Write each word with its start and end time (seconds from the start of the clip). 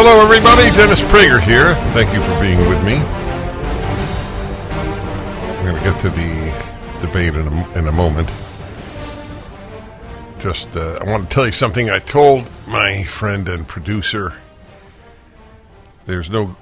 Hello, 0.00 0.20
everybody. 0.20 0.70
Dennis 0.76 1.00
Prager 1.00 1.40
here. 1.40 1.74
Thank 1.92 2.14
you 2.14 2.22
for 2.22 2.40
being 2.40 2.60
with 2.68 2.80
me. 2.84 3.00
We're 5.56 5.72
going 5.72 5.74
to 5.74 5.90
get 5.90 6.00
to 6.02 6.10
the 6.10 7.04
debate 7.04 7.34
in 7.34 7.48
a, 7.48 7.78
in 7.78 7.88
a 7.88 7.90
moment. 7.90 8.30
Just, 10.38 10.68
uh, 10.76 11.00
I 11.00 11.04
want 11.04 11.24
to 11.24 11.28
tell 11.28 11.46
you 11.46 11.50
something 11.50 11.90
I 11.90 11.98
told 11.98 12.48
my 12.68 13.02
friend 13.02 13.48
and 13.48 13.66
producer. 13.66 14.34
There's 16.06 16.30
no 16.30 16.54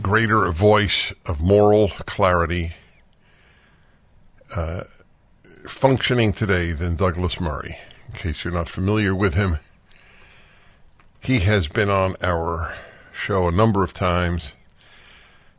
greater 0.00 0.50
voice 0.50 1.12
of 1.26 1.42
moral 1.42 1.90
clarity 2.06 2.72
uh, 4.56 4.84
functioning 5.68 6.32
today 6.32 6.72
than 6.72 6.96
Douglas 6.96 7.38
Murray. 7.38 7.76
In 8.06 8.14
case 8.14 8.44
you're 8.44 8.54
not 8.54 8.70
familiar 8.70 9.14
with 9.14 9.34
him, 9.34 9.58
he 11.22 11.40
has 11.40 11.68
been 11.68 11.88
on 11.88 12.16
our 12.20 12.74
show 13.12 13.46
a 13.46 13.52
number 13.52 13.84
of 13.84 13.94
times. 13.94 14.54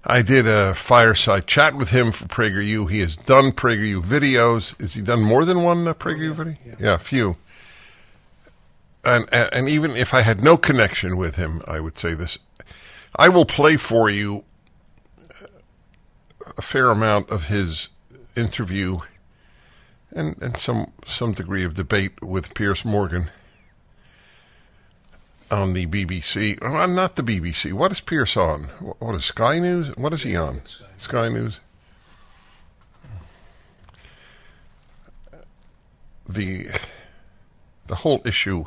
I 0.03 0.21
did 0.21 0.45
a 0.45 0.75
fireside 0.75 1.47
chat 1.47 1.75
with 1.75 1.89
him 1.89 2.11
for 2.11 2.25
PragerU. 2.25 2.89
He 2.89 2.99
has 2.99 3.15
done 3.15 3.53
PragerU 3.53 4.03
videos. 4.03 4.79
Has 4.81 4.95
he 4.95 5.01
done 5.01 5.21
more 5.21 5.45
than 5.45 5.63
one 5.63 5.87
uh, 5.87 5.93
PragerU 5.93 6.33
video? 6.33 6.55
Yeah, 6.65 6.75
yeah 6.79 6.93
a 6.95 6.99
few. 6.99 7.37
And, 9.05 9.27
and 9.31 9.49
and 9.53 9.69
even 9.69 9.95
if 9.95 10.13
I 10.13 10.21
had 10.21 10.43
no 10.43 10.57
connection 10.57 11.15
with 11.17 11.35
him, 11.35 11.61
I 11.67 11.79
would 11.79 11.97
say 11.97 12.13
this: 12.13 12.37
I 13.15 13.29
will 13.29 13.45
play 13.45 13.77
for 13.77 14.09
you 14.09 14.43
a 16.57 16.61
fair 16.61 16.89
amount 16.89 17.29
of 17.29 17.45
his 17.45 17.89
interview 18.35 18.99
and, 20.11 20.41
and 20.41 20.57
some 20.57 20.91
some 21.05 21.31
degree 21.31 21.63
of 21.63 21.73
debate 21.73 22.21
with 22.21 22.53
Piers 22.53 22.83
Morgan 22.83 23.29
on 25.53 25.73
the 25.73 25.85
BBC. 25.85 26.57
Oh, 26.61 26.85
not 26.87 27.15
the 27.15 27.23
BBC. 27.23 27.71
What 27.73 27.91
is 27.91 27.99
Piers 27.99 28.35
on? 28.35 28.63
What 28.99 29.15
is 29.15 29.25
Sky 29.25 29.59
News? 29.59 29.95
What 29.95 30.13
is 30.13 30.23
he 30.23 30.35
on? 30.35 30.61
Sky 30.97 31.29
News. 31.29 31.59
The 36.27 36.67
the 37.87 37.95
whole 37.95 38.21
issue, 38.25 38.65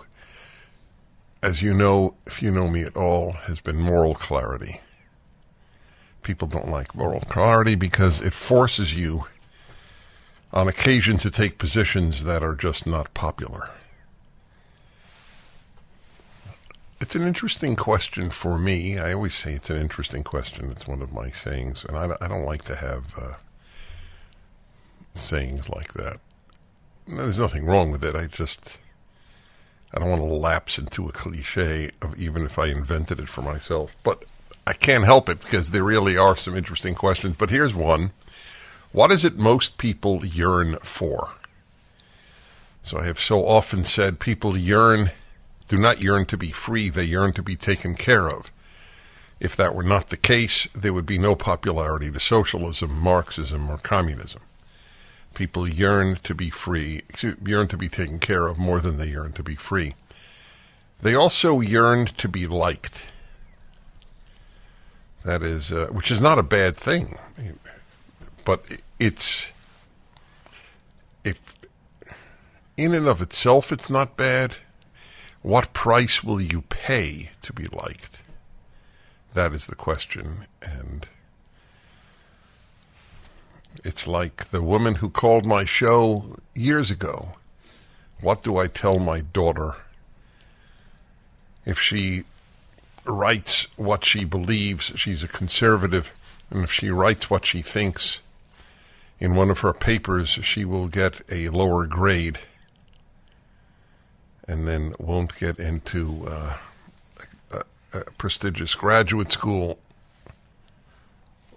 as 1.43 1.63
you 1.63 1.75
know, 1.75 2.15
if 2.27 2.43
you 2.43 2.51
know 2.51 2.69
me 2.69 2.83
at 2.83 2.97
all, 2.97 3.33
has 3.33 3.61
been 3.61 3.77
moral 3.81 4.15
clarity. 4.15 4.81
People 6.23 6.47
don't 6.47 6.69
like 6.69 6.95
moral 6.95 7.21
clarity 7.21 7.75
because 7.75 8.21
it 8.21 8.35
forces 8.35 8.97
you 8.97 9.27
on 10.53 10.69
occasion 10.69 11.17
to 11.19 11.31
take 11.31 11.59
positions 11.59 12.25
that 12.25 12.43
are 12.43 12.55
just 12.55 12.87
not 12.87 13.13
popular. 13.15 13.71
It's 16.99 17.15
an 17.15 17.23
interesting 17.27 17.77
question 17.77 18.31
for 18.31 18.59
me. 18.59 18.99
I 18.99 19.13
always 19.13 19.35
say 19.35 19.53
it's 19.53 19.69
an 19.69 19.77
interesting 19.77 20.23
question. 20.23 20.71
It's 20.71 20.87
one 20.87 21.03
of 21.03 21.13
my 21.13 21.31
sayings, 21.31 21.85
and 21.85 21.97
I, 21.97 22.17
I 22.23 22.29
don't 22.29 22.47
like 22.47 22.65
to 22.65 22.77
have 22.77 23.05
uh, 23.19 23.35
sayings 25.13 25.69
like 25.69 25.93
that. 25.93 26.21
There's 27.07 27.39
nothing 27.39 27.67
wrong 27.67 27.91
with 27.91 28.03
it. 28.03 28.15
I 28.15 28.27
just 28.27 28.79
I 29.93 29.99
don't 29.99 30.09
want 30.09 30.23
to 30.23 30.27
lapse 30.27 30.79
into 30.79 31.07
a 31.07 31.13
cliche 31.13 31.91
of 32.01 32.19
even 32.19 32.47
if 32.47 32.59
I 32.59 32.67
invented 32.67 33.21
it 33.21 33.29
for 33.29 33.43
myself. 33.43 33.95
But 34.03 34.25
I 34.67 34.73
can't 34.73 35.05
help 35.05 35.29
it 35.29 35.41
because 35.41 35.71
there 35.71 35.85
really 35.85 36.17
are 36.17 36.37
some 36.37 36.57
interesting 36.57 36.95
questions. 36.95 37.37
But 37.39 37.51
here's 37.51 37.75
one: 37.75 38.13
What 38.93 39.13
is 39.13 39.23
it 39.23 39.37
most 39.37 39.77
people 39.77 40.25
yearn 40.25 40.79
for? 40.83 41.33
So 42.83 42.99
I 42.99 43.05
have 43.05 43.21
so 43.21 43.47
often 43.47 43.85
said 43.85 44.19
people 44.19 44.57
yearn 44.57 45.11
do 45.69 45.77
not 45.77 46.01
yearn 46.01 46.27
to 46.27 46.37
be 46.37 46.53
free, 46.53 46.89
they 46.89 47.05
yearn 47.05 47.33
to 47.33 47.43
be 47.43 47.57
taken 47.57 47.95
care 47.95 48.29
of. 48.29 48.53
If 49.39 49.57
that 49.57 49.75
were 49.75 49.83
not 49.83 50.09
the 50.09 50.17
case, 50.17 50.69
there 50.75 50.93
would 50.93 51.07
be 51.07 51.19
no 51.19 51.35
popularity 51.35 52.11
to 52.11 52.21
socialism, 52.21 52.99
Marxism, 52.99 53.69
or 53.69 53.77
communism. 53.79 54.41
People 55.35 55.69
yearn 55.69 56.17
to 56.23 56.35
be 56.35 56.49
free, 56.49 57.03
yearn 57.45 57.69
to 57.69 57.77
be 57.77 57.89
taken 57.89 58.19
care 58.19 58.47
of 58.47 58.57
more 58.57 58.81
than 58.81 58.97
they 58.97 59.09
yearn 59.09 59.33
to 59.33 59.43
be 59.43 59.55
free. 59.55 59.95
They 61.03 61.15
also 61.15 61.61
yearned 61.61 62.17
to 62.19 62.29
be 62.29 62.47
liked. 62.47 63.05
That 65.25 65.43
is, 65.43 65.71
uh, 65.71 65.89
which 65.91 66.11
is 66.11 66.23
not 66.23 66.39
a 66.39 66.43
bad 66.43 66.77
thing, 66.77 67.19
but 68.45 68.65
it's 68.99 69.51
it 71.25 71.39
in 72.77 72.95
and 72.95 73.07
of 73.07 73.21
itself, 73.21 73.73
it's 73.73 73.91
not 73.91 74.17
bad 74.17 74.57
what 75.47 75.73
price 75.73 76.25
will 76.25 76.41
you 76.41 76.61
pay 76.61 77.31
to 77.41 77.53
be 77.53 77.67
liked? 77.67 78.19
That 79.33 79.53
is 79.53 79.67
the 79.67 79.77
question. 79.77 80.47
And 80.61 81.07
it's 83.85 84.09
like 84.09 84.49
the 84.49 84.61
woman 84.61 84.97
who 84.97 85.09
called 85.09 85.47
my 85.47 85.65
show 85.65 86.35
years 86.53 86.91
ago. 86.91 87.37
What 88.21 88.43
do 88.43 88.57
I 88.57 88.67
tell 88.67 88.99
my 88.99 89.21
daughter 89.21 89.77
if 91.65 91.79
she 91.79 92.25
writes 93.05 93.69
what 93.77 94.05
she 94.05 94.25
believes? 94.25 94.91
She's 94.97 95.23
a 95.23 95.29
conservative, 95.29 96.11
and 96.51 96.65
if 96.65 96.73
she 96.73 96.91
writes 96.91 97.31
what 97.31 97.47
she 97.47 97.63
thinks 97.63 98.21
in 99.21 99.37
one 99.37 99.51
of 99.51 99.61
her 99.61 99.73
papers, 99.73 100.31
she 100.43 100.65
will 100.65 100.89
get 100.89 101.21
a 101.31 101.51
lower 101.51 101.87
grade 101.87 102.41
and 104.49 104.67
then 104.67 104.95
won't 104.99 105.37
get 105.37 105.59
into 105.59 106.27
uh, 106.29 106.57
a, 107.51 107.63
a 107.93 108.05
prestigious 108.19 108.75
graduate 108.75 109.33
school. 109.33 109.79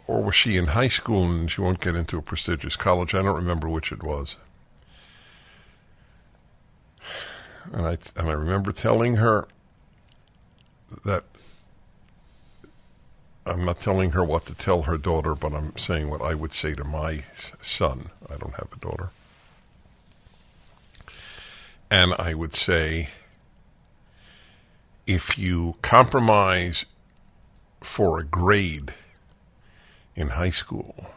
Or 0.07 0.23
was 0.23 0.35
she 0.35 0.57
in 0.57 0.67
high 0.67 0.87
school 0.87 1.23
and 1.25 1.51
she 1.51 1.61
won't 1.61 1.79
get 1.79 1.95
into 1.95 2.17
a 2.17 2.21
prestigious 2.21 2.75
college? 2.75 3.13
I 3.13 3.21
don't 3.21 3.35
remember 3.35 3.69
which 3.69 3.91
it 3.91 4.01
was. 4.01 4.37
And 7.71 7.85
I 7.85 7.97
and 8.15 8.29
I 8.29 8.33
remember 8.33 8.71
telling 8.71 9.17
her 9.17 9.47
that 11.05 11.23
I'm 13.45 13.65
not 13.65 13.79
telling 13.79 14.11
her 14.11 14.23
what 14.23 14.45
to 14.45 14.55
tell 14.55 14.83
her 14.83 14.97
daughter, 14.97 15.35
but 15.35 15.53
I'm 15.53 15.77
saying 15.77 16.09
what 16.09 16.21
I 16.21 16.33
would 16.33 16.53
say 16.53 16.73
to 16.75 16.83
my 16.83 17.25
son. 17.61 18.09
I 18.29 18.37
don't 18.37 18.55
have 18.55 18.69
a 18.71 18.79
daughter. 18.79 19.11
And 21.91 22.13
I 22.19 22.33
would 22.33 22.53
say 22.53 23.09
if 25.07 25.39
you 25.39 25.75
compromise 25.81 26.85
for 27.81 28.19
a 28.19 28.23
grade 28.23 28.93
in 30.15 30.29
high 30.29 30.51
school, 30.51 31.07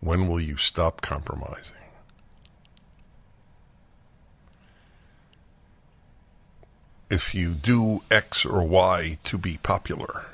when 0.00 0.28
will 0.28 0.40
you 0.40 0.56
stop 0.56 1.00
compromising? 1.00 1.74
If 7.10 7.34
you 7.34 7.54
do 7.54 8.02
X 8.10 8.44
or 8.44 8.62
Y 8.62 9.18
to 9.24 9.38
be 9.38 9.58
popular, 9.62 10.26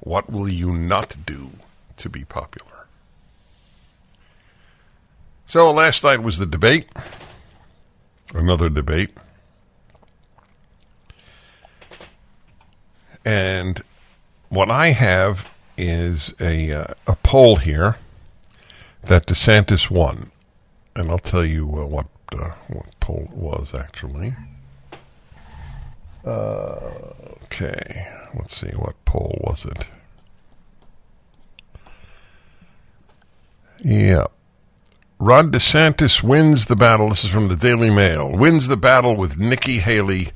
what 0.00 0.30
will 0.30 0.48
you 0.48 0.74
not 0.74 1.16
do 1.24 1.50
to 1.96 2.08
be 2.08 2.24
popular? 2.24 2.86
So 5.46 5.70
last 5.72 6.04
night 6.04 6.22
was 6.22 6.38
the 6.38 6.46
debate 6.46 6.88
another 8.34 8.68
debate. 8.68 9.10
And 13.24 13.82
what 14.48 14.70
I 14.70 14.92
have 14.92 15.48
is 15.76 16.32
a 16.40 16.72
uh, 16.72 16.94
a 17.06 17.16
poll 17.16 17.56
here 17.56 17.96
that 19.04 19.26
DeSantis 19.26 19.90
won, 19.90 20.30
and 20.96 21.10
I'll 21.10 21.18
tell 21.18 21.44
you 21.44 21.64
uh, 21.64 21.86
what 21.86 22.06
uh, 22.32 22.52
what 22.68 22.86
poll 23.00 23.28
it 23.30 23.36
was 23.36 23.74
actually. 23.74 24.34
Uh, 26.24 26.76
okay, 27.44 28.08
let's 28.34 28.56
see 28.60 28.70
what 28.70 28.94
poll 29.04 29.38
was 29.42 29.64
it. 29.64 29.86
Yeah. 33.82 34.26
Ron 35.22 35.52
DeSantis 35.52 36.22
wins 36.22 36.64
the 36.64 36.74
battle. 36.74 37.10
This 37.10 37.24
is 37.24 37.30
from 37.30 37.48
the 37.48 37.54
Daily 37.54 37.90
Mail. 37.90 38.32
Wins 38.32 38.68
the 38.68 38.76
battle 38.78 39.14
with 39.14 39.36
Nikki 39.36 39.76
Haley. 39.76 40.30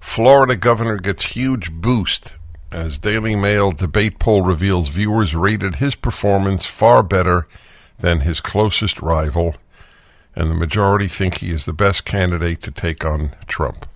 Florida 0.00 0.56
governor 0.56 0.96
gets 0.96 1.36
huge 1.36 1.70
boost 1.70 2.34
as 2.72 2.98
Daily 2.98 3.36
Mail 3.36 3.70
debate 3.70 4.18
poll 4.18 4.42
reveals 4.42 4.88
viewers 4.88 5.36
rated 5.36 5.76
his 5.76 5.94
performance 5.94 6.66
far 6.66 7.04
better 7.04 7.46
than 8.00 8.20
his 8.22 8.40
closest 8.40 9.00
rival, 9.00 9.54
and 10.34 10.50
the 10.50 10.56
majority 10.56 11.06
think 11.06 11.38
he 11.38 11.52
is 11.52 11.64
the 11.64 11.72
best 11.72 12.04
candidate 12.04 12.60
to 12.62 12.72
take 12.72 13.04
on 13.04 13.36
Trump. 13.46 13.86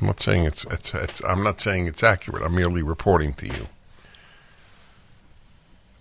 I'm 0.00 0.06
not 0.06 0.22
saying 0.22 0.44
it's, 0.44 0.64
it's, 0.70 0.94
it's 0.94 1.24
I'm 1.24 1.42
not 1.42 1.60
saying 1.60 1.88
it's 1.88 2.04
accurate. 2.04 2.44
I'm 2.44 2.54
merely 2.54 2.82
reporting 2.82 3.34
to 3.34 3.46
you. 3.48 3.66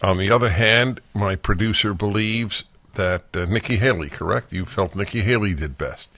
On 0.03 0.19
the 0.19 0.29
other 0.29 0.49
hand, 0.49 1.01
my 1.15 1.35
producer 1.35 1.95
believes 1.95 2.63
that 2.95 3.23
uh, 3.33 3.45
Nikki 3.45 3.77
Haley, 3.77 4.09
correct? 4.09 4.51
You 4.51 4.65
felt 4.65 4.95
Nikki 4.95 5.21
Haley 5.21 5.53
did 5.53 5.77
best. 5.77 6.09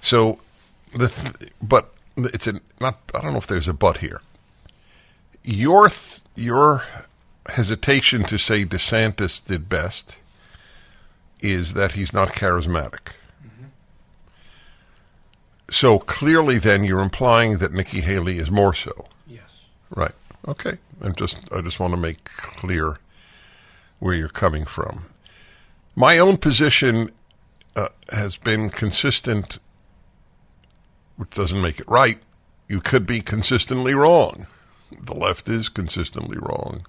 So, 0.00 0.38
the 0.94 1.08
th- 1.08 1.52
but 1.62 1.92
it's 2.16 2.46
a 2.46 2.60
not. 2.80 2.98
I 3.14 3.20
don't 3.20 3.32
know 3.32 3.38
if 3.38 3.46
there's 3.46 3.68
a 3.68 3.72
but 3.74 3.98
here. 3.98 4.20
Your 5.44 5.88
th- 5.88 6.20
your 6.34 6.84
hesitation 7.48 8.24
to 8.24 8.38
say 8.38 8.64
DeSantis 8.64 9.44
did 9.44 9.68
best 9.68 10.18
is 11.40 11.74
that 11.74 11.92
he's 11.92 12.12
not 12.12 12.28
charismatic. 12.30 13.12
So 15.70 15.98
clearly, 15.98 16.58
then 16.58 16.84
you're 16.84 17.00
implying 17.00 17.58
that 17.58 17.72
Nikki 17.72 18.02
Haley 18.02 18.38
is 18.38 18.50
more 18.50 18.74
so. 18.74 19.06
Yes. 19.26 19.48
Right. 19.90 20.12
Okay. 20.46 20.76
And 21.00 21.16
just 21.16 21.38
I 21.50 21.62
just 21.62 21.80
want 21.80 21.92
to 21.94 21.96
make 21.96 22.24
clear 22.24 22.98
where 23.98 24.12
you're 24.14 24.28
coming 24.28 24.66
from. 24.66 25.06
My 25.94 26.18
own 26.18 26.38
position 26.38 27.10
uh, 27.76 27.88
has 28.10 28.36
been 28.36 28.70
consistent, 28.70 29.58
which 31.16 31.30
doesn't 31.30 31.60
make 31.60 31.80
it 31.80 31.88
right. 31.88 32.18
You 32.68 32.80
could 32.80 33.06
be 33.06 33.20
consistently 33.20 33.92
wrong. 33.92 34.46
The 34.90 35.14
left 35.14 35.48
is 35.48 35.68
consistently 35.68 36.38
wrong. 36.38 36.86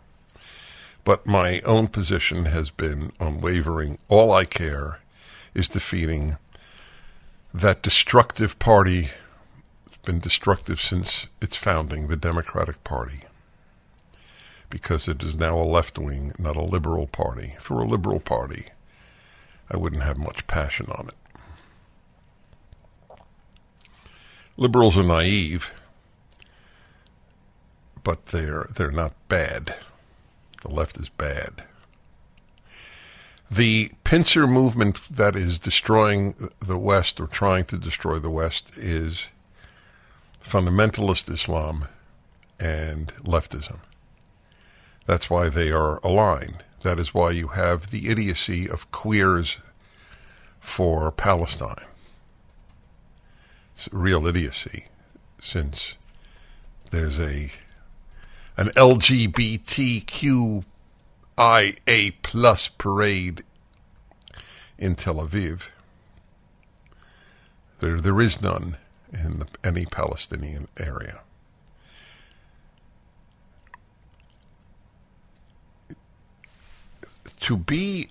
But 1.04 1.28
my 1.28 1.60
own 1.62 1.88
position 1.88 2.46
has 2.46 2.70
been 2.70 3.12
unwavering. 3.20 3.98
All 4.08 4.32
I 4.32 4.46
care 4.46 5.00
is 5.54 5.68
defeating 5.68 6.38
that 7.54 7.82
destructive 7.82 8.58
party. 8.58 9.10
It's 9.86 9.98
been 10.06 10.20
destructive 10.20 10.80
since 10.80 11.28
its 11.42 11.58
founding, 11.58 12.08
the 12.08 12.16
Democratic 12.16 12.84
Party 12.86 13.24
because 14.74 15.08
it 15.08 15.22
is 15.22 15.36
now 15.36 15.56
a 15.56 15.62
left 15.62 16.00
wing, 16.00 16.34
not 16.40 16.56
a 16.56 16.64
liberal 16.64 17.06
party. 17.06 17.56
For 17.60 17.80
a 17.80 17.86
liberal 17.86 18.20
party, 18.20 18.70
I 19.70 19.78
wouldn't 19.78 20.04
have 20.04 20.18
much 20.18 20.48
passion 20.48 20.88
on 20.92 21.10
it. 21.10 21.16
Liberals 24.56 24.98
are 24.98 25.04
naive, 25.04 25.72
but 28.04 28.28
they're 28.28 28.68
they're 28.76 28.92
not 28.92 29.14
bad. 29.28 29.76
The 30.62 30.70
left 30.70 30.98
is 30.98 31.10
bad. 31.10 31.64
The 33.50 33.92
pincer 34.04 34.48
movement 34.48 35.02
that 35.16 35.36
is 35.36 35.60
destroying 35.60 36.50
the 36.60 36.78
West 36.78 37.20
or 37.20 37.28
trying 37.28 37.66
to 37.66 37.78
destroy 37.78 38.20
the 38.20 38.30
West 38.30 38.78
is 38.78 39.28
fundamentalist 40.44 41.32
Islam 41.32 41.88
and 42.60 43.14
leftism. 43.18 43.80
That's 45.06 45.30
why 45.30 45.50
they 45.50 45.72
are 45.72 46.00
aligned. 46.04 46.64
That 46.84 47.00
is 47.00 47.14
why 47.14 47.32
you 47.32 47.48
have 47.48 47.90
the 47.92 48.10
idiocy 48.10 48.70
of 48.70 48.92
queers 48.92 49.58
for 50.60 51.12
Palestine. 51.12 51.86
It's 53.74 53.88
real 53.92 54.28
idiocy, 54.28 54.86
since 55.42 55.96
there's 56.92 57.20
a 57.20 57.52
an 58.56 58.68
LGBTQIA 58.76 60.64
plus 62.22 62.68
parade 62.68 63.44
in 64.78 64.96
Tel 64.96 65.16
Aviv. 65.16 65.64
There, 67.80 67.98
there 67.98 68.22
is 68.22 68.42
none 68.42 68.78
in 69.12 69.40
the, 69.40 69.48
any 69.64 69.86
Palestinian 69.86 70.68
area. 70.78 71.23
To 77.44 77.58
be 77.58 78.08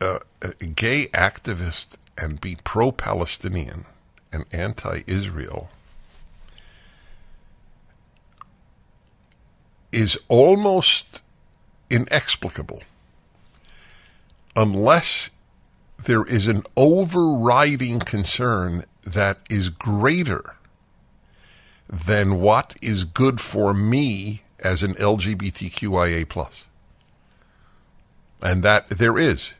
a, 0.00 0.20
a 0.40 0.48
gay 0.64 1.06
activist 1.08 1.96
and 2.16 2.40
be 2.40 2.56
pro 2.62 2.92
Palestinian 2.92 3.86
and 4.32 4.44
anti 4.52 5.02
Israel 5.08 5.68
is 9.90 10.16
almost 10.28 11.22
inexplicable 11.90 12.82
unless 14.54 15.30
there 16.04 16.22
is 16.22 16.46
an 16.46 16.62
overriding 16.76 17.98
concern 17.98 18.84
that 19.02 19.38
is 19.50 19.70
greater 19.70 20.54
than 21.88 22.36
what 22.36 22.76
is 22.80 23.02
good 23.02 23.40
for 23.40 23.74
me 23.74 24.42
as 24.60 24.84
an 24.84 24.94
LGBTQIA 24.94 26.28
plus 26.28 26.66
and 28.46 28.62
that 28.62 28.88
there 28.88 29.18
is 29.18 29.54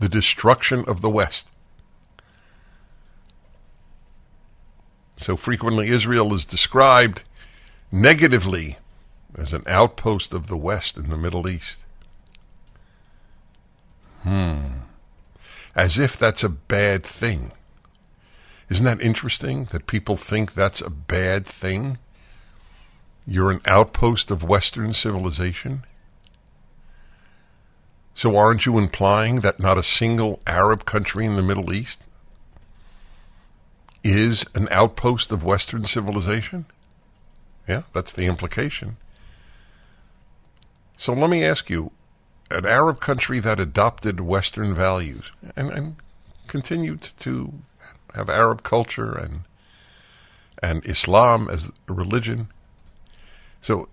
the 0.00 0.08
destruction 0.08 0.84
of 0.88 1.00
the 1.00 1.08
West. 1.08 1.46
So 5.14 5.36
frequently, 5.36 5.86
Israel 5.86 6.34
is 6.34 6.44
described 6.44 7.22
negatively 7.92 8.78
as 9.38 9.54
an 9.54 9.62
outpost 9.68 10.34
of 10.34 10.48
the 10.48 10.56
West 10.56 10.96
in 10.96 11.10
the 11.10 11.16
Middle 11.16 11.48
East. 11.48 11.82
Hmm. 14.24 14.80
As 15.76 15.96
if 15.96 16.16
that's 16.16 16.42
a 16.42 16.48
bad 16.48 17.04
thing. 17.04 17.52
Isn't 18.68 18.84
that 18.84 19.00
interesting 19.00 19.66
that 19.66 19.86
people 19.86 20.16
think 20.16 20.54
that's 20.54 20.80
a 20.80 20.90
bad 20.90 21.46
thing? 21.46 21.98
You're 23.28 23.52
an 23.52 23.60
outpost 23.64 24.32
of 24.32 24.42
Western 24.42 24.92
civilization? 24.92 25.84
So 28.14 28.36
aren't 28.36 28.64
you 28.64 28.78
implying 28.78 29.40
that 29.40 29.58
not 29.58 29.76
a 29.76 29.82
single 29.82 30.40
Arab 30.46 30.84
country 30.84 31.26
in 31.26 31.34
the 31.34 31.42
Middle 31.42 31.72
East 31.72 32.00
is 34.04 34.44
an 34.54 34.68
outpost 34.70 35.32
of 35.32 35.42
Western 35.42 35.84
civilization? 35.84 36.66
Yeah, 37.68 37.82
that's 37.92 38.12
the 38.12 38.26
implication. 38.26 38.96
So 40.96 41.12
let 41.12 41.30
me 41.30 41.44
ask 41.44 41.68
you 41.68 41.90
an 42.50 42.66
Arab 42.66 43.00
country 43.00 43.40
that 43.40 43.58
adopted 43.58 44.20
Western 44.20 44.74
values 44.74 45.32
and, 45.56 45.70
and 45.70 45.96
continued 46.46 47.08
to 47.20 47.52
have 48.14 48.28
Arab 48.28 48.62
culture 48.62 49.12
and 49.16 49.40
and 50.62 50.86
Islam 50.86 51.48
as 51.50 51.70
a 51.88 51.92
religion. 51.92 52.48
So 53.60 53.88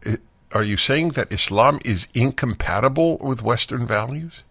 are 0.53 0.63
you 0.63 0.77
saying 0.77 1.09
that 1.09 1.31
Islam 1.31 1.79
is 1.85 2.07
incompatible 2.13 3.17
with 3.19 3.41
Western 3.41 3.87
values? 3.87 4.43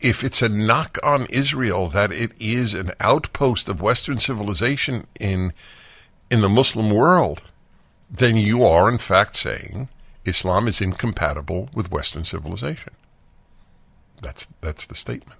If 0.00 0.24
it's 0.24 0.42
a 0.42 0.48
knock 0.48 0.98
on 1.02 1.26
Israel 1.26 1.88
that 1.90 2.12
it 2.12 2.32
is 2.40 2.74
an 2.74 2.92
outpost 3.00 3.68
of 3.68 3.80
Western 3.80 4.18
civilization 4.18 5.06
in 5.18 5.52
in 6.30 6.40
the 6.40 6.48
Muslim 6.48 6.90
world, 6.90 7.42
then 8.10 8.36
you 8.36 8.64
are 8.64 8.88
in 8.88 8.98
fact 8.98 9.36
saying 9.36 9.88
Islam 10.24 10.66
is 10.66 10.80
incompatible 10.80 11.68
with 11.74 11.90
Western 11.90 12.24
civilization. 12.24 12.94
That's 14.20 14.46
that's 14.60 14.86
the 14.86 14.94
statement. 14.94 15.38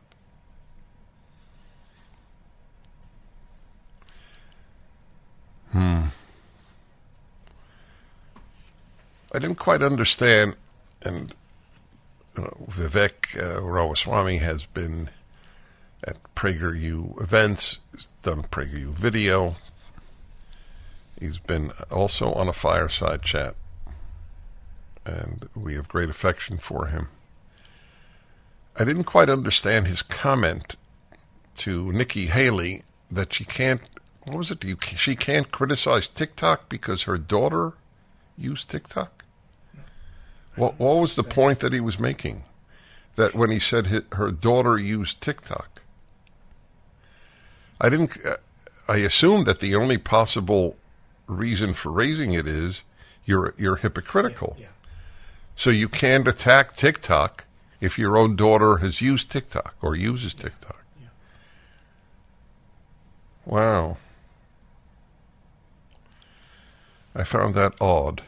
Hmm. 5.72 6.06
I 9.32 9.38
didn't 9.38 9.56
quite 9.56 9.82
understand, 9.82 10.56
and 11.02 11.34
you 12.36 12.44
know, 12.44 12.66
Vivek 12.70 13.36
uh, 13.40 13.60
Ramaswamy 13.62 14.38
has 14.38 14.66
been 14.66 15.08
at 16.04 16.16
PragerU 16.34 17.20
events, 17.20 17.78
he's 17.92 18.06
done 18.22 18.42
PragerU 18.42 18.88
video. 18.88 19.56
He's 21.18 21.38
been 21.38 21.70
also 21.90 22.32
on 22.32 22.48
a 22.48 22.52
fireside 22.52 23.22
chat. 23.22 23.54
and 25.04 25.48
we 25.54 25.74
have 25.74 25.88
great 25.88 26.08
affection 26.10 26.58
for 26.58 26.86
him. 26.86 27.08
I 28.76 28.84
didn't 28.84 29.04
quite 29.04 29.28
understand 29.28 29.86
his 29.86 30.02
comment 30.02 30.76
to 31.58 31.92
Nikki 31.92 32.26
Haley 32.26 32.82
that 33.10 33.32
she 33.32 33.44
can't. 33.44 33.82
What 34.24 34.38
was 34.38 34.50
it? 34.50 34.64
You, 34.64 34.76
she 34.80 35.16
can't 35.16 35.50
criticize 35.50 36.08
TikTok 36.08 36.68
because 36.68 37.02
her 37.02 37.18
daughter 37.18 37.74
used 38.38 38.68
TikTok. 38.70 39.21
What, 40.56 40.78
what 40.78 41.00
was 41.00 41.14
the 41.14 41.24
point 41.24 41.60
that 41.60 41.72
he 41.72 41.80
was 41.80 41.98
making? 41.98 42.44
That 43.16 43.34
when 43.34 43.50
he 43.50 43.58
said 43.58 43.86
his, 43.86 44.02
her 44.12 44.30
daughter 44.30 44.78
used 44.78 45.20
TikTok, 45.20 45.82
I 47.80 47.88
didn't. 47.88 48.16
I 48.88 48.96
assumed 48.96 49.46
that 49.46 49.60
the 49.60 49.74
only 49.74 49.98
possible 49.98 50.76
reason 51.26 51.74
for 51.74 51.90
raising 51.90 52.32
it 52.32 52.46
is 52.46 52.84
you're 53.24 53.54
you're 53.58 53.76
hypocritical. 53.76 54.56
Yeah, 54.58 54.64
yeah. 54.64 54.68
So 55.56 55.70
you 55.70 55.88
can't 55.88 56.26
attack 56.26 56.74
TikTok 56.76 57.44
if 57.80 57.98
your 57.98 58.16
own 58.16 58.36
daughter 58.36 58.78
has 58.78 59.00
used 59.00 59.30
TikTok 59.30 59.74
or 59.82 59.94
uses 59.94 60.34
TikTok. 60.34 60.84
Yeah. 61.00 61.08
Wow. 63.44 63.96
I 67.14 67.24
found 67.24 67.54
that 67.54 67.74
odd. 67.80 68.22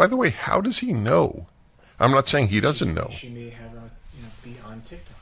By 0.00 0.06
the 0.06 0.16
way, 0.16 0.30
how 0.30 0.62
does 0.62 0.78
he 0.78 0.94
know? 0.94 1.46
I'm 1.98 2.10
not 2.12 2.26
saying 2.26 2.48
he 2.48 2.58
doesn't 2.58 2.94
know. 2.94 3.10
She 3.12 3.28
may 3.28 3.50
have 3.50 3.74
a 3.74 3.90
you 4.16 4.22
know 4.22 4.30
be 4.42 4.56
on 4.64 4.80
TikTok. 4.88 5.14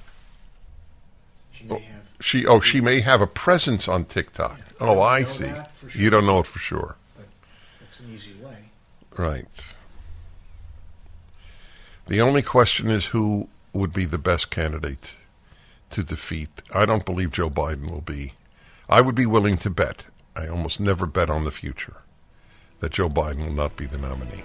She 1.50 1.64
may 1.64 1.74
oh, 1.74 1.78
have. 1.78 2.02
She 2.20 2.46
oh 2.46 2.60
she 2.60 2.80
may 2.80 3.00
have 3.00 3.20
a 3.20 3.26
presence 3.26 3.88
on 3.88 4.04
TikTok. 4.04 4.60
I 4.80 4.84
Oh, 4.84 4.94
don't 4.94 4.98
I 5.04 5.24
see. 5.24 5.50
for 5.80 5.98
You 5.98 6.10
don't 6.10 6.26
know 6.26 6.38
it 6.38 6.46
for 6.46 6.60
sure. 6.60 6.94
But 7.16 7.26
that's 7.80 7.98
an 7.98 8.14
easy 8.14 8.34
way. 8.40 8.56
Right. 9.16 9.48
The 12.06 12.20
only 12.20 12.42
question 12.42 12.88
is 12.88 13.06
who 13.06 13.48
would 13.72 13.92
be 13.92 14.04
the 14.04 14.16
best 14.16 14.48
candidate 14.48 15.16
to 15.90 16.04
defeat. 16.04 16.62
I 16.72 16.86
don't 16.86 17.04
believe 17.04 17.32
Joe 17.32 17.50
Biden 17.50 17.90
will 17.90 18.02
be. 18.02 18.34
I 18.88 19.00
would 19.00 19.16
be 19.16 19.26
willing 19.26 19.56
to 19.56 19.70
bet. 19.70 20.04
I 20.36 20.46
almost 20.46 20.78
never 20.78 21.04
bet 21.04 21.30
on 21.30 21.42
the 21.42 21.50
future 21.50 21.96
that 22.80 22.92
Joe 22.92 23.08
Biden 23.08 23.46
will 23.46 23.52
not 23.52 23.76
be 23.76 23.86
the 23.86 23.98
nominee. 23.98 24.42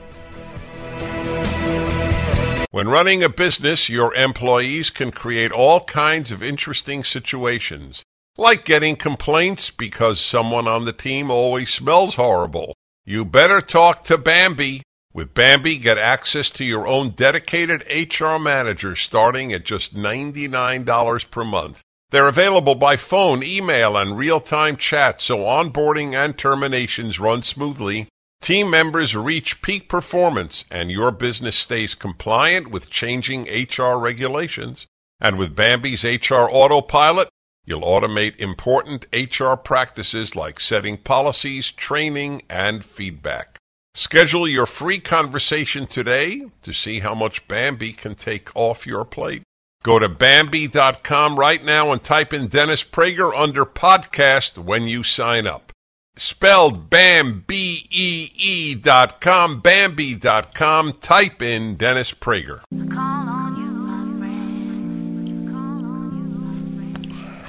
When 2.72 2.90
running 2.90 3.24
a 3.24 3.30
business, 3.30 3.88
your 3.88 4.16
employees 4.16 4.90
can 4.90 5.12
create 5.12 5.52
all 5.52 5.82
kinds 5.82 6.32
of 6.32 6.42
interesting 6.42 7.04
situations, 7.04 8.04
like 8.36 8.66
getting 8.66 8.96
complaints 8.96 9.70
because 9.70 10.20
someone 10.20 10.68
on 10.68 10.86
the 10.86 10.94
team 10.94 11.30
always 11.30 11.70
smells 11.70 12.16
horrible. 12.16 12.74
You 13.06 13.26
better 13.26 13.62
talk 13.62 14.04
to 14.06 14.18
Bambee. 14.18 14.82
With 15.14 15.36
Bambee, 15.36 15.78
get 15.78 16.00
access 16.00 16.50
to 16.52 16.64
your 16.64 16.88
own 16.88 17.12
dedicated 17.12 17.84
HR 17.88 18.40
manager 18.40 18.96
starting 18.96 19.54
at 19.54 19.66
just 19.66 19.94
$99 19.94 21.30
per 21.30 21.44
month. 21.44 21.84
They're 22.10 22.28
available 22.28 22.76
by 22.76 22.96
phone, 22.96 23.44
email, 23.44 23.96
and 23.96 24.18
real-time 24.18 24.78
chat 24.78 25.22
so 25.22 25.38
onboarding 25.38 26.14
and 26.14 26.36
terminations 26.36 27.20
run 27.20 27.44
smoothly. 27.44 28.08
Team 28.44 28.70
members 28.70 29.16
reach 29.16 29.62
peak 29.62 29.88
performance 29.88 30.66
and 30.70 30.92
your 30.92 31.12
business 31.12 31.56
stays 31.56 31.96
compliant 31.96 32.70
with 32.70 32.90
changing 32.90 33.44
HR 33.46 33.96
regulations. 33.96 34.86
And 35.22 35.38
with 35.38 35.56
Bambee's 35.56 36.04
HR 36.04 36.50
Autopilot, 36.52 37.30
you'll 37.64 37.84
automate 37.84 38.36
important 38.36 39.06
HR 39.14 39.54
practices 39.54 40.36
like 40.36 40.60
setting 40.60 40.98
policies, 40.98 41.72
training, 41.72 42.42
and 42.50 42.84
feedback. 42.84 43.60
Schedule 43.94 44.46
your 44.46 44.66
free 44.66 45.00
conversation 45.00 45.88
today 45.88 46.44
to 46.64 46.74
see 46.74 47.00
how 47.00 47.16
much 47.16 47.48
Bambee 47.48 47.94
can 47.94 48.14
take 48.14 48.54
off 48.56 48.86
your 48.86 49.06
plate. 49.06 49.44
Go 49.84 50.00
to 50.00 50.10
Bambee.com 50.10 51.40
right 51.40 51.64
now 51.64 51.94
and 51.94 52.04
type 52.04 52.34
in 52.34 52.48
Dennis 52.48 52.84
Prager 52.84 53.34
under 53.34 53.64
podcast 53.64 54.58
when 54.58 54.86
you 54.86 55.06
sign 55.06 55.48
up. 55.48 55.73
Spelled 56.16 56.90
Bam, 56.92 57.44
B 57.48 57.88
E 57.90 58.30
E 58.36 58.76
dot 58.76 59.20
com, 59.20 59.60
Bambee 59.60 60.14
dot 60.16 60.54
com. 60.54 60.92
Type 60.92 61.42
in 61.42 61.76
Dennis 61.76 62.12
Prager. 62.12 62.62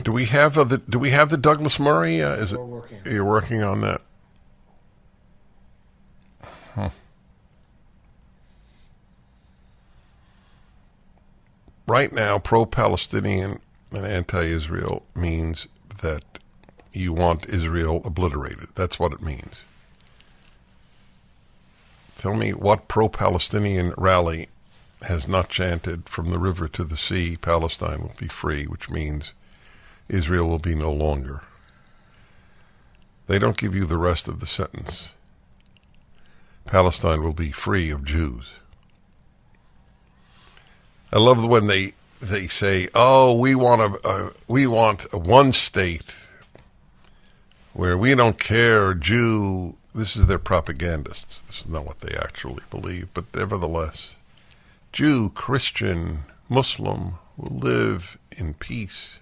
Do 0.02 0.12
we 0.12 0.24
have 0.26 0.56
uh, 0.58 0.64
the 0.64 0.78
Do 0.78 0.98
we 0.98 1.10
have 1.10 1.30
the 1.30 1.36
Douglas 1.36 1.78
Murray? 1.78 2.22
Uh, 2.22 2.36
is 2.36 2.52
We're 2.54 2.60
it? 2.62 2.66
working. 2.66 2.98
You're 3.04 3.24
working 3.24 3.62
on 3.62 3.80
that. 3.82 4.00
Huh. 6.74 6.90
Right 11.86 12.12
now, 12.12 12.38
pro-Palestinian 12.38 13.60
and 13.92 14.06
anti-Israel 14.06 15.04
means 15.14 15.68
that 16.00 16.33
you 16.96 17.12
want 17.12 17.48
Israel 17.48 18.02
obliterated. 18.04 18.68
That's 18.74 18.98
what 18.98 19.12
it 19.12 19.22
means. 19.22 19.60
Tell 22.16 22.34
me 22.34 22.52
what 22.52 22.88
pro-Palestinian 22.88 23.92
rally 23.98 24.48
has 25.02 25.28
not 25.28 25.48
chanted 25.48 26.08
from 26.08 26.30
the 26.30 26.38
river 26.38 26.68
to 26.68 26.84
the 26.84 26.96
sea, 26.96 27.36
Palestine 27.36 28.00
will 28.02 28.14
be 28.18 28.28
free, 28.28 28.64
which 28.64 28.88
means 28.88 29.34
Israel 30.08 30.48
will 30.48 30.58
be 30.58 30.74
no 30.74 30.92
longer. 30.92 31.42
They 33.26 33.38
don't 33.38 33.56
give 33.56 33.74
you 33.74 33.86
the 33.86 33.98
rest 33.98 34.28
of 34.28 34.40
the 34.40 34.46
sentence. 34.46 35.10
Palestine 36.64 37.22
will 37.22 37.34
be 37.34 37.50
free 37.50 37.90
of 37.90 38.04
Jews. 38.04 38.54
I 41.12 41.18
love 41.18 41.46
when 41.46 41.66
they 41.66 41.94
they 42.20 42.46
say, 42.46 42.88
"Oh, 42.94 43.34
we 43.34 43.54
want 43.54 44.00
a 44.04 44.32
we 44.48 44.66
want 44.66 45.06
a 45.12 45.18
one 45.18 45.52
state 45.52 46.14
where 47.74 47.98
we 47.98 48.14
don't 48.14 48.38
care 48.38 48.94
Jew." 48.94 49.76
This 49.94 50.16
is 50.16 50.26
their 50.26 50.40
propagandists. 50.40 51.42
This 51.46 51.60
is 51.60 51.68
not 51.68 51.86
what 51.86 52.00
they 52.00 52.16
actually 52.16 52.64
believe, 52.68 53.08
but 53.14 53.32
nevertheless, 53.32 54.16
Jew, 54.92 55.30
Christian, 55.30 56.24
Muslim 56.48 57.14
will 57.36 57.56
live 57.56 58.18
in 58.36 58.54
peace. 58.54 59.18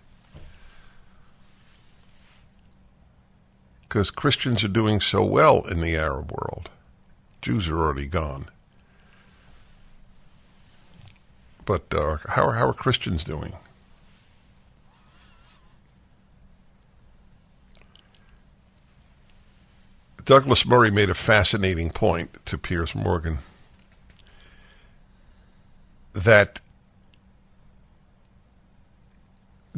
Because 3.83 4.11
Christians 4.11 4.65
are 4.65 4.69
doing 4.69 5.01
so 5.01 5.23
well 5.23 5.63
in 5.67 5.83
the 5.83 5.97
Arab 5.97 6.33
world. 6.33 6.71
Jews 7.43 7.69
are 7.69 7.79
already 7.79 8.07
gone. 8.07 8.47
But 11.67 11.93
uh, 11.95 12.17
how, 12.29 12.51
how 12.51 12.69
are 12.69 12.75
Christians 12.75 13.25
doing? 13.25 13.53
Douglas 20.25 20.65
Murray 20.67 20.91
made 20.91 21.11
a 21.11 21.15
fascinating 21.15 21.91
point 21.91 22.45
to 22.47 22.57
Piers 22.59 22.95
Morgan 22.95 23.39
that 26.13 26.61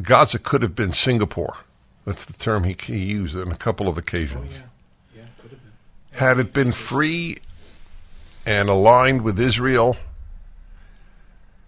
Gaza 0.02 0.38
could 0.38 0.62
have 0.62 0.74
been 0.74 0.92
Singapore. 0.92 1.56
That's 2.04 2.24
the 2.24 2.32
term 2.32 2.64
he, 2.64 2.76
he 2.78 2.98
used 2.98 3.36
on 3.36 3.50
a 3.50 3.56
couple 3.56 3.88
of 3.88 3.96
Oh 3.96 4.00
occasions. 4.00 4.52
yeah, 4.52 4.62
yeah, 5.16 5.22
could 5.40 5.52
have 5.52 5.62
been. 5.62 5.72
Had 6.18 6.38
it 6.38 6.52
been 6.52 6.72
free 6.72 7.38
and 8.44 8.68
aligned 8.68 9.22
with 9.22 9.38
Israel 9.40 9.96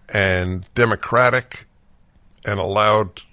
and 0.09 0.67
democratic 0.75 1.65
and 2.45 2.59
allowed 2.59 3.23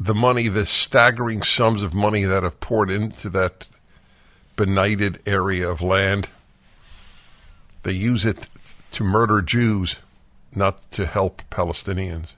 the 0.00 0.14
money, 0.14 0.48
the 0.48 0.64
staggering 0.64 1.42
sums 1.42 1.82
of 1.82 1.92
money 1.92 2.24
that 2.24 2.42
have 2.42 2.58
poured 2.58 2.90
into 2.90 3.28
that 3.28 3.68
benighted 4.56 5.20
area 5.26 5.68
of 5.68 5.82
land, 5.82 6.30
they 7.82 7.92
use 7.92 8.24
it 8.24 8.48
to 8.92 9.04
murder 9.04 9.42
Jews, 9.42 9.96
not 10.54 10.90
to 10.92 11.04
help 11.04 11.42
Palestinians. 11.50 12.32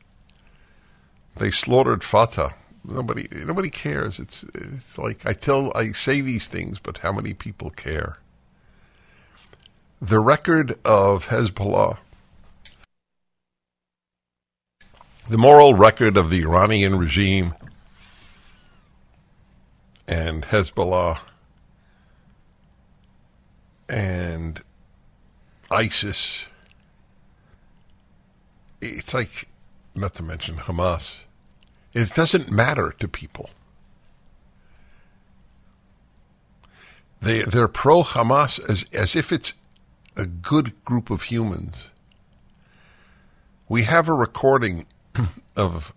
They 1.36 1.52
slaughtered 1.52 2.02
Fatah. 2.02 2.54
Nobody, 2.84 3.28
nobody 3.30 3.70
cares. 3.70 4.18
It's, 4.18 4.44
it's 4.54 4.98
like 4.98 5.24
I 5.24 5.32
tell, 5.32 5.72
I 5.76 5.92
say 5.92 6.20
these 6.20 6.48
things, 6.48 6.80
but 6.80 6.98
how 6.98 7.12
many 7.12 7.32
people 7.32 7.70
care? 7.70 8.18
The 10.00 10.18
record 10.18 10.76
of 10.84 11.28
Hezbollah, 11.28 11.98
the 15.28 15.38
moral 15.38 15.74
record 15.74 16.16
of 16.16 16.30
the 16.30 16.42
Iranian 16.42 16.98
regime 16.98 17.54
and 20.08 20.42
Hezbollah 20.44 21.20
and 23.88 24.60
ISIS, 25.70 26.46
it's 28.80 29.14
like, 29.14 29.48
not 29.94 30.14
to 30.14 30.22
mention 30.22 30.56
Hamas, 30.56 31.20
it 31.92 32.14
doesn't 32.14 32.50
matter 32.50 32.94
to 32.98 33.06
people. 33.06 33.50
They, 37.20 37.42
they're 37.42 37.68
pro 37.68 38.02
Hamas 38.02 38.58
as, 38.68 38.86
as 38.92 39.14
if 39.14 39.30
it's 39.30 39.54
a 40.16 40.26
good 40.26 40.84
group 40.84 41.10
of 41.10 41.24
humans. 41.24 41.88
We 43.68 43.84
have 43.84 44.08
a 44.08 44.14
recording 44.14 44.86
of 45.56 45.92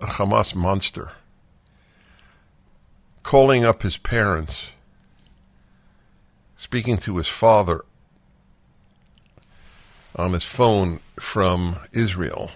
a 0.00 0.06
Hamas 0.06 0.54
monster 0.54 1.12
calling 3.26 3.64
up 3.64 3.82
his 3.82 3.96
parents, 3.96 4.68
speaking 6.56 6.96
to 6.96 7.16
his 7.16 7.26
father 7.26 7.84
on 10.14 10.32
his 10.32 10.44
phone 10.44 11.00
from 11.18 11.74
Israel, 11.90 12.52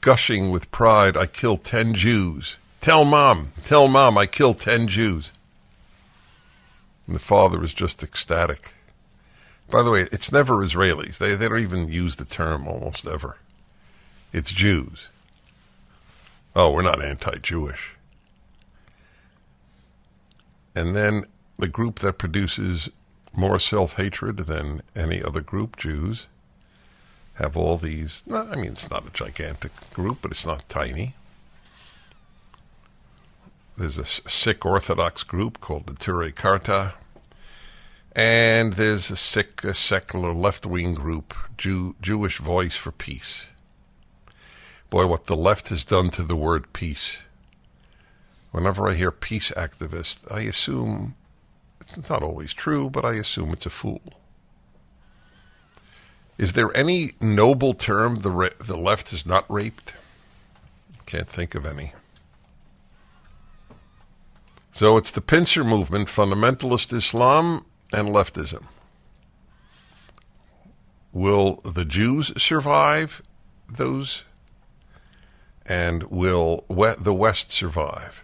gushing 0.00 0.52
with 0.52 0.70
pride, 0.70 1.16
I 1.16 1.26
killed 1.26 1.64
10 1.64 1.94
Jews. 1.94 2.58
Tell 2.80 3.04
mom, 3.04 3.52
tell 3.64 3.88
mom 3.88 4.16
I 4.16 4.26
killed 4.26 4.60
10 4.60 4.86
Jews. 4.86 5.32
And 7.08 7.16
the 7.16 7.20
father 7.20 7.64
is 7.64 7.74
just 7.74 8.04
ecstatic. 8.04 8.72
By 9.68 9.82
the 9.82 9.90
way, 9.90 10.02
it's 10.12 10.30
never 10.30 10.58
Israelis. 10.58 11.18
They, 11.18 11.34
they 11.34 11.48
don't 11.48 11.58
even 11.58 11.88
use 11.88 12.14
the 12.16 12.24
term 12.24 12.68
almost 12.68 13.04
ever. 13.04 13.38
It's 14.34 14.50
Jews. 14.50 15.10
Oh, 16.56 16.72
we're 16.72 16.82
not 16.82 17.00
anti 17.00 17.36
Jewish. 17.36 17.92
And 20.74 20.96
then 20.96 21.26
the 21.56 21.68
group 21.68 22.00
that 22.00 22.18
produces 22.18 22.90
more 23.36 23.60
self 23.60 23.94
hatred 23.94 24.38
than 24.38 24.82
any 24.96 25.22
other 25.22 25.40
group, 25.40 25.76
Jews, 25.76 26.26
have 27.34 27.56
all 27.56 27.78
these. 27.78 28.24
I 28.28 28.56
mean, 28.56 28.72
it's 28.72 28.90
not 28.90 29.06
a 29.06 29.10
gigantic 29.10 29.70
group, 29.92 30.18
but 30.22 30.32
it's 30.32 30.44
not 30.44 30.68
tiny. 30.68 31.14
There's 33.76 33.98
a 33.98 34.04
sick 34.04 34.66
Orthodox 34.66 35.22
group 35.22 35.60
called 35.60 35.86
Neturei 35.86 36.34
Karta, 36.34 36.94
and 38.16 38.72
there's 38.72 39.12
a 39.12 39.16
sick, 39.16 39.62
a 39.62 39.74
secular 39.74 40.34
left 40.34 40.66
wing 40.66 40.94
group, 40.94 41.34
Jew, 41.56 41.94
Jewish 42.00 42.38
Voice 42.38 42.74
for 42.74 42.90
Peace. 42.90 43.46
Boy, 44.94 45.06
what 45.06 45.26
the 45.26 45.34
left 45.34 45.70
has 45.70 45.84
done 45.84 46.08
to 46.10 46.22
the 46.22 46.36
word 46.36 46.72
peace. 46.72 47.18
Whenever 48.52 48.88
I 48.88 48.94
hear 48.94 49.10
peace 49.10 49.50
activist, 49.56 50.20
I 50.30 50.42
assume 50.42 51.16
it's 51.80 52.08
not 52.08 52.22
always 52.22 52.54
true, 52.54 52.88
but 52.88 53.04
I 53.04 53.14
assume 53.14 53.50
it's 53.50 53.66
a 53.66 53.70
fool. 53.70 54.02
Is 56.38 56.52
there 56.52 56.72
any 56.76 57.14
noble 57.20 57.74
term 57.74 58.20
the 58.20 58.54
the 58.60 58.76
left 58.76 59.10
has 59.10 59.26
not 59.26 59.50
raped? 59.50 59.94
Can't 61.06 61.28
think 61.28 61.56
of 61.56 61.66
any. 61.66 61.92
So 64.70 64.96
it's 64.96 65.10
the 65.10 65.20
pincer 65.20 65.64
movement, 65.64 66.06
fundamentalist 66.06 66.92
Islam, 66.92 67.66
and 67.92 68.10
leftism. 68.10 68.62
Will 71.12 71.56
the 71.64 71.84
Jews 71.84 72.30
survive 72.40 73.22
those? 73.68 74.22
And 75.66 76.04
will 76.04 76.64
the 76.68 77.14
West 77.14 77.50
survive? 77.50 78.22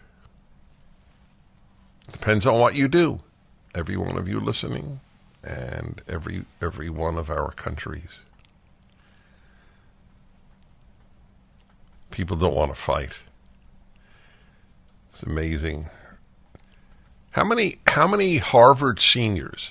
Depends 2.13 2.47
on 2.47 2.59
what 2.61 2.75
you 2.75 2.89
do. 2.89 3.21
Every 3.75 3.97
one 3.97 4.17
of 4.17 4.29
you 4.29 4.41
listening, 4.41 5.01
and 5.43 6.03
every 6.09 6.45
every 6.61 6.91
one 6.91 7.17
of 7.17 7.31
our 7.31 7.53
countries. 7.53 8.19
People 12.11 12.37
don't 12.37 12.57
want 12.57 12.75
to 12.75 12.81
fight. 12.81 13.19
It's 15.11 15.23
amazing. 15.23 15.89
How 17.31 17.45
many 17.45 17.79
how 17.87 18.09
many 18.09 18.39
Harvard 18.39 19.01
seniors? 19.01 19.71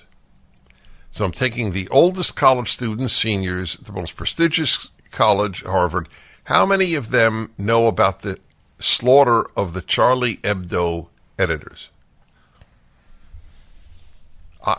So 1.11 1.25
I'm 1.25 1.31
taking 1.31 1.71
the 1.71 1.87
oldest 1.89 2.35
college 2.35 2.71
students, 2.71 3.13
seniors, 3.13 3.77
the 3.77 3.91
most 3.91 4.15
prestigious 4.15 4.89
college, 5.11 5.63
Harvard. 5.63 6.07
How 6.49 6.65
many 6.65 6.95
of 6.95 7.11
them 7.11 7.51
know 7.59 7.85
about 7.85 8.23
the 8.23 8.39
slaughter 8.79 9.45
of 9.55 9.73
the 9.73 9.83
Charlie 9.83 10.37
Hebdo 10.37 11.05
editors? 11.37 11.89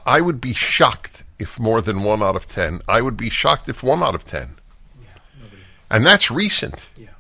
I 0.04 0.20
would 0.20 0.40
be 0.40 0.52
shocked 0.52 1.22
if 1.38 1.60
more 1.60 1.80
than 1.80 2.02
one 2.02 2.24
out 2.24 2.34
of 2.34 2.48
ten. 2.48 2.80
I 2.88 3.00
would 3.00 3.16
be 3.16 3.30
shocked 3.30 3.68
if 3.68 3.84
one 3.84 4.02
out 4.02 4.16
of 4.16 4.24
ten. 4.24 4.56
Yeah. 5.00 5.46
And 5.88 6.04
that's 6.04 6.28
recent. 6.28 6.88
Yeah. 6.96 7.10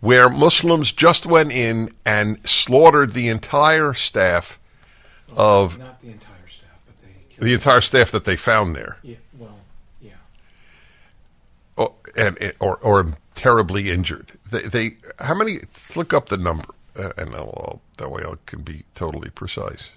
Where 0.00 0.30
Muslims 0.30 0.90
just 0.90 1.26
went 1.26 1.52
in 1.52 1.92
and 2.06 2.38
slaughtered 2.48 3.12
the 3.12 3.28
entire 3.28 3.92
staff 3.92 4.58
of 5.28 5.78
Not 5.78 6.00
the 6.00 6.08
entire 6.08 6.48
staff, 6.48 6.78
but 6.86 6.96
they 7.02 7.44
the 7.44 7.52
entire 7.52 7.82
staff 7.82 8.10
that 8.12 8.24
they 8.24 8.36
found 8.36 8.74
there, 8.74 8.96
Yeah. 9.02 9.16
And 12.16 12.54
or 12.60 12.76
or 12.76 13.06
terribly 13.34 13.90
injured. 13.90 14.32
They, 14.50 14.62
they 14.62 14.96
how 15.18 15.34
many? 15.34 15.60
Look 15.96 16.12
up 16.12 16.28
the 16.28 16.36
number, 16.36 16.68
uh, 16.96 17.12
and 17.16 17.34
I'll, 17.34 17.80
that 17.98 18.10
way 18.10 18.22
I 18.22 18.34
can 18.46 18.62
be 18.62 18.84
totally 18.94 19.30
precise. 19.30 19.90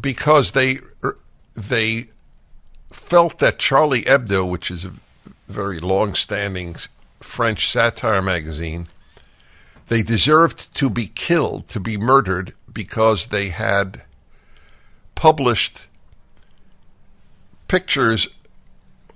Because 0.00 0.52
they 0.52 0.78
er, 1.04 1.18
they 1.54 2.08
felt 2.90 3.38
that 3.38 3.58
Charlie 3.58 4.02
Hebdo, 4.02 4.48
which 4.48 4.70
is 4.70 4.84
a 4.84 4.92
very 5.48 5.78
long-standing 5.78 6.76
French 7.20 7.70
satire 7.70 8.22
magazine, 8.22 8.88
they 9.88 10.02
deserved 10.02 10.74
to 10.74 10.90
be 10.90 11.06
killed, 11.06 11.68
to 11.68 11.80
be 11.80 11.96
murdered, 11.96 12.54
because 12.72 13.28
they 13.28 13.48
had 13.48 14.02
published 15.14 15.86
pictures 17.68 18.28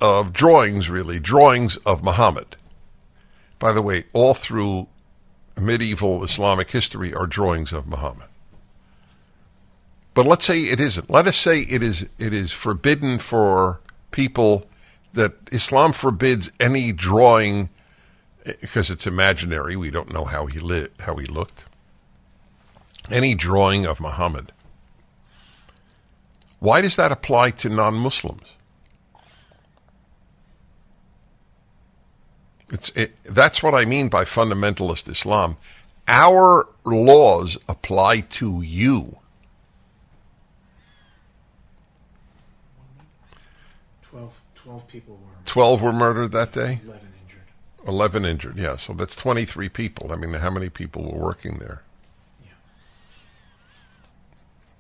of 0.01 0.33
drawings, 0.33 0.89
really, 0.89 1.19
drawings 1.19 1.77
of 1.79 2.03
Muhammad. 2.03 2.57
By 3.59 3.73
the 3.73 3.83
way, 3.83 4.05
all 4.13 4.35
through 4.35 4.89
medieval 5.59 6.25
Islamic 6.25 6.71
history 6.71 7.13
are 7.13 7.27
drawings 7.27 7.73
of 7.73 7.87
Muhammad. 7.87 8.29
But 10.15 10.27
let's 10.27 10.45
say 10.45 10.61
it 10.61 10.81
isn't. 10.81 11.11
Let 11.11 11.27
us 11.27 11.37
say 11.37 11.61
it 11.61 11.83
is 11.83 12.07
it 12.19 12.35
is 12.35 12.53
forbidden 12.53 13.19
for 13.19 13.81
people 14.11 14.67
that 15.13 15.35
Islam 15.53 15.93
forbids 15.93 16.51
any 16.59 16.93
drawing 16.93 17.69
because 18.45 18.91
it's 18.91 19.07
imaginary. 19.07 19.77
We 19.77 19.91
don't 19.91 20.13
know 20.13 20.25
how 20.25 20.47
he 20.47 20.59
lit, 20.59 20.93
how 21.01 21.17
he 21.17 21.27
looked. 21.27 21.65
Any 23.11 23.35
drawing 23.35 23.87
of 23.87 24.01
Muhammad. 24.01 24.53
Why 26.59 26.81
does 26.81 26.97
that 26.97 27.13
apply 27.13 27.51
to 27.53 27.69
non-Muslims? 27.69 28.57
It's 32.71 32.91
it, 32.91 33.21
that's 33.25 33.63
what 33.63 33.75
I 33.75 33.85
mean 33.85 34.09
by 34.09 34.25
fundamentalist 34.25 35.09
Islam. 35.09 35.57
Our 36.07 36.69
laws 36.85 37.59
apply 37.69 38.21
to 38.21 38.63
you. 38.63 39.19
12, 44.03 44.43
12 44.57 44.89
people 44.89 45.15
were. 45.15 45.45
12 45.45 45.83
were 45.83 45.93
murdered 45.93 46.33
that 46.33 46.53
day, 46.53 46.81
11 46.85 47.09
injured. 47.25 47.43
11 47.87 48.25
injured. 48.25 48.59
Yeah, 48.59 48.77
so 48.77 48.93
that's 48.93 49.15
23 49.15 49.69
people. 49.69 50.13
I 50.13 50.17
mean, 50.17 50.33
how 50.33 50.51
many 50.51 50.69
people 50.69 51.13
were 51.13 51.19
working 51.19 51.59
there? 51.59 51.83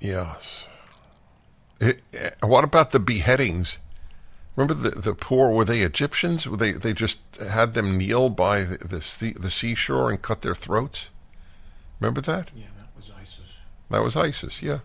Yes. 0.01 0.65
It, 1.81 2.03
eh, 2.13 2.31
what 2.43 2.65
about 2.65 2.91
the 2.91 2.99
beheadings? 2.99 3.79
Remember 4.57 4.75
the 4.75 4.91
the 4.91 5.15
poor? 5.15 5.53
Were 5.53 5.65
they 5.65 5.81
Egyptians? 5.81 6.47
Were 6.47 6.57
they 6.57 6.73
they 6.73 6.93
just 6.93 7.19
had 7.37 7.75
them 7.75 7.97
kneel 7.97 8.31
by 8.31 8.65
the 8.65 8.79
the, 8.79 9.03
sea, 9.03 9.33
the 9.33 9.51
seashore 9.51 10.11
and 10.11 10.21
cut 10.21 10.43
their 10.43 10.55
throats? 10.55 11.07
Remember 12.01 12.21
that? 12.23 12.51
Yeah, 12.55 12.67
that 12.79 12.89
was 12.97 13.11
ISIS. 13.11 13.49
That 13.91 14.03
was 14.03 14.17
ISIS. 14.17 14.63
Yeah. 14.63 14.81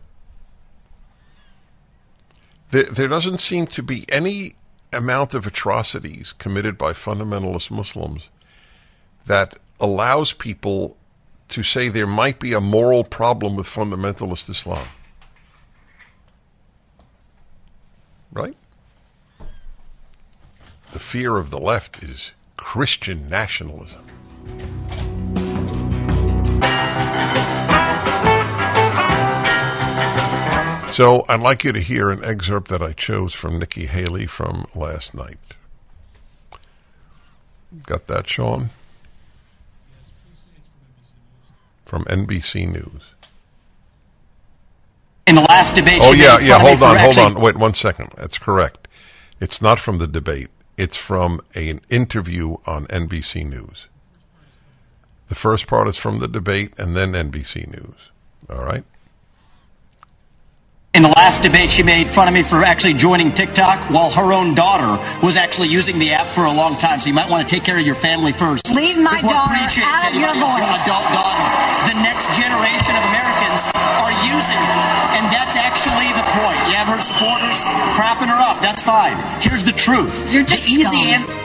There, 2.69 2.84
there 2.84 3.08
doesn't 3.08 3.39
seem 3.39 3.67
to 3.67 3.84
be 3.84 4.06
any 4.10 4.56
amount 4.91 5.34
of 5.34 5.45
atrocities 5.45 6.34
committed 6.34 6.78
by 6.78 6.93
fundamentalist 6.93 7.69
Muslims 7.71 8.30
that 9.25 9.58
allows 9.80 10.34
people 10.34 10.97
to 11.49 11.63
say 11.63 11.89
there 11.89 12.08
might 12.08 12.39
be 12.39 12.54
a 12.54 12.62
moral 12.62 13.04
problem 13.04 13.56
with 13.56 13.67
fundamentalist 13.67 14.49
Islam. 14.49 14.88
Right? 18.32 18.58
The 20.96 21.02
fear 21.02 21.36
of 21.36 21.50
the 21.50 21.60
left 21.60 22.02
is 22.02 22.32
Christian 22.56 23.28
nationalism. 23.28 24.06
So 30.94 31.26
I'd 31.28 31.42
like 31.42 31.66
you 31.66 31.74
to 31.74 31.82
hear 31.82 32.12
an 32.12 32.24
excerpt 32.24 32.70
that 32.70 32.82
I 32.82 32.94
chose 32.94 33.34
from 33.34 33.60
Nikki 33.60 33.88
Haley 33.88 34.26
from 34.26 34.68
last 34.74 35.14
night. 35.14 35.38
Got 37.86 38.08
that, 38.08 38.30
Sean? 38.30 38.70
From 41.86 42.06
NBC 42.06 42.72
News. 42.72 43.02
In 45.28 45.36
the 45.36 45.42
last 45.42 45.76
debate, 45.76 46.00
Oh 46.02 46.14
yeah, 46.14 46.40
yeah. 46.40 46.58
fun 46.58 46.72
of 46.72 46.80
me 46.80 46.88
Hold 46.88 46.98
on, 46.98 46.98
hold 46.98 47.18
on. 47.36 47.42
Wait 47.42 47.58
one 47.58 47.74
second. 47.74 48.14
That's 48.16 48.38
correct. 48.38 48.88
It's 49.42 49.62
not 49.62 49.78
from 49.78 49.98
the 49.98 50.08
debate. 50.08 50.48
It's 50.78 50.98
from 50.98 51.42
an 51.54 51.82
interview 51.90 52.58
on 52.66 52.86
NBC 52.88 53.46
News. 53.48 53.88
The 55.30 55.36
first 55.36 55.68
part 55.68 55.88
is 55.88 55.98
from 55.98 56.20
the 56.20 56.28
debate, 56.28 56.74
and 56.78 56.96
then 56.96 57.14
NBC 57.14 57.68
News. 57.68 58.12
All 58.50 58.64
right. 58.64 58.84
In 60.96 61.04
the 61.04 61.12
last 61.20 61.44
debate, 61.44 61.72
she 61.72 61.84
made 61.84 62.08
fun 62.08 62.30
of 62.30 62.34
me 62.34 62.42
for 62.42 62.64
actually 62.64 62.94
joining 62.94 63.34
TikTok 63.34 63.92
while 63.92 64.10
her 64.12 64.32
own 64.32 64.56
daughter 64.56 64.96
was 65.20 65.36
actually 65.36 65.68
using 65.68 66.00
the 66.00 66.14
app 66.14 66.26
for 66.26 66.46
a 66.46 66.54
long 66.54 66.78
time. 66.78 67.02
So 67.02 67.12
you 67.12 67.14
might 67.14 67.30
want 67.30 67.46
to 67.46 67.54
take 67.54 67.66
care 67.66 67.76
of 67.76 67.86
your 67.86 68.00
family 68.00 68.32
first. 68.32 68.72
Leave 68.72 68.98
my 68.98 69.20
Before 69.20 69.36
daughter 69.36 69.60
out 69.84 70.08
of 70.08 70.16
your 70.16 70.32
voice. 70.40 70.72
Adult 70.88 71.04
daughter. 71.12 71.46
The 71.92 72.00
next 72.00 72.32
generation 72.40 72.96
of 72.96 73.04
Americans 73.12 73.68
are 73.76 74.16
using 74.24 74.56
it, 74.56 75.20
and 75.20 75.28
that's 75.36 75.60
actually 75.60 76.08
the 76.16 76.24
point. 76.32 76.64
You 76.72 76.80
have 76.80 76.88
her 76.88 77.04
supporters 77.04 77.60
propping 78.00 78.32
her 78.32 78.40
up. 78.40 78.62
That's 78.62 78.82
fine. 78.82 79.20
Here's 79.44 79.66
the 79.66 79.76
truth. 79.76 80.32
You're 80.32 80.48
just 80.48 80.64
the 80.64 80.80
easy 80.80 81.12
answer. 81.12 81.45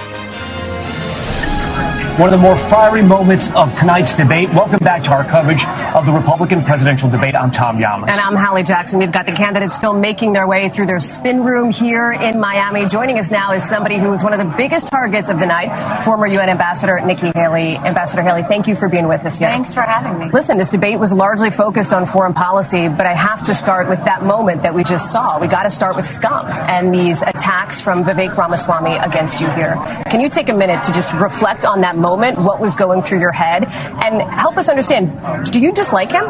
One 2.21 2.29
of 2.31 2.39
the 2.39 2.47
more 2.47 2.55
fiery 2.59 3.03
moments 3.03 3.51
of 3.53 3.75
tonight's 3.75 4.15
debate. 4.15 4.51
Welcome 4.51 4.81
back 4.81 5.03
to 5.05 5.11
our 5.11 5.25
coverage 5.25 5.65
of 5.95 6.05
the 6.05 6.13
Republican 6.13 6.63
presidential 6.63 7.09
debate. 7.09 7.35
I'm 7.35 7.51
Tom 7.51 7.81
Llamas. 7.81 8.11
And 8.11 8.21
I'm 8.21 8.37
Hallie 8.37 8.63
Jackson. 8.63 8.99
We've 8.99 9.11
got 9.11 9.25
the 9.25 9.33
candidates 9.33 9.75
still 9.75 9.95
making 9.95 10.35
their 10.35 10.47
way 10.47 10.69
through 10.69 10.85
their 10.85 11.01
spin 11.01 11.43
room 11.43 11.71
here 11.71 12.13
in 12.13 12.39
Miami. 12.39 12.87
Joining 12.89 13.19
us 13.19 13.31
now 13.31 13.55
is 13.55 13.67
somebody 13.67 13.97
who 13.97 14.11
was 14.11 14.23
one 14.23 14.35
of 14.35 14.39
the 14.39 14.55
biggest 14.55 14.89
targets 14.89 15.31
of 15.31 15.41
the 15.41 15.47
night, 15.47 16.03
former 16.05 16.27
UN 16.27 16.51
Ambassador 16.51 17.01
Nikki 17.01 17.33
Haley. 17.35 17.79
Ambassador 17.79 18.21
Haley, 18.21 18.43
thank 18.43 18.67
you 18.67 18.77
for 18.77 18.91
being 18.91 19.09
with 19.09 19.25
us 19.25 19.39
here. 19.39 19.49
Thanks 19.49 19.73
for 19.73 19.81
having 19.81 20.19
me. 20.19 20.31
Listen, 20.31 20.59
this 20.59 20.73
debate 20.73 20.99
was 20.99 21.15
largely 21.15 21.51
focused 21.51 21.95
on 21.95 22.05
foreign 22.05 22.35
policy, 22.35 22.89
but 22.89 23.07
I 23.07 23.15
have 23.15 23.47
to 23.47 23.55
start 23.55 23.89
with 23.89 24.05
that 24.05 24.23
moment 24.23 24.61
that 24.65 24.75
we 24.75 24.85
just 24.85 25.11
saw. 25.11 25.41
We 25.41 25.47
got 25.47 25.63
to 25.63 25.71
start 25.71 25.97
with 25.97 26.05
scum 26.05 26.47
and 26.49 26.95
these 26.95 27.23
attacks 27.23 27.81
from 27.81 28.05
Vivek 28.05 28.37
Ramaswamy 28.37 28.97
against 28.97 29.41
you 29.41 29.49
here. 29.53 29.77
Can 30.11 30.21
you 30.21 30.29
take 30.29 30.51
a 30.51 30.55
minute 30.55 30.83
to 30.85 30.93
just 30.93 31.15
reflect 31.15 31.65
on 31.65 31.81
that 31.81 31.97
moment, 31.97 32.10
what 32.17 32.61
was 32.61 32.75
going 32.75 33.03
through 33.03 33.21
your 33.21 33.33
head, 33.33 33.65
and 33.65 34.23
help 34.23 34.57
us 34.57 34.69
understand, 34.69 35.51
do 35.51 35.61
you 35.61 35.73
dislike 35.73 36.13
him? 36.13 36.25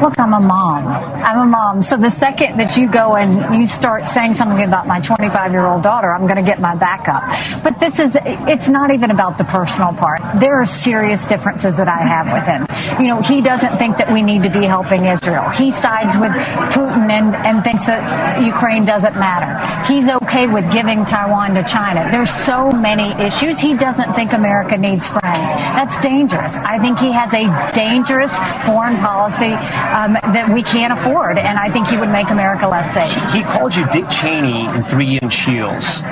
Look, 0.00 0.18
I'm 0.18 0.34
a 0.34 0.40
mom. 0.40 0.86
I'm 0.86 1.40
a 1.40 1.46
mom. 1.46 1.82
So 1.82 1.96
the 1.96 2.10
second 2.10 2.58
that 2.58 2.76
you 2.76 2.90
go 2.90 3.16
and 3.16 3.54
you 3.54 3.66
start 3.66 4.06
saying 4.06 4.34
something 4.34 4.64
about 4.64 4.86
my 4.86 5.00
25 5.00 5.52
year 5.52 5.66
old 5.66 5.82
daughter, 5.82 6.12
I'm 6.12 6.22
going 6.22 6.36
to 6.36 6.42
get 6.42 6.60
my 6.60 6.74
back 6.74 7.08
up. 7.08 7.22
But 7.62 7.80
this 7.80 7.98
is, 7.98 8.16
it's 8.24 8.68
not 8.68 8.92
even 8.92 9.10
about 9.10 9.38
the 9.38 9.44
personal 9.44 9.92
part. 9.92 10.20
There 10.36 10.60
are 10.60 10.66
serious 10.66 11.26
differences 11.26 11.76
that 11.76 11.88
I 11.88 11.98
have 11.98 12.32
with 12.32 12.46
him. 12.46 12.66
You 13.00 13.08
know, 13.08 13.20
he 13.20 13.40
doesn't 13.40 13.76
think 13.78 13.96
that 13.98 14.12
we 14.12 14.22
need 14.22 14.42
to 14.44 14.50
be 14.50 14.64
helping 14.64 15.06
Israel. 15.06 15.48
He 15.50 15.70
sides 15.70 16.16
with 16.16 16.32
Putin 16.72 17.10
and, 17.10 17.34
and 17.34 17.64
thinks 17.64 17.86
that 17.86 18.42
Ukraine 18.42 18.84
doesn't 18.84 19.14
matter. 19.14 19.50
He's 19.92 20.08
okay 20.08 20.46
with 20.46 20.70
giving 20.72 21.04
Taiwan 21.04 21.54
to 21.54 21.64
China. 21.64 22.08
There's 22.10 22.30
so 22.30 22.70
many 22.70 23.12
issues. 23.22 23.58
He 23.58 23.76
doesn't 23.76 24.14
think 24.14 24.32
America 24.32 24.76
needs 24.80 25.08
friends. 25.08 25.46
That's 25.76 25.98
dangerous. 25.98 26.56
I 26.56 26.78
think 26.78 26.98
he 26.98 27.12
has 27.12 27.32
a 27.32 27.44
dangerous 27.72 28.36
foreign 28.64 28.96
policy 28.96 29.52
um, 29.92 30.14
that 30.34 30.50
we 30.52 30.62
can't 30.62 30.92
afford, 30.92 31.38
and 31.38 31.58
I 31.58 31.70
think 31.70 31.88
he 31.88 31.96
would 31.96 32.08
make 32.08 32.30
America 32.30 32.66
less 32.66 32.92
safe. 32.92 33.32
He 33.32 33.42
called 33.42 33.76
you 33.76 33.86
Dick 33.90 34.08
Cheney 34.10 34.66
in 34.74 34.82
three 34.82 35.18
inch 35.18 35.44
heels. 35.44 36.02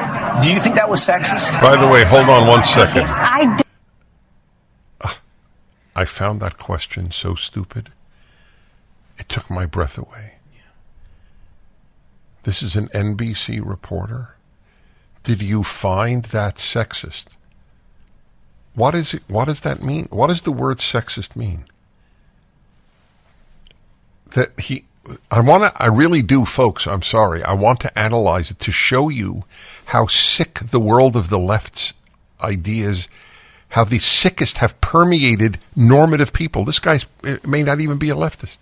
Do 0.42 0.52
you 0.52 0.60
think 0.60 0.76
that 0.76 0.88
was 0.88 1.04
sexist? 1.04 1.60
By 1.60 1.76
the 1.76 1.88
way, 1.88 2.04
hold 2.04 2.28
on 2.28 2.46
one 2.46 2.62
second. 2.62 3.06
I 3.08 3.58
I 5.96 6.04
found 6.04 6.40
that 6.40 6.58
question 6.58 7.10
so 7.10 7.34
stupid. 7.34 7.90
It 9.18 9.28
took 9.28 9.50
my 9.50 9.66
breath 9.66 9.98
away. 9.98 10.34
This 12.44 12.62
is 12.62 12.76
an 12.76 12.86
NBC 12.88 13.60
reporter. 13.66 14.36
Did 15.24 15.42
you 15.42 15.64
find 15.64 16.24
that 16.26 16.54
sexist? 16.58 17.26
What 18.78 18.94
is 18.94 19.12
it, 19.12 19.22
what 19.26 19.46
does 19.46 19.60
that 19.60 19.82
mean? 19.82 20.06
What 20.10 20.28
does 20.28 20.42
the 20.42 20.52
word 20.52 20.78
sexist 20.78 21.34
mean? 21.34 21.64
That 24.34 24.58
he 24.60 24.84
I 25.30 25.40
want 25.40 25.64
to 25.64 25.82
I 25.82 25.86
really 25.86 26.22
do 26.22 26.44
folks, 26.44 26.86
I'm 26.86 27.02
sorry. 27.02 27.42
I 27.42 27.54
want 27.54 27.80
to 27.80 27.98
analyze 27.98 28.52
it 28.52 28.60
to 28.60 28.70
show 28.70 29.08
you 29.08 29.42
how 29.86 30.06
sick 30.06 30.60
the 30.70 30.78
world 30.78 31.16
of 31.16 31.28
the 31.28 31.40
left's 31.40 31.92
ideas 32.40 33.08
how 33.70 33.84
the 33.84 33.98
sickest 33.98 34.58
have 34.58 34.80
permeated 34.80 35.58
normative 35.76 36.32
people. 36.32 36.64
This 36.64 36.78
guy 36.78 37.00
eh, 37.24 37.38
may 37.44 37.62
not 37.62 37.80
even 37.80 37.98
be 37.98 38.10
a 38.10 38.14
leftist. 38.14 38.58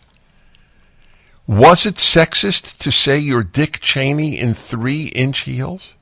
Was 1.46 1.86
it 1.86 1.96
sexist 1.96 2.78
to 2.78 2.90
say 2.90 3.18
you're 3.18 3.44
Dick 3.44 3.80
Cheney 3.80 4.38
in 4.38 4.54
three 4.54 5.06
inch 5.06 5.40
heels? 5.40 5.92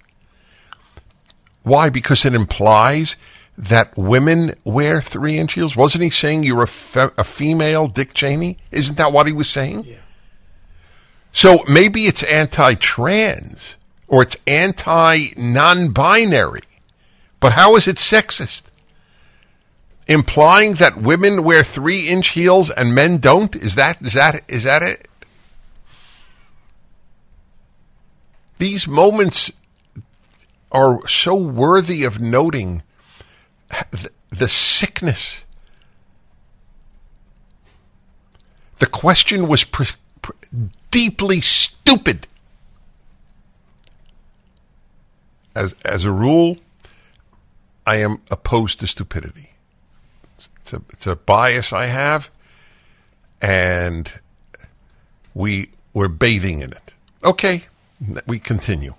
Why? 1.64 1.90
Because 1.90 2.24
it 2.24 2.35
implies 2.35 3.16
that 3.57 3.97
women 3.97 4.55
wear 4.64 5.01
three 5.01 5.38
inch 5.38 5.55
heels. 5.55 5.77
Wasn't 5.77 6.03
he 6.03 6.11
saying 6.11 6.43
you're 6.43 6.62
a, 6.62 6.69
fe- 6.69 7.11
a 7.17 7.25
female 7.25 7.87
Dick 7.87 8.14
Cheney? 8.14 8.59
Isn't 8.71 8.97
that 8.97 9.12
what 9.12 9.27
he 9.27 9.33
was 9.33 9.49
saying? 9.49 9.85
Yeah. 9.85 9.97
So 11.33 11.64
maybe 11.69 12.07
it's 12.07 12.23
anti 12.23 12.75
trans 12.75 13.77
or 14.09 14.23
it's 14.23 14.37
anti 14.47 15.29
non 15.37 15.90
binary. 15.90 16.62
But 17.40 17.53
how 17.53 17.77
is 17.77 17.87
it 17.87 17.97
sexist? 17.97 18.62
Implying 20.07 20.75
that 20.75 21.01
women 21.01 21.45
wear 21.45 21.64
three 21.64 22.09
inch 22.09 22.29
heels 22.29 22.71
and 22.71 22.95
men 22.95 23.19
don't? 23.19 23.55
Is 23.57 23.75
that 23.75 24.01
is 24.03 24.14
that 24.14 24.43
is 24.49 24.64
that 24.64 24.83
it? 24.83 25.09
These 28.59 28.87
moments 28.87 29.53
are 30.71 31.07
so 31.09 31.35
worthy 31.35 32.05
of 32.05 32.21
noting 32.21 32.83
the, 34.30 34.48
sickness. 34.48 35.44
The 38.78 38.87
question 38.87 39.48
was 39.48 39.64
pre- 39.64 39.87
pre- 40.22 40.37
deeply 40.90 41.40
stupid. 41.40 42.26
As 45.54 45.74
as 45.84 46.04
a 46.04 46.10
rule, 46.10 46.58
I 47.87 47.96
am 47.96 48.20
opposed 48.30 48.80
to 48.80 48.88
stupidity. 48.88 49.50
It's 50.38 50.72
a, 50.72 50.82
it's 50.90 51.06
a 51.06 51.14
bias 51.14 51.72
I 51.72 51.87
have, 51.87 52.28
and 53.40 54.12
we 55.32 55.70
we're 55.92 56.08
bathing 56.08 56.60
in 56.60 56.72
it. 56.72 56.92
Okay, 57.22 57.62
we 58.26 58.38
continue. 58.38 58.94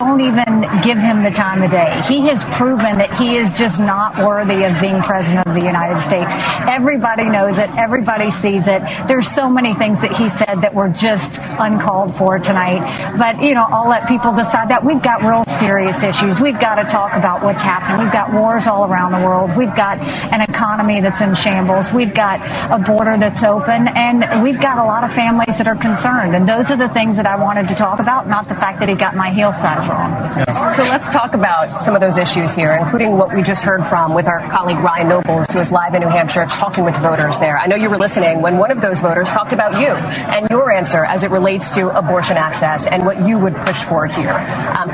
Don't 0.00 0.22
even 0.22 0.62
give 0.80 0.96
him 0.96 1.22
the 1.22 1.30
time 1.30 1.62
of 1.62 1.70
day. 1.70 2.00
He 2.08 2.22
has 2.28 2.42
proven 2.56 2.96
that 2.96 3.12
he 3.18 3.36
is 3.36 3.52
just 3.58 3.78
not 3.78 4.16
worthy 4.16 4.64
of 4.64 4.80
being 4.80 5.02
president 5.02 5.46
of 5.46 5.52
the 5.52 5.60
United 5.60 6.00
States. 6.00 6.32
Everybody 6.66 7.24
knows 7.24 7.58
it. 7.58 7.68
Everybody 7.76 8.30
sees 8.30 8.66
it. 8.66 8.80
There's 9.06 9.28
so 9.28 9.50
many 9.50 9.74
things 9.74 10.00
that 10.00 10.16
he 10.16 10.30
said 10.30 10.62
that 10.62 10.74
were 10.74 10.88
just 10.88 11.38
uncalled 11.58 12.16
for 12.16 12.38
tonight. 12.38 12.80
But, 13.18 13.42
you 13.42 13.52
know, 13.52 13.66
I'll 13.68 13.90
let 13.90 14.08
people 14.08 14.34
decide 14.34 14.70
that. 14.70 14.82
We've 14.82 15.02
got 15.02 15.20
real 15.20 15.44
serious 15.58 16.02
issues. 16.02 16.40
We've 16.40 16.58
got 16.58 16.76
to 16.76 16.84
talk 16.84 17.12
about 17.12 17.42
what's 17.44 17.60
happening. 17.60 18.02
We've 18.02 18.12
got 18.12 18.32
wars 18.32 18.66
all 18.66 18.90
around 18.90 19.20
the 19.20 19.26
world. 19.26 19.54
We've 19.54 19.76
got 19.76 19.98
an 20.32 20.40
economy 20.40 21.02
that's 21.02 21.20
in 21.20 21.34
shambles. 21.34 21.92
We've 21.92 22.14
got 22.14 22.40
a 22.72 22.82
border 22.82 23.18
that's 23.18 23.42
open. 23.42 23.88
And 23.88 24.42
we've 24.42 24.62
got 24.62 24.78
a 24.78 24.84
lot 24.84 25.04
of 25.04 25.12
families 25.12 25.58
that 25.58 25.68
are 25.68 25.76
concerned. 25.76 26.34
And 26.34 26.48
those 26.48 26.70
are 26.70 26.78
the 26.78 26.88
things 26.88 27.18
that 27.18 27.26
I 27.26 27.36
wanted 27.36 27.68
to 27.68 27.74
talk 27.74 28.00
about, 28.00 28.28
not 28.28 28.48
the 28.48 28.54
fact 28.54 28.80
that 28.80 28.88
he 28.88 28.94
got 28.94 29.14
my 29.14 29.28
heel 29.28 29.52
size 29.52 29.89
So 29.90 30.82
let's 30.84 31.10
talk 31.12 31.34
about 31.34 31.68
some 31.68 31.94
of 31.94 32.00
those 32.00 32.16
issues 32.16 32.54
here, 32.54 32.72
including 32.72 33.16
what 33.16 33.34
we 33.34 33.42
just 33.42 33.62
heard 33.62 33.84
from 33.84 34.14
with 34.14 34.28
our 34.28 34.40
colleague 34.48 34.78
Ryan 34.78 35.08
Nobles, 35.08 35.46
who 35.52 35.58
is 35.58 35.72
live 35.72 35.94
in 35.94 36.02
New 36.02 36.08
Hampshire 36.08 36.46
talking 36.46 36.84
with 36.84 36.96
voters 36.96 37.38
there. 37.38 37.58
I 37.58 37.66
know 37.66 37.76
you 37.76 37.90
were 37.90 37.98
listening 37.98 38.40
when 38.40 38.58
one 38.58 38.70
of 38.70 38.80
those 38.80 39.00
voters 39.00 39.28
talked 39.28 39.52
about 39.52 39.80
you 39.80 39.88
and 39.88 40.48
your 40.50 40.70
answer 40.70 41.04
as 41.04 41.24
it 41.24 41.30
relates 41.30 41.74
to 41.74 41.88
abortion 41.96 42.36
access 42.36 42.86
and 42.86 43.04
what 43.04 43.26
you 43.26 43.38
would 43.38 43.56
push 43.56 43.82
for 43.82 44.06
here. 44.06 44.32
Um, 44.78 44.90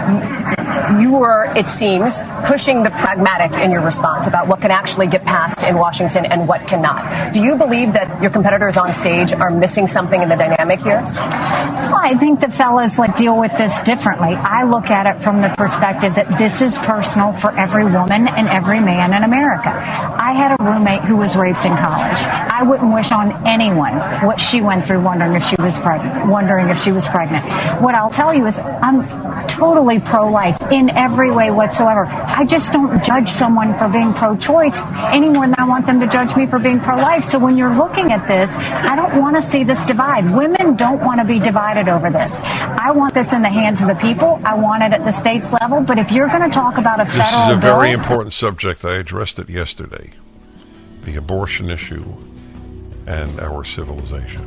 you 1.00 1.18
were, 1.18 1.52
it 1.56 1.68
seems, 1.68 2.22
pushing 2.46 2.82
the 2.82 2.90
pragmatic 2.90 3.52
in 3.60 3.70
your 3.70 3.82
response 3.82 4.26
about 4.26 4.48
what 4.48 4.60
can 4.60 4.70
actually 4.70 5.06
get 5.06 5.24
passed 5.24 5.62
in 5.64 5.76
Washington 5.76 6.26
and 6.26 6.48
what 6.48 6.66
cannot. 6.66 7.32
Do 7.32 7.42
you 7.42 7.56
believe 7.56 7.92
that 7.92 8.22
your 8.22 8.30
competitors 8.30 8.76
on 8.76 8.92
stage 8.92 9.32
are 9.32 9.50
missing 9.50 9.86
something 9.86 10.22
in 10.22 10.28
the 10.28 10.36
dynamic 10.36 10.80
here? 10.80 11.00
Well, 11.02 12.00
I 12.02 12.14
think 12.18 12.40
the 12.40 12.48
fellas 12.48 12.98
like 12.98 13.16
deal 13.16 13.38
with 13.38 13.56
this 13.58 13.80
differently. 13.82 14.34
I 14.34 14.64
look 14.64 14.90
at 14.90 15.06
it 15.06 15.22
from 15.22 15.40
the 15.40 15.48
perspective 15.56 16.14
that 16.14 16.38
this 16.38 16.62
is 16.62 16.78
personal 16.78 17.32
for 17.32 17.56
every 17.56 17.84
woman 17.84 18.28
and 18.28 18.48
every 18.48 18.80
man 18.80 19.14
in 19.14 19.22
America. 19.22 19.70
I 19.70 20.32
had 20.32 20.58
a 20.58 20.62
roommate 20.62 21.02
who 21.02 21.16
was 21.16 21.36
raped 21.36 21.64
in 21.64 21.76
college. 21.76 22.18
I 22.18 22.62
wouldn't 22.62 22.92
wish 22.92 23.12
on 23.12 23.32
anyone 23.46 23.94
what 24.24 24.40
she 24.40 24.60
went 24.60 24.86
through 24.86 25.00
wondering 25.00 25.34
if 25.34 25.44
she 25.46 25.56
was 25.58 25.78
pregnant, 25.78 26.30
wondering 26.30 26.68
if 26.68 26.82
she 26.82 26.92
was 26.92 27.06
pregnant. 27.06 27.44
What 27.80 27.94
I'll 27.94 28.10
tell 28.10 28.34
you 28.34 28.46
is 28.46 28.58
I'm 28.58 29.06
totally 29.46 30.00
pro-life. 30.00 30.58
In 30.76 30.90
every 30.90 31.30
way 31.30 31.50
whatsoever. 31.50 32.04
I 32.06 32.44
just 32.44 32.72
don't 32.72 33.02
judge 33.02 33.28
someone 33.28 33.76
for 33.78 33.88
being 33.88 34.12
pro-choice 34.12 34.80
any 35.12 35.30
more 35.30 35.46
than 35.46 35.54
I 35.58 35.64
want 35.64 35.86
them 35.86 35.98
to 36.00 36.06
judge 36.06 36.36
me 36.36 36.46
for 36.46 36.58
being 36.58 36.78
pro-life. 36.78 37.24
So 37.24 37.38
when 37.38 37.56
you're 37.56 37.74
looking 37.74 38.12
at 38.12 38.28
this, 38.28 38.56
I 38.56 38.94
don't 38.94 39.20
want 39.20 39.36
to 39.36 39.42
see 39.42 39.64
this 39.64 39.82
divide. 39.84 40.30
Women 40.30 40.76
don't 40.76 41.00
want 41.00 41.20
to 41.20 41.24
be 41.24 41.38
divided 41.38 41.88
over 41.88 42.10
this. 42.10 42.40
I 42.42 42.90
want 42.92 43.14
this 43.14 43.32
in 43.32 43.42
the 43.42 43.48
hands 43.48 43.80
of 43.80 43.88
the 43.88 43.94
people. 43.94 44.40
I 44.44 44.54
want 44.54 44.82
it 44.82 44.92
at 44.92 45.04
the 45.04 45.12
states 45.12 45.52
level. 45.60 45.80
But 45.80 45.98
if 45.98 46.12
you're 46.12 46.28
going 46.28 46.42
to 46.42 46.50
talk 46.50 46.76
about 46.76 47.00
a 47.00 47.04
This 47.04 47.14
federal 47.14 47.50
is 47.50 47.56
a 47.56 47.60
bill, 47.60 47.78
very 47.78 47.92
important 47.92 48.34
subject. 48.34 48.84
I 48.84 48.96
addressed 48.96 49.38
it 49.38 49.48
yesterday. 49.48 50.10
The 51.02 51.16
abortion 51.16 51.70
issue 51.70 52.04
and 53.06 53.40
our 53.40 53.64
civilization. 53.64 54.42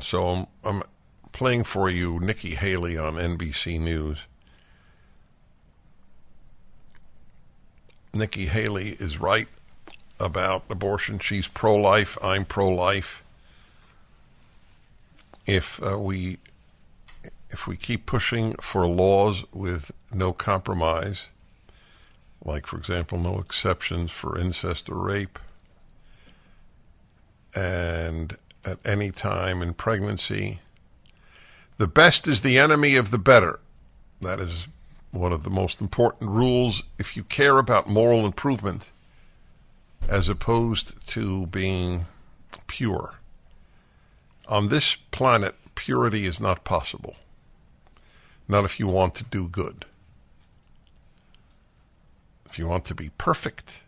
So 0.01 0.29
I'm, 0.29 0.47
I'm 0.65 0.83
playing 1.33 1.65
for 1.65 1.89
you 1.89 2.19
Nikki 2.21 2.55
Haley 2.55 2.97
on 2.99 3.15
NBC 3.15 3.81
News. 3.81 4.19
Nikki 8.15 8.47
Haley 8.47 8.97
is 8.99 9.19
right 9.19 9.49
about 10.19 10.65
abortion. 10.69 11.19
She's 11.19 11.47
pro 11.47 11.75
life. 11.75 12.19
I'm 12.23 12.45
pro 12.45 12.69
life. 12.69 13.23
If 15.47 15.83
uh, 15.83 15.99
we 15.99 16.39
if 17.51 17.67
we 17.67 17.77
keep 17.77 18.05
pushing 18.05 18.55
for 18.61 18.87
laws 18.87 19.45
with 19.55 19.91
no 20.13 20.33
compromise, 20.33 21.27
like 22.45 22.67
for 22.67 22.77
example, 22.77 23.19
no 23.19 23.39
exceptions 23.39 24.11
for 24.11 24.39
incest 24.39 24.89
or 24.89 24.97
rape, 24.97 25.39
and 27.55 28.37
at 28.69 28.79
any 28.85 29.11
time 29.11 29.63
in 29.63 29.75
pregnancy, 29.75 30.61
the 31.79 31.87
best 31.87 32.27
is 32.27 32.43
the 32.43 32.59
enemy 32.59 32.97
of 32.97 33.11
the 33.11 33.19
better. 33.19 33.61
That 34.21 34.41
is 34.41 34.69
one 35.11 35.33
of 35.33 35.43
the 35.43 35.51
most 35.51 35.81
important 35.81 36.31
rules 36.31 36.83
if 36.99 37.17
you 37.17 37.25
care 37.25 37.59
about 37.59 37.89
moral 37.89 38.27
improvement 38.27 38.91
as 40.09 40.29
opposed 40.29 40.95
to 41.09 41.47
being 41.47 42.07
pure. 42.67 43.15
On 44.49 44.69
this 44.69 44.97
planet, 45.11 45.55
purity 45.75 46.27
is 46.27 46.41
not 46.41 46.65
possible. 46.65 47.17
Not 48.47 48.65
if 48.65 48.81
you 48.81 48.87
want 48.87 49.15
to 49.17 49.25
do 49.25 49.49
good. 49.49 49.85
If 52.47 52.59
you 52.59 52.67
want 52.67 52.85
to 52.87 52.95
be 52.95 53.11
perfect, 53.19 53.81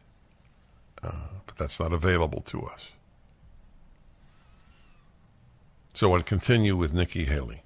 uh, 1.03 1.13
but 1.47 1.57
that's 1.57 1.81
not 1.81 1.93
available 1.93 2.43
to 2.43 2.63
us. 2.63 2.91
So 6.01 6.15
I'll 6.15 6.23
continue 6.23 6.77
with 6.77 6.95
Nikki 6.95 7.27
Haley. 7.27 7.63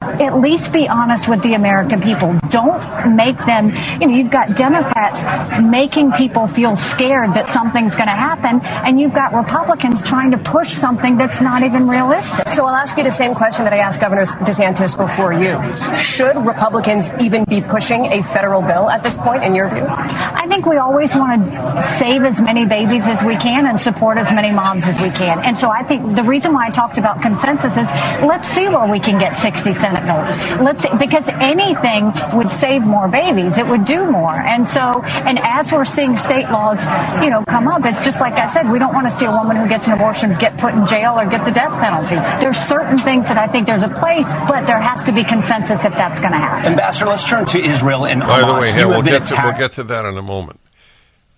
At 0.00 0.38
least 0.38 0.72
be 0.72 0.88
honest 0.88 1.28
with 1.28 1.42
the 1.42 1.54
American 1.54 2.00
people. 2.00 2.38
Don't 2.50 3.16
make 3.16 3.36
them, 3.46 3.72
you 4.00 4.06
know, 4.06 4.14
you've 4.14 4.30
got 4.30 4.56
Democrats 4.56 5.24
making 5.60 6.12
people 6.12 6.46
feel 6.46 6.76
scared 6.76 7.34
that 7.34 7.48
something's 7.48 7.94
going 7.94 8.08
to 8.08 8.14
happen, 8.14 8.60
and 8.86 9.00
you've 9.00 9.14
got 9.14 9.32
Republicans 9.32 10.02
trying 10.02 10.30
to 10.30 10.38
push 10.38 10.72
something 10.72 11.16
that's 11.16 11.40
not 11.40 11.62
even 11.62 11.88
realistic. 11.88 12.48
So 12.48 12.64
I'll 12.64 12.76
ask 12.76 12.96
you 12.96 13.04
the 13.04 13.10
same 13.10 13.34
question 13.34 13.64
that 13.64 13.72
I 13.72 13.78
asked 13.78 14.00
Governor 14.00 14.22
DeSantis 14.22 14.96
before 14.96 15.32
you. 15.32 15.58
Should 15.96 16.36
Republicans 16.46 17.12
even 17.20 17.44
be 17.44 17.60
pushing 17.60 18.06
a 18.06 18.22
federal 18.22 18.62
bill 18.62 18.88
at 18.88 19.02
this 19.02 19.16
point, 19.16 19.42
in 19.42 19.54
your 19.54 19.68
view? 19.68 19.84
I 19.88 20.46
think 20.48 20.66
we 20.66 20.76
always 20.76 21.14
want 21.14 21.50
to 21.50 21.94
save 21.98 22.24
as 22.24 22.40
many 22.40 22.66
babies 22.66 23.06
as 23.06 23.22
we 23.22 23.36
can 23.36 23.66
and 23.66 23.80
support 23.80 24.16
as 24.18 24.32
many 24.32 24.52
moms 24.52 24.86
as 24.86 25.00
we 25.00 25.10
can. 25.10 25.40
And 25.44 25.58
so 25.58 25.70
I 25.70 25.82
think 25.82 26.14
the 26.16 26.22
reason 26.22 26.52
why 26.52 26.66
I 26.66 26.70
talked 26.70 26.98
about 26.98 27.20
consensus 27.20 27.76
is 27.76 27.86
let's 28.22 28.48
see 28.48 28.68
where 28.68 28.86
we 28.86 29.00
can 29.00 29.18
get 29.18 29.34
60 29.36 29.74
Senate 29.88 30.04
votes. 30.04 30.36
Let's 30.60 30.82
see, 30.82 30.90
because 30.98 31.28
anything 31.40 32.12
would 32.36 32.50
save 32.52 32.82
more 32.82 33.08
babies. 33.08 33.58
It 33.58 33.66
would 33.66 33.84
do 33.84 34.10
more. 34.10 34.34
And 34.34 34.66
so, 34.66 35.02
and 35.02 35.38
as 35.38 35.72
we're 35.72 35.84
seeing 35.84 36.16
state 36.16 36.48
laws, 36.50 36.84
you 37.24 37.30
know, 37.30 37.44
come 37.44 37.68
up, 37.68 37.84
it's 37.84 38.04
just 38.04 38.20
like 38.20 38.34
I 38.34 38.46
said, 38.46 38.70
we 38.70 38.78
don't 38.78 38.92
want 38.92 39.10
to 39.10 39.16
see 39.16 39.24
a 39.24 39.32
woman 39.32 39.56
who 39.56 39.68
gets 39.68 39.86
an 39.86 39.94
abortion 39.94 40.36
get 40.38 40.58
put 40.58 40.74
in 40.74 40.86
jail 40.86 41.18
or 41.18 41.28
get 41.28 41.44
the 41.44 41.50
death 41.50 41.72
penalty. 41.80 42.16
There's 42.42 42.58
certain 42.58 42.98
things 42.98 43.28
that 43.28 43.38
I 43.38 43.46
think 43.46 43.66
there's 43.66 43.82
a 43.82 43.88
place, 43.88 44.32
but 44.46 44.66
there 44.66 44.80
has 44.80 45.02
to 45.04 45.12
be 45.12 45.24
consensus 45.24 45.84
if 45.84 45.92
that's 45.94 46.20
going 46.20 46.32
to 46.32 46.38
happen. 46.38 46.72
Ambassador, 46.72 47.06
let's 47.06 47.26
turn 47.26 47.46
to 47.46 47.58
Israel 47.58 48.04
and 48.04 48.20
By 48.20 48.40
the 48.40 48.60
way, 48.60 48.72
here, 48.72 48.88
we'll 48.88 49.02
get, 49.02 49.26
to, 49.28 49.40
we'll 49.42 49.58
get 49.58 49.72
to 49.72 49.84
that 49.84 50.04
in 50.04 50.18
a 50.18 50.22
moment. 50.22 50.60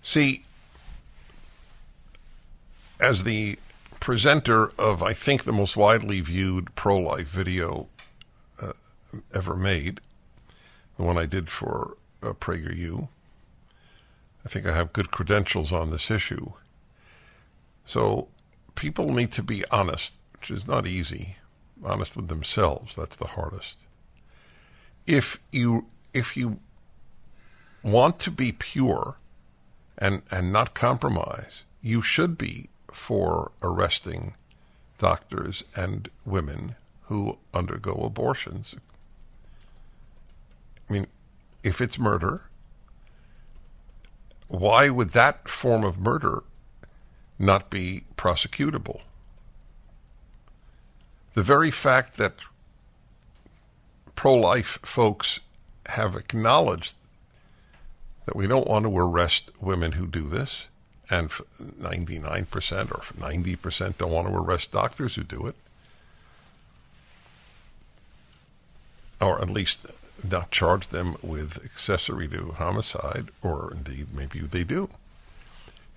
See, 0.03 0.45
as 2.99 3.25
the 3.25 3.59
presenter 4.01 4.73
of, 4.79 5.03
I 5.03 5.13
think, 5.13 5.45
the 5.45 5.53
most 5.53 5.77
widely 5.77 6.21
viewed 6.21 6.75
pro 6.75 6.97
life 6.97 7.29
video 7.29 7.87
ever 9.35 9.57
made, 9.57 10.01
the 10.96 11.03
one 11.03 11.18
I 11.18 11.27
did 11.27 11.49
for 11.49 11.96
uh, 12.23 12.33
PragerU, 12.33 13.09
I 14.44 14.49
think 14.49 14.66
I 14.66 14.75
have 14.75 14.92
good 14.92 15.11
credentials 15.11 15.73
on 15.73 15.90
this 15.90 16.11
issue. 16.11 16.53
So 17.85 18.29
people 18.75 19.12
need 19.12 19.33
to 19.33 19.42
be 19.42 19.64
honest, 19.70 20.14
which 20.33 20.51
is 20.51 20.66
not 20.66 20.87
easy. 20.87 21.37
Honest 21.85 22.16
with 22.16 22.29
themselves, 22.29 22.94
that's 22.94 23.16
the 23.16 23.29
hardest. 23.29 23.79
If 25.07 25.40
you 25.51 25.87
if 26.12 26.37
you 26.37 26.61
want 27.83 28.20
to 28.20 28.31
be 28.31 28.53
pure 28.53 29.16
and 29.96 30.23
and 30.31 30.53
not 30.53 30.75
compromise, 30.75 31.64
you 31.83 32.03
should 32.03 32.37
be 32.37 32.68
for 32.92 33.53
arresting 33.62 34.35
doctors 34.99 35.64
and 35.75 36.11
women 36.27 36.77
who 37.03 37.38
undergo 37.55 37.92
abortions. 37.94 38.75
I 40.90 40.92
mean, 40.92 41.07
if 41.62 41.81
it's 41.81 41.98
murder, 41.98 42.42
why 44.48 44.90
would 44.90 45.11
that 45.11 45.48
form 45.48 45.85
of 45.85 45.98
murder 45.98 46.42
not 47.38 47.70
be 47.70 48.03
prosecutable? 48.16 49.03
The 51.35 51.44
very 51.44 51.70
fact 51.70 52.16
that 52.16 52.35
pro 54.16 54.35
life 54.35 54.81
folks 54.83 55.38
have 55.87 56.16
acknowledged 56.16 56.94
that 58.26 58.35
we 58.35 58.48
don't 58.48 58.66
want 58.66 58.85
to 58.85 58.98
arrest 58.98 59.53
women 59.61 59.92
who 59.92 60.07
do 60.07 60.29
this, 60.29 60.66
and 61.09 61.31
99% 61.31 62.90
or 62.90 63.00
90% 63.00 63.98
don't 63.98 64.11
want 64.11 64.29
to 64.29 64.35
arrest 64.35 64.72
doctors 64.72 65.14
who 65.14 65.22
do 65.22 65.46
it, 65.46 65.55
or 69.20 69.40
at 69.40 69.48
least 69.48 69.87
not 70.25 70.51
charge 70.51 70.89
them 70.89 71.17
with 71.23 71.65
accessory 71.65 72.29
to 72.29 72.53
homicide, 72.53 73.31
or 73.43 73.73
indeed 73.73 74.09
maybe 74.15 74.41
they 74.41 74.65
do, 74.65 74.89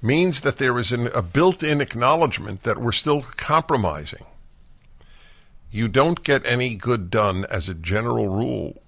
means 0.01 0.41
that 0.41 0.57
there 0.57 0.77
is 0.77 0.91
an, 0.91 1.07
a 1.07 1.21
built 1.21 1.63
in 1.63 1.81
acknowledgement 1.81 2.63
that 2.63 2.77
we're 2.77 2.91
still 2.91 3.21
compromising. 3.21 4.25
You 5.71 5.87
don't 5.87 6.23
get 6.23 6.45
any 6.45 6.75
good 6.75 7.09
done 7.09 7.45
as 7.49 7.67
a 7.67 7.73
general 7.73 8.27
rule. 8.27 8.81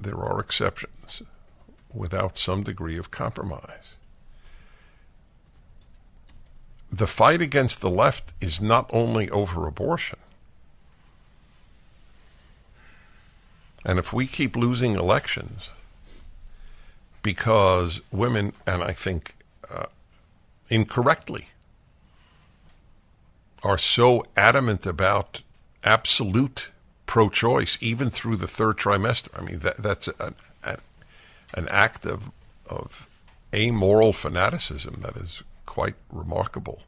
There 0.00 0.18
are 0.18 0.40
exceptions 0.40 1.22
without 1.92 2.38
some 2.38 2.62
degree 2.62 2.96
of 2.96 3.10
compromise. 3.10 3.94
the 6.90 7.06
fight 7.06 7.40
against 7.40 7.80
the 7.80 7.90
left 7.90 8.32
is 8.40 8.60
not 8.60 8.88
only 8.92 9.28
over 9.30 9.66
abortion. 9.66 10.18
And 13.88 13.98
if 13.98 14.12
we 14.12 14.26
keep 14.26 14.54
losing 14.54 14.96
elections 14.96 15.70
because 17.22 18.02
women, 18.12 18.52
and 18.66 18.84
I 18.84 18.92
think 18.92 19.34
uh, 19.70 19.86
incorrectly, 20.68 21.48
are 23.62 23.78
so 23.78 24.26
adamant 24.36 24.84
about 24.84 25.40
absolute 25.82 26.68
pro 27.06 27.30
choice, 27.30 27.78
even 27.80 28.10
through 28.10 28.36
the 28.36 28.46
third 28.46 28.76
trimester, 28.76 29.30
I 29.34 29.40
mean, 29.40 29.60
that, 29.60 29.78
that's 29.78 30.08
an, 30.20 30.34
an 31.54 31.68
act 31.70 32.04
of, 32.04 32.30
of 32.68 33.08
amoral 33.54 34.12
fanaticism 34.12 35.00
that 35.00 35.16
is 35.16 35.42
quite 35.64 35.94
remarkable. 36.12 36.82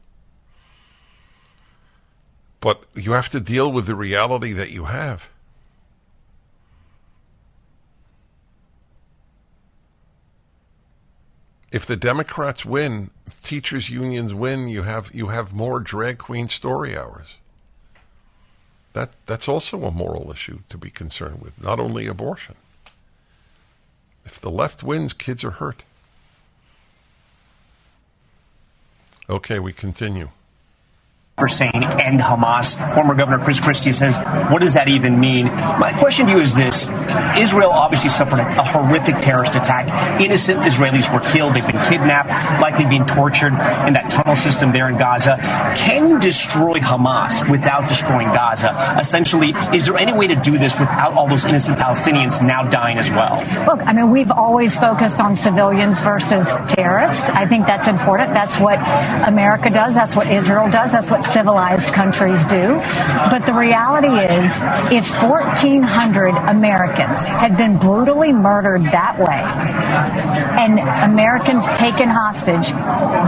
But 2.59 2.83
you 2.93 3.13
have 3.13 3.29
to 3.29 3.39
deal 3.39 3.71
with 3.71 3.87
the 3.87 3.95
reality 3.95 4.53
that 4.53 4.69
you 4.69 4.83
have. 4.83 5.29
If 11.71 11.85
the 11.85 11.95
Democrats 11.95 12.65
win, 12.65 13.11
teachers 13.43 13.89
unions 13.89 14.33
win, 14.33 14.67
you 14.67 14.83
have 14.83 15.13
you 15.13 15.27
have 15.27 15.53
more 15.53 15.79
drag 15.79 16.17
queen 16.17 16.49
story 16.49 16.97
hours. 16.97 17.35
That 18.93 19.11
that's 19.25 19.47
also 19.47 19.83
a 19.83 19.91
moral 19.91 20.31
issue 20.31 20.59
to 20.69 20.77
be 20.77 20.89
concerned 20.89 21.41
with, 21.41 21.61
not 21.61 21.79
only 21.79 22.07
abortion. 22.07 22.55
If 24.25 24.39
the 24.39 24.51
left 24.51 24.83
wins, 24.83 25.13
kids 25.13 25.43
are 25.43 25.51
hurt. 25.51 25.83
Okay, 29.29 29.59
we 29.59 29.71
continue 29.71 30.29
for 31.37 31.47
saying 31.47 31.73
end 31.73 32.19
Hamas. 32.19 32.77
Former 32.93 33.15
Governor 33.15 33.43
Chris 33.43 33.59
Christie 33.59 33.93
says, 33.93 34.19
what 34.51 34.61
does 34.61 34.75
that 34.75 34.87
even 34.89 35.19
mean? 35.19 35.45
My 35.45 35.91
question 35.97 36.27
to 36.27 36.33
you 36.33 36.39
is 36.39 36.53
this 36.53 36.87
Israel 37.37 37.71
obviously 37.71 38.09
suffered 38.09 38.39
a, 38.39 38.63
horrific 38.63 39.19
terrorist 39.19 39.55
attack. 39.55 40.21
Innocent 40.21 40.59
Israelis 40.59 41.11
were 41.11 41.19
killed, 41.31 41.55
they've 41.55 41.65
been 41.65 41.83
kidnapped, 41.85 42.29
likely 42.61 42.85
being 42.85 43.05
tortured 43.05 43.53
in 43.87 43.93
that 43.93 44.09
tunnel 44.11 44.35
system 44.35 44.71
there 44.71 44.87
in 44.87 44.97
Gaza. 44.97 45.37
Can 45.75 46.07
you 46.07 46.19
destroy 46.19 46.79
Hamas 46.79 47.49
without 47.49 47.87
destroying 47.87 48.27
Gaza? 48.27 48.97
Essentially, 48.99 49.53
is 49.73 49.87
there 49.87 49.97
any 49.97 50.13
way 50.13 50.27
to 50.27 50.35
do 50.35 50.57
this 50.57 50.77
without 50.79 51.13
all 51.13 51.27
those 51.27 51.43
innocent 51.43 51.77
Palestinians 51.77 52.45
now 52.45 52.63
dying 52.69 52.97
as 52.97 53.09
well? 53.09 53.37
Look, 53.65 53.85
I 53.85 53.93
mean, 53.93 54.11
we've 54.11 54.31
always 54.31 54.77
focused 54.77 55.19
on 55.19 55.35
civilians 55.35 56.01
versus 56.01 56.53
terrorists. 56.67 57.23
I 57.23 57.47
think 57.47 57.65
that's 57.65 57.87
important. 57.87 58.33
That's 58.33 58.59
what 58.59 58.79
America 59.27 59.69
does. 59.69 59.95
That's 59.95 60.15
what 60.15 60.31
Israel 60.31 60.69
does. 60.69 60.91
That's 60.91 61.09
what 61.09 61.20
civilized 61.25 61.93
countries 61.93 62.43
do. 62.45 62.79
But 63.29 63.45
the 63.45 63.53
reality 63.53 64.07
is, 64.07 64.51
if 64.91 65.07
1,400 65.21 66.35
Americans 66.49 67.17
had 67.23 67.57
been 67.57 67.77
brutally 67.77 68.33
murdered 68.33 68.83
that 68.83 69.17
way 69.19 69.41
and 70.61 70.79
Americans 71.11 71.67
taken 71.77 72.09
hostage, 72.09 72.71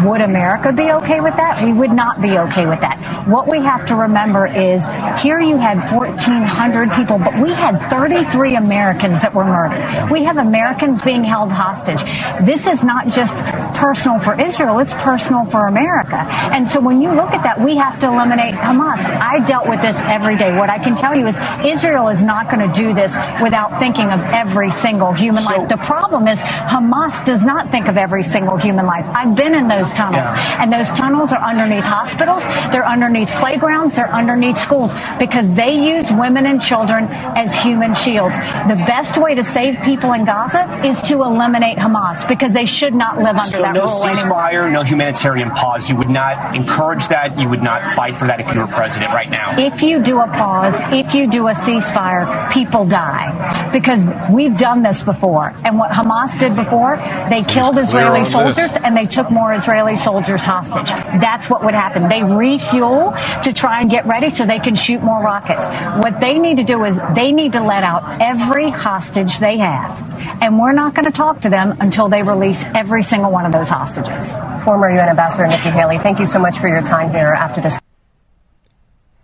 would 0.05 0.21
America 0.21 0.71
be 0.71 0.91
okay 0.91 1.21
with 1.21 1.35
that? 1.35 1.63
We 1.63 1.73
would 1.73 1.91
not 1.91 2.21
be 2.21 2.37
okay 2.37 2.65
with 2.65 2.81
that. 2.81 2.99
What 3.27 3.47
we 3.47 3.61
have 3.61 3.87
to 3.87 3.95
remember 3.95 4.45
is 4.47 4.85
here 5.21 5.39
you 5.39 5.57
had 5.57 5.77
1,400 5.91 6.91
people, 6.91 7.17
but 7.17 7.33
we 7.39 7.51
had 7.53 7.77
33 7.89 8.55
Americans 8.55 9.21
that 9.21 9.33
were 9.33 9.45
murdered. 9.45 10.11
We 10.11 10.23
have 10.23 10.37
Americans 10.37 11.01
being 11.01 11.23
held 11.23 11.51
hostage. 11.51 12.03
This 12.45 12.67
is 12.67 12.83
not 12.83 13.07
just 13.07 13.43
personal 13.75 14.19
for 14.19 14.39
Israel, 14.39 14.79
it's 14.79 14.93
personal 14.95 15.45
for 15.45 15.67
America. 15.67 16.17
And 16.51 16.67
so 16.67 16.79
when 16.79 17.01
you 17.01 17.09
look 17.09 17.31
at 17.31 17.43
that, 17.43 17.59
we 17.59 17.75
have 17.83 17.99
to 17.99 18.07
eliminate 18.07 18.55
Hamas. 18.55 19.03
I 19.03 19.43
dealt 19.45 19.67
with 19.67 19.81
this 19.81 19.99
every 20.03 20.37
day. 20.37 20.57
What 20.57 20.69
I 20.69 20.79
can 20.79 20.95
tell 20.95 21.15
you 21.17 21.27
is 21.27 21.37
Israel 21.65 22.07
is 22.07 22.23
not 22.23 22.49
going 22.49 22.65
to 22.65 22.73
do 22.73 22.93
this 22.93 23.11
without 23.41 23.77
thinking 23.77 24.09
of 24.09 24.21
every 24.31 24.71
single 24.71 25.11
human 25.11 25.43
so, 25.43 25.57
life. 25.57 25.67
The 25.67 25.77
problem 25.77 26.27
is 26.29 26.39
Hamas 26.39 27.25
does 27.25 27.43
not 27.43 27.71
think 27.71 27.89
of 27.89 27.97
every 27.97 28.23
single 28.23 28.57
human 28.57 28.85
life. 28.85 29.05
I've 29.09 29.35
been 29.35 29.53
in 29.53 29.67
those 29.67 29.91
tunnels, 29.91 30.23
yeah. 30.23 30.61
and 30.63 30.71
those 30.71 30.87
tunnels 30.93 31.33
are 31.33 31.43
underneath 31.43 31.83
hospitals, 31.83 32.45
they're 32.71 32.87
underneath 32.87 33.29
playgrounds, 33.31 33.95
they're 33.97 34.13
underneath 34.21 34.57
schools 34.57 34.93
because 35.19 35.53
they 35.53 35.73
use 35.73 36.09
women 36.11 36.45
and 36.45 36.61
children 36.61 37.07
as 37.35 37.53
human 37.61 37.93
shields. 37.95 38.37
The 38.71 38.79
best 38.87 39.17
way 39.17 39.35
to 39.35 39.43
save 39.43 39.81
people 39.81 40.13
in 40.13 40.23
Gaza 40.23 40.63
is 40.87 41.01
to 41.09 41.23
eliminate 41.23 41.77
Hamas 41.77 42.25
because 42.27 42.53
they 42.53 42.65
should 42.65 42.95
not 42.95 43.17
live 43.17 43.35
under 43.35 43.57
so 43.57 43.61
that 43.61 43.73
no 43.73 43.81
rule 43.81 44.03
ceasefire, 44.03 44.63
anymore. 44.63 44.71
no 44.71 44.83
humanitarian 44.83 45.51
pause. 45.51 45.89
You 45.89 45.97
would 45.97 46.09
not 46.09 46.55
encourage 46.55 47.09
that. 47.09 47.37
You 47.37 47.49
would 47.49 47.63
not 47.63 47.72
fight 47.95 48.17
for 48.17 48.27
that 48.27 48.39
if 48.39 48.53
you 48.53 48.61
were 48.61 48.67
president 48.67 49.11
right 49.13 49.29
now. 49.29 49.57
If 49.57 49.81
you 49.81 50.01
do 50.01 50.19
a 50.19 50.27
pause, 50.27 50.75
if 50.93 51.13
you 51.13 51.29
do 51.29 51.47
a 51.47 51.53
ceasefire, 51.53 52.51
people 52.51 52.85
die 52.85 53.69
because 53.71 54.03
we've 54.31 54.57
done 54.57 54.81
this 54.81 55.03
before. 55.03 55.53
And 55.65 55.77
what 55.77 55.91
Hamas 55.91 56.37
did 56.39 56.55
before, 56.55 56.97
they 57.29 57.43
killed 57.43 57.77
Israeli 57.77 58.25
soldiers 58.25 58.75
and 58.77 58.95
they 58.95 59.05
took 59.05 59.31
more 59.31 59.53
Israeli 59.53 59.95
soldiers 59.95 60.43
hostage. 60.43 60.89
That's 61.21 61.49
what 61.49 61.63
would 61.63 61.73
happen. 61.73 62.09
They 62.09 62.23
refuel 62.23 63.13
to 63.43 63.53
try 63.53 63.81
and 63.81 63.89
get 63.89 64.05
ready 64.05 64.29
so 64.29 64.45
they 64.45 64.59
can 64.59 64.75
shoot 64.75 65.01
more 65.01 65.21
rockets. 65.21 65.65
What 66.03 66.19
they 66.19 66.37
need 66.37 66.57
to 66.57 66.63
do 66.63 66.83
is 66.85 66.99
they 67.15 67.31
need 67.31 67.53
to 67.53 67.61
let 67.61 67.83
out 67.83 68.21
every 68.21 68.69
hostage 68.69 69.39
they 69.39 69.57
have. 69.57 69.99
And 70.43 70.59
we're 70.59 70.73
not 70.73 70.93
going 70.93 71.05
to 71.05 71.11
talk 71.11 71.39
to 71.41 71.49
them 71.49 71.77
until 71.79 72.09
they 72.09 72.21
release 72.21 72.61
every 72.75 73.01
single 73.01 73.31
one 73.31 73.45
of 73.45 73.53
those 73.53 73.69
hostages. 73.69 74.29
Former 74.65 74.91
UN 74.91 75.07
Ambassador 75.07 75.47
Nikki 75.47 75.69
Haley, 75.69 75.99
thank 75.99 76.19
you 76.19 76.25
so 76.25 76.37
much 76.37 76.57
for 76.57 76.67
your 76.67 76.81
time 76.81 77.11
here 77.11 77.31
after 77.31 77.61
this. 77.61 77.79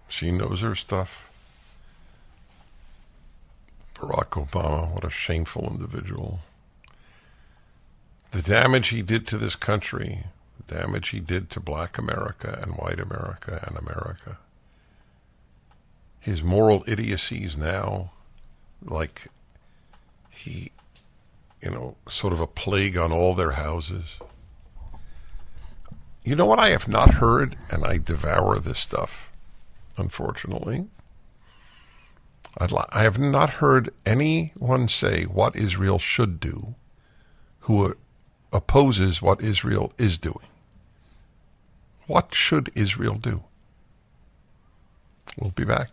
She 0.07 0.31
knows 0.31 0.61
her 0.61 0.75
stuff. 0.75 1.29
Barack 3.95 4.47
Obama, 4.47 4.93
what 4.93 5.03
a 5.03 5.09
shameful 5.09 5.67
individual. 5.69 6.39
The 8.31 8.41
damage 8.41 8.87
he 8.87 9.01
did 9.01 9.27
to 9.27 9.37
this 9.37 9.57
country, 9.57 10.23
the 10.65 10.73
damage 10.73 11.09
he 11.09 11.19
did 11.19 11.49
to 11.49 11.59
black 11.59 11.97
America 11.97 12.57
and 12.61 12.77
white 12.77 13.01
America 13.01 13.61
and 13.67 13.75
America. 13.75 14.37
His 16.21 16.41
moral 16.41 16.85
idiocies 16.87 17.57
now, 17.57 18.11
like 18.81 19.27
he, 20.29 20.71
you 21.61 21.69
know, 21.69 21.95
sort 22.07 22.33
of 22.33 22.39
a 22.39 22.47
plague 22.47 22.97
on 22.97 23.11
all 23.11 23.35
their 23.35 23.51
houses. 23.51 24.17
You 26.23 26.35
know 26.35 26.45
what 26.45 26.59
I 26.59 26.69
have 26.69 26.87
not 26.87 27.15
heard, 27.15 27.57
and 27.69 27.85
I 27.85 27.97
devour 27.97 28.59
this 28.59 28.79
stuff, 28.79 29.29
unfortunately. 29.97 30.87
I 32.57 33.03
have 33.03 33.19
not 33.19 33.51
heard 33.51 33.89
anyone 34.05 34.87
say 34.87 35.23
what 35.23 35.55
Israel 35.55 35.99
should 35.99 36.39
do 36.39 36.75
who 37.61 37.95
opposes 38.51 39.21
what 39.21 39.41
Israel 39.41 39.93
is 39.97 40.17
doing. 40.17 40.47
What 42.07 42.33
should 42.33 42.71
Israel 42.75 43.15
do? 43.15 43.43
We'll 45.37 45.51
be 45.51 45.65
back. 45.65 45.91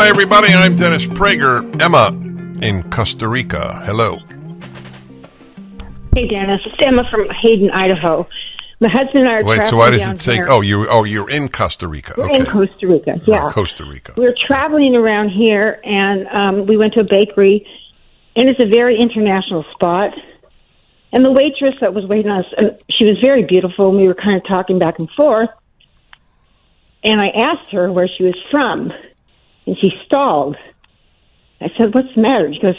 Hi, 0.00 0.08
everybody. 0.08 0.48
I'm 0.48 0.76
Dennis 0.76 1.04
Prager. 1.04 1.60
Emma 1.78 2.08
in 2.64 2.90
Costa 2.90 3.28
Rica. 3.28 3.82
Hello. 3.84 4.16
Hey, 6.14 6.26
Dennis. 6.26 6.62
It's 6.64 6.74
Emma 6.80 7.02
from 7.10 7.28
Hayden, 7.28 7.70
Idaho. 7.70 8.26
My 8.80 8.88
husband 8.88 9.24
and 9.24 9.28
I 9.28 9.40
are 9.40 9.44
Wait, 9.44 9.56
traveling 9.56 9.70
so 9.70 9.76
why 9.76 9.90
does 9.90 10.00
down 10.00 10.14
it 10.14 10.22
say? 10.22 10.34
here. 10.36 10.46
Oh, 10.48 10.62
you 10.62 10.88
oh 10.88 11.04
you're 11.04 11.28
in 11.28 11.50
Costa 11.50 11.86
Rica. 11.86 12.14
We're 12.16 12.30
okay. 12.30 12.38
in 12.38 12.46
Costa 12.46 12.88
Rica. 12.88 13.20
Yeah, 13.26 13.44
Oh, 13.44 13.50
Costa 13.50 13.84
Rica. 13.84 14.14
We're 14.16 14.34
traveling 14.34 14.96
around 14.96 15.32
here, 15.32 15.78
and 15.84 16.26
um, 16.28 16.66
we 16.66 16.78
went 16.78 16.94
to 16.94 17.00
a 17.00 17.04
bakery, 17.04 17.66
and 18.34 18.48
it's 18.48 18.62
a 18.62 18.68
very 18.70 18.98
international 18.98 19.66
spot. 19.74 20.14
And 21.12 21.22
the 21.22 21.30
waitress 21.30 21.74
that 21.80 21.92
was 21.92 22.06
waiting 22.06 22.30
on 22.30 22.46
us, 22.46 22.54
and 22.56 22.78
she 22.88 23.04
was 23.04 23.18
very 23.22 23.44
beautiful, 23.44 23.90
and 23.90 23.98
we 23.98 24.08
were 24.08 24.14
kind 24.14 24.38
of 24.38 24.48
talking 24.48 24.78
back 24.78 24.98
and 24.98 25.10
forth. 25.10 25.50
And 27.04 27.20
I 27.20 27.28
asked 27.28 27.70
her 27.72 27.92
where 27.92 28.08
she 28.08 28.24
was 28.24 28.40
from, 28.50 28.94
and 29.70 29.78
she 29.78 29.92
stalled. 30.04 30.56
I 31.60 31.70
said, 31.78 31.94
"What's 31.94 32.12
the 32.16 32.22
matter?" 32.22 32.52
She 32.52 32.58
goes, 32.58 32.74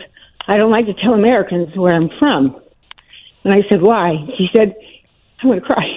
"I 0.45 0.57
don't 0.57 0.71
like 0.71 0.87
to 0.87 0.93
tell 0.93 1.13
Americans 1.13 1.73
where 1.73 1.93
I'm 1.93 2.09
from." 2.19 2.61
And 3.45 3.53
I 3.53 3.65
said, 3.69 3.81
"Why?" 3.81 4.17
She 4.37 4.49
said, 4.53 4.75
"I'm 5.39 5.49
going 5.49 5.61
to 5.61 5.65
cry." 5.65 5.87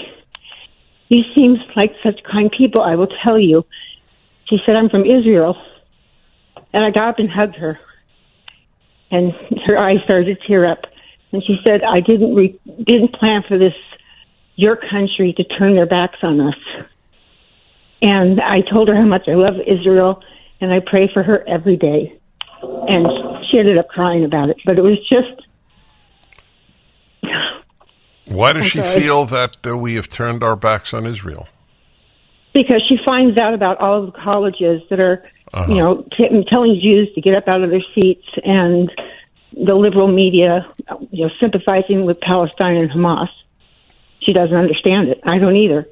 You 1.08 1.24
seem 1.34 1.56
like 1.74 1.96
such 2.04 2.22
kind 2.22 2.48
people. 2.48 2.80
I 2.80 2.94
will 2.94 3.08
tell 3.24 3.40
you. 3.40 3.66
She 4.48 4.60
said, 4.64 4.76
"I'm 4.76 4.88
from 4.88 5.04
Israel," 5.04 5.60
and 6.72 6.84
I 6.84 6.92
got 6.92 7.08
up 7.08 7.18
and 7.18 7.28
hugged 7.28 7.56
her, 7.56 7.80
and 9.10 9.32
her 9.66 9.82
eyes 9.82 9.98
started 10.04 10.26
to 10.26 10.46
tear 10.46 10.64
up. 10.64 10.86
And 11.32 11.42
she 11.44 11.58
said, 11.66 11.82
"I 11.82 11.98
didn't 11.98 12.36
re- 12.36 12.60
didn't 12.84 13.14
plan 13.14 13.42
for 13.48 13.58
this, 13.58 13.74
your 14.54 14.76
country 14.76 15.32
to 15.32 15.42
turn 15.42 15.74
their 15.74 15.86
backs 15.86 16.18
on 16.22 16.40
us." 16.40 16.60
And 18.00 18.40
I 18.40 18.60
told 18.60 18.90
her 18.90 18.94
how 18.94 19.08
much 19.16 19.28
I 19.28 19.34
love 19.34 19.56
Israel 19.66 20.22
and 20.64 20.72
I 20.72 20.80
pray 20.80 21.10
for 21.12 21.22
her 21.22 21.44
every 21.46 21.76
day. 21.76 22.18
And 22.62 23.06
she 23.48 23.58
ended 23.58 23.78
up 23.78 23.88
crying 23.88 24.24
about 24.24 24.48
it, 24.50 24.56
but 24.64 24.78
it 24.78 24.82
was 24.82 24.98
just. 25.08 25.40
Why 28.26 28.52
does 28.54 28.64
I'm 28.64 28.68
she 28.70 28.78
sorry. 28.78 29.00
feel 29.00 29.24
that 29.26 29.56
uh, 29.66 29.76
we 29.76 29.94
have 29.96 30.08
turned 30.08 30.42
our 30.42 30.56
backs 30.56 30.92
on 30.94 31.06
Israel? 31.06 31.48
because 32.54 32.80
she 32.88 32.96
finds 33.04 33.36
out 33.36 33.52
about 33.52 33.78
all 33.80 33.98
of 34.04 34.06
the 34.06 34.16
colleges 34.20 34.80
that 34.88 35.00
are, 35.00 35.24
Uh-huh. 35.52 35.72
you 35.72 35.78
know, 35.80 36.06
t- 36.16 36.44
telling 36.48 36.78
Jews 36.80 37.12
to 37.16 37.20
get 37.20 37.36
up 37.36 37.48
out 37.48 37.64
of 37.64 37.70
their 37.70 37.82
seats, 37.96 38.28
and 38.44 38.88
the 39.52 39.74
liberal 39.74 40.06
media, 40.06 40.64
you 41.10 41.24
know, 41.24 41.30
sympathizing 41.40 42.04
with 42.04 42.20
Palestine 42.20 42.76
and 42.76 42.88
Hamas. 42.92 43.28
She 44.20 44.32
doesn't 44.32 44.56
understand 44.56 45.08
it. 45.08 45.18
I 45.24 45.38
don't 45.38 45.56
either. 45.56 45.88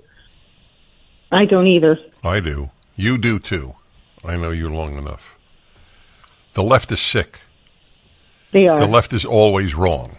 I 1.32 1.44
don't 1.46 1.66
either. 1.66 1.98
I 2.22 2.38
do. 2.38 2.70
You 2.94 3.18
do 3.18 3.40
too. 3.40 3.74
I 4.24 4.36
know 4.36 4.50
you 4.50 4.68
long 4.68 4.96
enough. 4.96 5.36
The 6.54 6.62
left 6.62 6.92
is 6.92 7.00
sick. 7.00 7.40
They 8.52 8.66
are. 8.68 8.78
The 8.78 8.86
left 8.86 9.12
is 9.12 9.24
always 9.24 9.74
wrong. 9.74 10.18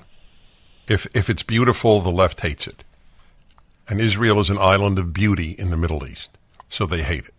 If 0.88 1.08
if 1.14 1.30
it's 1.30 1.44
beautiful, 1.44 2.02
the 2.02 2.12
left 2.12 2.42
hates 2.42 2.68
it. 2.68 2.84
And 3.88 4.02
Israel 4.02 4.40
is 4.40 4.50
an 4.50 4.58
island 4.58 4.98
of 4.98 5.14
beauty 5.14 5.52
in 5.52 5.70
the 5.70 5.78
Middle 5.78 6.06
East, 6.06 6.38
so 6.70 6.86
they 6.86 7.04
hate 7.04 7.26
it. 7.26 7.34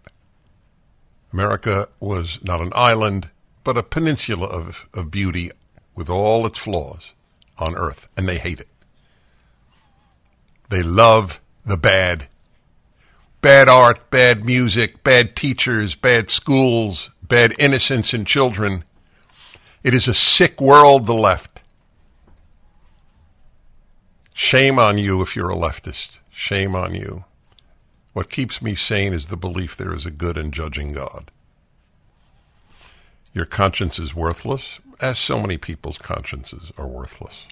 America 1.33 1.89
was 1.99 2.39
not 2.45 2.61
an 2.61 2.73
island, 2.75 3.31
but 3.65 3.77
a 3.77 3.83
peninsula 3.83 4.47
of, 4.47 4.87
of 4.95 5.11
beauty 5.11 5.51
with 5.97 6.09
all 6.09 6.47
its 6.47 6.59
flaws 6.59 7.13
on 7.59 7.75
earth, 7.75 8.07
and 8.17 8.29
they 8.29 8.39
hate 8.39 8.61
it. 8.61 8.69
They 10.71 10.83
love 10.83 11.41
the 11.65 11.77
bad. 11.77 12.29
Bad 13.45 13.69
art, 13.69 14.09
bad 14.09 14.47
music, 14.47 15.05
bad 15.05 15.37
teachers, 15.37 15.95
bad 15.95 16.31
schools, 16.31 17.11
bad 17.23 17.55
innocence 17.59 18.15
in 18.15 18.25
children. 18.25 18.85
It 19.83 19.93
is 19.93 20.09
a 20.09 20.15
sick 20.15 20.63
world, 20.63 21.05
the 21.05 21.13
left. 21.13 21.61
Shame 24.33 24.79
on 24.79 24.97
you 24.97 25.21
if 25.21 25.37
you're 25.37 25.51
a 25.51 25.57
leftist. 25.57 26.21
Shame 26.31 26.75
on 26.75 26.95
you. 26.95 27.27
What 28.15 28.31
keeps 28.31 28.63
me 28.63 28.75
sane 28.75 29.13
is 29.13 29.27
the 29.27 29.37
belief 29.37 29.77
there 29.77 29.93
is 29.93 30.07
a 30.07 30.11
good 30.11 30.39
and 30.39 30.51
judging 30.51 30.95
God. 30.95 31.31
Your 33.35 33.45
conscience 33.45 33.99
is 33.99 34.15
worthless, 34.15 34.81
as 35.01 35.19
so 35.19 35.39
many 35.39 35.59
people's 35.59 35.99
consciences 35.99 36.73
are 36.79 36.87
worthless. 36.87 37.45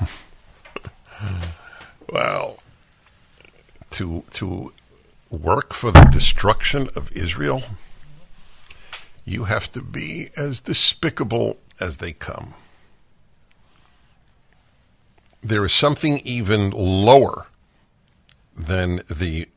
well, 2.12 2.59
to 3.90 4.24
to 4.32 4.72
work 5.30 5.72
for 5.72 5.90
the 5.90 6.08
destruction 6.12 6.88
of 6.96 7.12
Israel, 7.16 7.62
you 9.24 9.44
have 9.44 9.70
to 9.72 9.80
be 9.80 10.30
as 10.36 10.60
despicable 10.60 11.58
as 11.78 11.98
they 11.98 12.12
come. 12.12 12.54
There 15.42 15.64
is 15.64 15.72
something 15.72 16.18
even 16.18 16.70
lower 16.70 17.46
than 18.56 19.02
the 19.08 19.48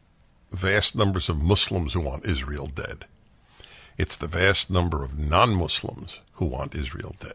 vast 0.52 0.96
numbers 0.96 1.28
of 1.28 1.42
Muslims 1.42 1.94
who 1.94 2.00
want 2.00 2.26
Israel 2.26 2.68
dead. 2.68 3.06
It's 3.98 4.16
the 4.16 4.28
vast 4.28 4.70
number 4.70 5.04
of 5.04 5.20
non 5.20 5.56
Muslims 5.56 6.20
who 6.34 6.46
want 6.46 6.76
Israel 6.76 7.16
dead. 7.20 7.34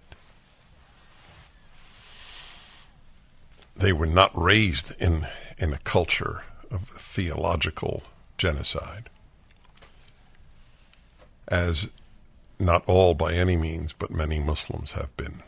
They 3.77 3.93
were 3.93 4.07
not 4.07 4.37
raised 4.41 4.93
in, 5.01 5.27
in 5.59 5.73
a 5.73 5.79
culture 5.79 6.43
of 6.71 6.89
theological 6.89 8.03
genocide, 8.37 9.11
as 11.47 11.89
not 12.59 12.83
all 12.87 13.15
by 13.15 13.35
any 13.35 13.57
means, 13.57 13.93
but 13.93 14.11
many 14.11 14.39
Muslims 14.39 14.93
have 14.93 15.17
been. 15.17 15.43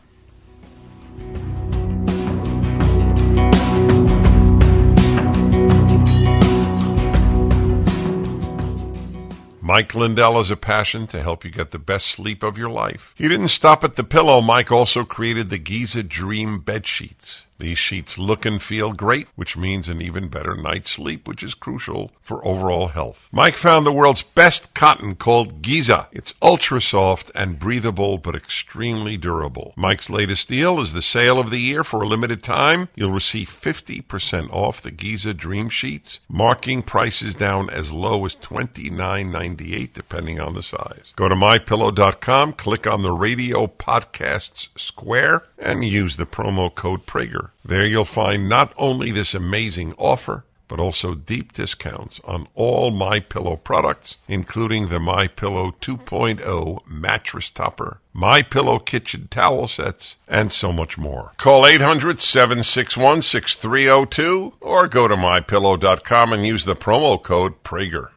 Mike 9.70 9.94
Lindell 9.94 10.36
has 10.38 10.50
a 10.50 10.56
passion 10.56 11.06
to 11.06 11.22
help 11.22 11.44
you 11.44 11.50
get 11.52 11.70
the 11.70 11.78
best 11.78 12.06
sleep 12.06 12.42
of 12.42 12.58
your 12.58 12.70
life. 12.70 13.14
He 13.16 13.28
didn't 13.28 13.48
stop 13.48 13.84
at 13.84 13.94
the 13.94 14.02
pillow. 14.02 14.40
Mike 14.40 14.72
also 14.72 15.04
created 15.04 15.48
the 15.48 15.58
Giza 15.58 16.02
Dream 16.02 16.58
bed 16.58 16.88
sheets. 16.88 17.46
These 17.60 17.78
sheets 17.78 18.18
look 18.18 18.46
and 18.46 18.60
feel 18.60 18.92
great, 18.92 19.28
which 19.36 19.56
means 19.56 19.88
an 19.88 20.00
even 20.00 20.28
better 20.28 20.56
night's 20.56 20.90
sleep, 20.90 21.28
which 21.28 21.42
is 21.42 21.54
crucial 21.54 22.10
for 22.22 22.44
overall 22.44 22.88
health. 22.88 23.28
Mike 23.30 23.54
found 23.54 23.84
the 23.84 23.92
world's 23.92 24.22
best 24.22 24.72
cotton 24.72 25.14
called 25.14 25.60
Giza. 25.60 26.08
It's 26.10 26.32
ultra 26.40 26.80
soft 26.80 27.30
and 27.34 27.58
breathable, 27.58 28.16
but 28.16 28.34
extremely 28.34 29.18
durable. 29.18 29.74
Mike's 29.76 30.08
latest 30.08 30.48
deal 30.48 30.80
is 30.80 30.94
the 30.94 31.02
sale 31.02 31.38
of 31.38 31.50
the 31.50 31.58
year 31.58 31.84
for 31.84 32.02
a 32.02 32.06
limited 32.08 32.42
time. 32.42 32.88
You'll 32.94 33.12
receive 33.12 33.48
50% 33.50 34.50
off 34.50 34.80
the 34.80 34.90
Giza 34.90 35.34
Dream 35.34 35.68
Sheets, 35.68 36.20
marking 36.28 36.82
prices 36.82 37.34
down 37.34 37.68
as 37.68 37.92
low 37.92 38.24
as 38.24 38.36
$29.98 38.36 39.92
depending 39.92 40.40
on 40.40 40.54
the 40.54 40.62
size. 40.62 41.12
Go 41.16 41.28
to 41.28 41.34
mypillow.com, 41.34 42.54
click 42.54 42.86
on 42.86 43.02
the 43.02 43.12
radio 43.12 43.66
podcasts 43.66 44.68
square, 44.78 45.44
and 45.58 45.84
use 45.84 46.16
the 46.16 46.26
promo 46.26 46.74
code 46.74 47.04
Prager. 47.04 47.49
There 47.64 47.84
you'll 47.84 48.04
find 48.04 48.48
not 48.48 48.72
only 48.76 49.10
this 49.10 49.34
amazing 49.34 49.94
offer, 49.98 50.44
but 50.70 50.78
also 50.78 51.14
deep 51.16 51.52
discounts 51.52 52.20
on 52.24 52.46
all 52.54 52.92
My 52.92 53.18
Pillow 53.18 53.56
products, 53.56 54.18
including 54.28 54.86
the 54.86 55.00
My 55.00 55.26
Pillow 55.26 55.74
2.0 55.80 56.78
mattress 56.86 57.50
topper, 57.50 58.00
My 58.12 58.42
Pillow 58.42 58.78
kitchen 58.78 59.26
towel 59.28 59.66
sets, 59.66 60.14
and 60.28 60.52
so 60.52 60.72
much 60.72 60.96
more. 60.96 61.32
Call 61.38 61.64
800-761-6302 61.64 64.52
or 64.60 64.86
go 64.86 65.08
to 65.08 65.16
mypillow.com 65.16 66.32
and 66.32 66.46
use 66.46 66.64
the 66.64 66.76
promo 66.76 67.20
code 67.20 67.64
Prager. 67.64 68.10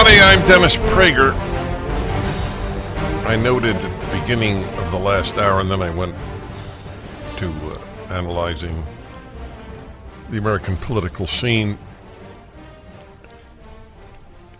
Everybody, 0.00 0.22
I'm 0.22 0.40
Dennis 0.48 0.76
Prager. 0.76 1.34
I 3.26 3.36
noted 3.36 3.76
at 3.76 4.00
the 4.00 4.18
beginning 4.18 4.64
of 4.64 4.90
the 4.90 4.98
last 4.98 5.36
hour, 5.36 5.60
and 5.60 5.70
then 5.70 5.82
I 5.82 5.94
went 5.94 6.14
to 7.36 7.48
uh, 7.48 7.78
analyzing 8.08 8.82
the 10.30 10.38
American 10.38 10.78
political 10.78 11.26
scene, 11.26 11.78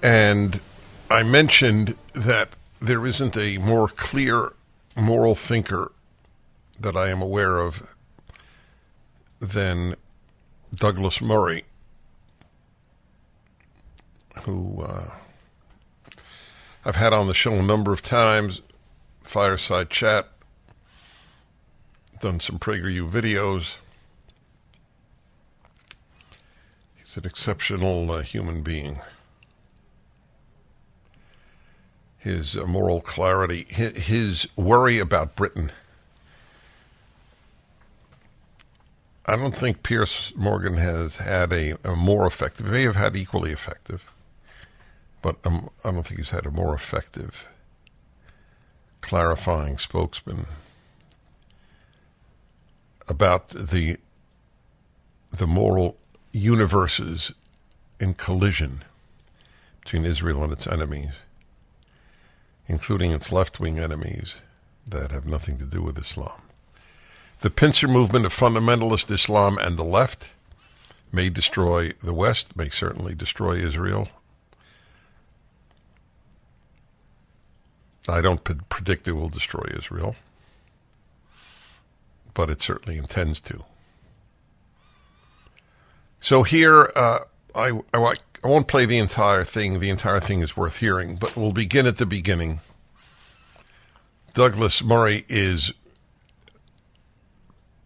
and 0.03 0.61
I 1.09 1.23
mentioned 1.23 1.97
that 2.13 2.51
there 2.83 3.07
isn't 3.07 3.35
a 3.39 3.57
more 3.57 3.89
clear 3.89 4.53
moral 4.95 5.35
thinker 5.35 5.93
that 6.79 6.97
I 6.97 7.09
am 7.09 7.23
aware 7.23 7.61
of 7.61 7.87
than 9.41 9.97
Douglas 10.75 11.23
Murray 11.23 11.65
who 14.45 14.83
uh, 14.83 15.11
I've 16.83 16.97
had 16.97 17.13
on 17.13 17.27
the 17.27 17.35
show 17.35 17.53
a 17.53 17.63
number 17.63 17.93
of 17.93 18.01
times, 18.01 18.63
fireside 19.23 19.91
chat, 19.91 20.29
done 22.21 22.41
some 22.41 22.59
PragerU 22.59 23.09
videos. 23.11 23.75
He's 26.97 27.17
an 27.19 27.27
exceptional 27.27 28.11
uh, 28.11 28.23
human 28.23 28.63
being. 28.63 29.01
His 32.17 32.57
uh, 32.57 32.65
moral 32.65 33.03
clarity, 33.03 33.67
his, 33.69 33.97
his 33.97 34.49
worry 34.57 34.99
about 34.99 35.37
Britain. 35.37 35.73
I 39.27 39.37
don't 39.37 39.55
think 39.55 39.83
Piers 39.83 40.33
Morgan 40.35 40.75
has 40.75 41.17
had 41.17 41.53
a, 41.53 41.77
a 41.85 41.95
more 41.95 42.27
effective, 42.27 42.71
they 42.71 42.83
have 42.85 42.97
had 42.97 43.17
equally 43.17 43.53
effective 43.53 44.11
but 45.23 45.37
um, 45.45 45.71
I 45.85 45.91
don't 45.91 46.07
think 46.07 46.21
he's 46.21 46.31
had 46.31 46.47
a 46.47 46.51
more 46.51 46.75
effective 46.75 47.47
clarifying 49.01 49.79
spokesman 49.79 50.47
about 53.09 53.49
the 53.49 53.97
the 55.33 55.47
moral 55.47 55.97
universes 56.33 57.33
in 58.01 58.15
collision 58.15 58.83
between 59.81 60.05
Israel 60.05 60.43
and 60.43 60.53
its 60.53 60.67
enemies, 60.67 61.13
including 62.67 63.13
its 63.13 63.31
left-wing 63.31 63.79
enemies 63.79 64.35
that 64.87 65.13
have 65.13 65.27
nothing 65.27 65.57
to 65.59 65.65
do 65.65 65.83
with 65.83 65.99
Islam. 65.99 66.43
The 67.41 67.51
pincer 67.51 67.89
movement 67.89 68.27
of 68.27 68.35
fundamentalist 68.35 69.11
Islam 69.11 69.57
and 69.59 69.77
the 69.77 69.85
left 69.85 70.31
may 71.13 71.31
destroy 71.31 71.93
the 72.03 72.15
West, 72.15 72.57
may 72.57 72.69
certainly 72.69 73.15
destroy 73.15 73.55
Israel, 73.55 74.09
I 78.11 78.21
don't 78.21 78.45
predict 78.69 79.09
it 79.09 79.13
will 79.13 79.31
destroy 79.31 79.65
Israel. 79.79 80.17
but 82.35 82.51
it 82.51 82.63
certainly 82.63 82.99
intends 82.99 83.41
to. 83.43 83.65
So 86.21 86.43
here, 86.43 86.93
uh, 86.97 87.21
I, 87.55 87.81
I, 87.95 88.15
I 88.45 88.49
won't 88.49 88.69
play 88.69 88.87
the 88.87 88.99
entire 88.99 89.45
thing. 89.45 89.79
The 89.79 89.91
entire 89.91 90.21
thing 90.21 90.41
is 90.43 90.57
worth 90.57 90.79
hearing, 90.79 91.17
but 91.17 91.37
we'll 91.37 91.53
begin 91.53 91.87
at 91.87 91.99
the 91.99 92.07
beginning. 92.07 92.61
Douglas 94.35 94.83
Murray 94.83 95.25
is 95.29 95.73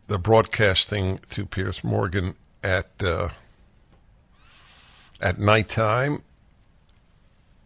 the 0.09 0.19
broadcasting 0.19 1.21
to 1.31 1.47
Piers 1.47 1.83
Morgan 1.85 2.35
at 2.63 2.91
uh, 3.03 3.31
at 5.21 5.39
nighttime, 5.39 6.23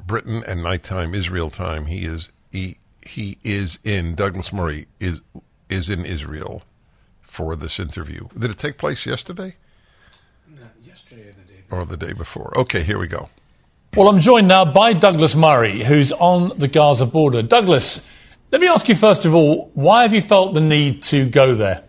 Britain, 0.06 0.44
and 0.46 0.62
nighttime 0.62 1.14
Israel 1.14 1.50
time. 1.50 1.86
He 1.86 2.04
is 2.04 2.30
he 2.50 2.76
he 3.02 3.38
is 3.42 3.78
in 3.84 4.14
Douglas 4.14 4.52
Murray 4.52 4.86
is 5.00 5.20
is 5.68 5.88
in 5.88 6.04
Israel 6.04 6.62
for 7.22 7.56
this 7.56 7.78
interview. 7.78 8.28
Did 8.36 8.50
it 8.50 8.58
take 8.58 8.78
place 8.78 9.06
yesterday? 9.06 9.56
No, 10.48 10.62
yesterday 10.84 11.28
or 11.28 11.32
the 11.32 11.44
day 11.44 11.62
Or 11.70 11.84
the 11.84 11.96
day 11.96 12.12
before? 12.12 12.56
Okay, 12.58 12.82
here 12.82 12.98
we 12.98 13.06
go. 13.06 13.28
Well, 13.96 14.08
I'm 14.08 14.20
joined 14.20 14.48
now 14.48 14.64
by 14.64 14.92
Douglas 14.92 15.34
Murray, 15.34 15.82
who's 15.82 16.12
on 16.12 16.56
the 16.58 16.68
Gaza 16.68 17.06
border. 17.06 17.42
Douglas, 17.42 18.06
let 18.50 18.60
me 18.60 18.66
ask 18.66 18.88
you 18.88 18.94
first 18.94 19.24
of 19.24 19.34
all, 19.34 19.70
why 19.74 20.02
have 20.02 20.14
you 20.14 20.20
felt 20.20 20.54
the 20.54 20.60
need 20.60 21.02
to 21.04 21.28
go 21.28 21.54
there? 21.54 21.84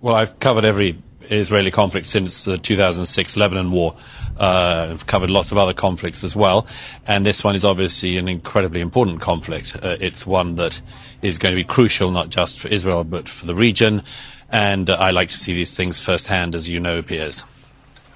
Well, 0.00 0.14
I've 0.14 0.38
covered 0.38 0.64
every 0.64 1.02
Israeli 1.30 1.70
conflict 1.70 2.06
since 2.06 2.44
the 2.44 2.58
2006 2.58 3.36
Lebanon 3.36 3.70
war. 3.70 3.96
Uh, 4.36 4.96
covered 5.06 5.30
lots 5.30 5.52
of 5.52 5.58
other 5.58 5.72
conflicts 5.72 6.24
as 6.24 6.34
well, 6.34 6.66
and 7.06 7.24
this 7.24 7.44
one 7.44 7.54
is 7.54 7.64
obviously 7.64 8.16
an 8.16 8.26
incredibly 8.26 8.80
important 8.80 9.20
conflict. 9.20 9.76
Uh, 9.76 9.96
it's 10.00 10.26
one 10.26 10.56
that 10.56 10.80
is 11.22 11.38
going 11.38 11.52
to 11.52 11.56
be 11.56 11.62
crucial 11.62 12.10
not 12.10 12.30
just 12.30 12.58
for 12.58 12.66
Israel 12.66 13.04
but 13.04 13.28
for 13.28 13.46
the 13.46 13.54
region, 13.54 14.02
and 14.50 14.90
uh, 14.90 14.94
I 14.94 15.10
like 15.12 15.28
to 15.30 15.38
see 15.38 15.52
these 15.52 15.72
things 15.72 16.00
firsthand, 16.00 16.54
as 16.54 16.68
you 16.68 16.80
know, 16.80 17.00
Piers. 17.00 17.44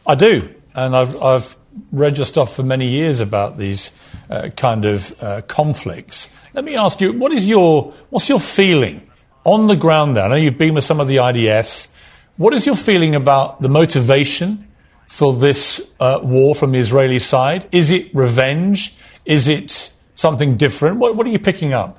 I 0.07 0.14
do, 0.14 0.53
and 0.75 0.97
I've, 0.97 1.23
I've 1.23 1.57
read 1.93 2.16
your 2.16 2.27
stuff 2.27 2.55
for 2.55 2.62
many 2.62 2.89
years 2.89 3.21
about 3.21 3.59
these 3.59 3.93
uh, 4.31 4.49
kind 4.57 4.85
of 4.85 5.14
uh, 5.23 5.43
conflicts. 5.47 6.29
Let 6.55 6.64
me 6.64 6.77
ask 6.77 7.01
you, 7.01 7.12
what 7.12 7.33
is 7.33 7.47
your 7.47 7.93
what's 8.11 8.29
your 8.29 8.41
feeling 8.41 9.09
on 9.45 9.66
the 9.66 9.77
ground 9.77 10.16
there? 10.16 10.25
I 10.25 10.29
know 10.29 10.37
you've 10.37 10.59
been 10.59 10.75
with 10.75 10.85
some 10.85 11.01
of 11.01 11.09
the 11.09 11.16
IDF. 11.16 11.89
What 12.37 12.55
is 12.55 12.66
your 12.66 12.77
feeling 12.77 13.14
about 13.14 13.61
the 13.61 13.69
motivation 13.69 14.68
for 15.09 15.32
this 15.32 15.92
uh, 15.98 16.20
war 16.22 16.54
from 16.54 16.72
the 16.72 16.78
Israeli 16.78 17.18
side? 17.18 17.66
Is 17.72 17.90
it 17.90 18.14
revenge? 18.14 18.94
Is 19.24 19.48
it 19.48 19.92
something 20.14 20.56
different? 20.56 20.98
What, 20.98 21.16
what 21.16 21.26
are 21.26 21.30
you 21.30 21.38
picking 21.38 21.72
up? 21.72 21.98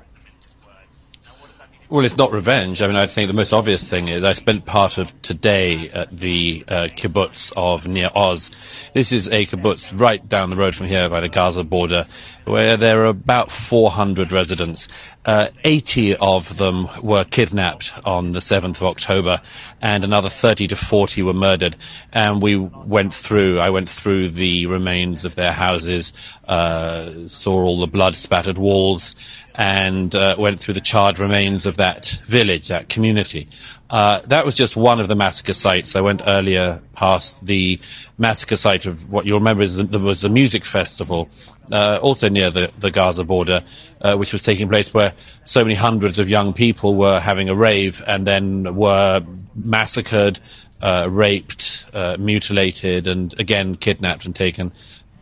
Well, 1.90 2.04
it's 2.04 2.16
not 2.16 2.30
revenge. 2.30 2.82
I 2.82 2.86
mean, 2.86 2.94
I 2.94 3.08
think 3.08 3.26
the 3.26 3.34
most 3.34 3.52
obvious 3.52 3.82
thing 3.82 4.06
is 4.06 4.22
I 4.22 4.32
spent 4.32 4.64
part 4.64 4.96
of 4.96 5.20
today 5.22 5.88
at 5.88 6.16
the 6.16 6.64
uh, 6.68 6.88
kibbutz 6.94 7.52
of 7.56 7.88
Nir 7.88 8.10
Oz. 8.14 8.52
This 8.94 9.10
is 9.10 9.26
a 9.26 9.44
kibbutz 9.44 9.98
right 9.98 10.26
down 10.28 10.50
the 10.50 10.56
road 10.56 10.76
from 10.76 10.86
here 10.86 11.08
by 11.08 11.18
the 11.18 11.28
Gaza 11.28 11.64
border, 11.64 12.06
where 12.50 12.76
there 12.76 13.02
are 13.02 13.06
about 13.06 13.50
400 13.50 14.32
residents. 14.32 14.88
Uh, 15.24 15.48
80 15.64 16.16
of 16.16 16.56
them 16.56 16.88
were 17.02 17.24
kidnapped 17.24 17.92
on 18.04 18.32
the 18.32 18.40
7th 18.40 18.76
of 18.76 18.82
October, 18.82 19.40
and 19.80 20.04
another 20.04 20.28
30 20.28 20.68
to 20.68 20.76
40 20.76 21.22
were 21.22 21.32
murdered. 21.32 21.76
And 22.12 22.42
we 22.42 22.56
went 22.56 23.14
through, 23.14 23.60
I 23.60 23.70
went 23.70 23.88
through 23.88 24.30
the 24.30 24.66
remains 24.66 25.24
of 25.24 25.36
their 25.36 25.52
houses, 25.52 26.12
uh, 26.48 27.28
saw 27.28 27.62
all 27.62 27.80
the 27.80 27.86
blood 27.86 28.16
spattered 28.16 28.58
walls, 28.58 29.14
and 29.54 30.14
uh, 30.14 30.36
went 30.38 30.60
through 30.60 30.74
the 30.74 30.80
charred 30.80 31.18
remains 31.18 31.66
of 31.66 31.76
that 31.76 32.18
village, 32.24 32.68
that 32.68 32.88
community. 32.88 33.48
Uh, 33.90 34.20
that 34.26 34.44
was 34.44 34.54
just 34.54 34.76
one 34.76 35.00
of 35.00 35.08
the 35.08 35.16
massacre 35.16 35.52
sites. 35.52 35.96
I 35.96 36.00
went 36.00 36.22
earlier 36.24 36.80
past 36.94 37.44
the 37.44 37.80
massacre 38.18 38.56
site 38.56 38.86
of 38.86 39.10
what 39.10 39.26
you'll 39.26 39.40
remember 39.40 39.62
is 39.62 39.76
the, 39.76 39.82
there 39.84 40.00
was 40.00 40.22
a 40.22 40.28
music 40.28 40.64
festival, 40.64 41.28
uh, 41.72 41.98
also 42.00 42.28
near 42.28 42.50
the, 42.50 42.70
the 42.78 42.90
Gaza 42.90 43.24
border, 43.24 43.64
uh, 44.00 44.16
which 44.16 44.32
was 44.32 44.42
taking 44.42 44.68
place 44.68 44.94
where 44.94 45.12
so 45.44 45.64
many 45.64 45.74
hundreds 45.74 46.18
of 46.20 46.28
young 46.28 46.52
people 46.52 46.94
were 46.94 47.18
having 47.18 47.48
a 47.48 47.54
rave 47.54 48.02
and 48.06 48.26
then 48.26 48.76
were 48.76 49.22
massacred, 49.56 50.38
uh, 50.80 51.08
raped, 51.10 51.84
uh, 51.92 52.16
mutilated, 52.18 53.08
and 53.08 53.38
again 53.40 53.74
kidnapped 53.74 54.24
and 54.24 54.36
taken 54.36 54.70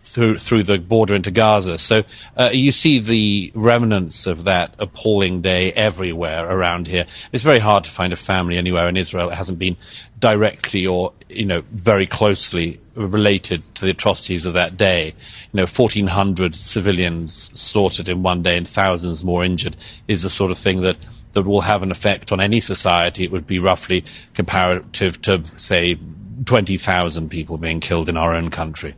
through 0.08 0.38
through 0.38 0.64
the 0.64 0.78
border 0.78 1.14
into 1.14 1.30
Gaza. 1.30 1.78
So 1.78 2.04
uh, 2.36 2.50
you 2.52 2.72
see 2.72 2.98
the 2.98 3.52
remnants 3.54 4.26
of 4.26 4.44
that 4.44 4.74
appalling 4.78 5.42
day 5.42 5.72
everywhere 5.72 6.48
around 6.48 6.86
here. 6.86 7.06
It's 7.32 7.44
very 7.44 7.58
hard 7.58 7.84
to 7.84 7.90
find 7.90 8.12
a 8.12 8.16
family 8.16 8.56
anywhere 8.56 8.88
in 8.88 8.96
Israel 8.96 9.28
that 9.28 9.36
hasn't 9.36 9.58
been 9.58 9.76
directly 10.18 10.86
or 10.86 11.12
you 11.28 11.44
know 11.44 11.62
very 11.70 12.06
closely 12.06 12.80
related 12.94 13.62
to 13.76 13.84
the 13.84 13.90
atrocities 13.90 14.44
of 14.44 14.54
that 14.54 14.76
day. 14.76 15.14
You 15.52 15.58
know, 15.58 15.62
1,400 15.62 16.54
civilians 16.56 17.50
slaughtered 17.60 18.08
in 18.08 18.22
one 18.22 18.42
day 18.42 18.56
and 18.56 18.66
thousands 18.66 19.24
more 19.24 19.44
injured 19.44 19.76
is 20.08 20.22
the 20.22 20.30
sort 20.30 20.50
of 20.50 20.58
thing 20.58 20.80
that 20.82 20.96
that 21.32 21.42
will 21.42 21.60
have 21.60 21.82
an 21.82 21.90
effect 21.90 22.32
on 22.32 22.40
any 22.40 22.60
society. 22.60 23.24
It 23.24 23.30
would 23.30 23.46
be 23.46 23.58
roughly 23.58 24.04
comparative 24.34 25.20
to 25.22 25.44
say 25.56 25.98
20,000 26.44 27.30
people 27.30 27.58
being 27.58 27.80
killed 27.80 28.08
in 28.08 28.16
our 28.16 28.34
own 28.34 28.50
country. 28.50 28.94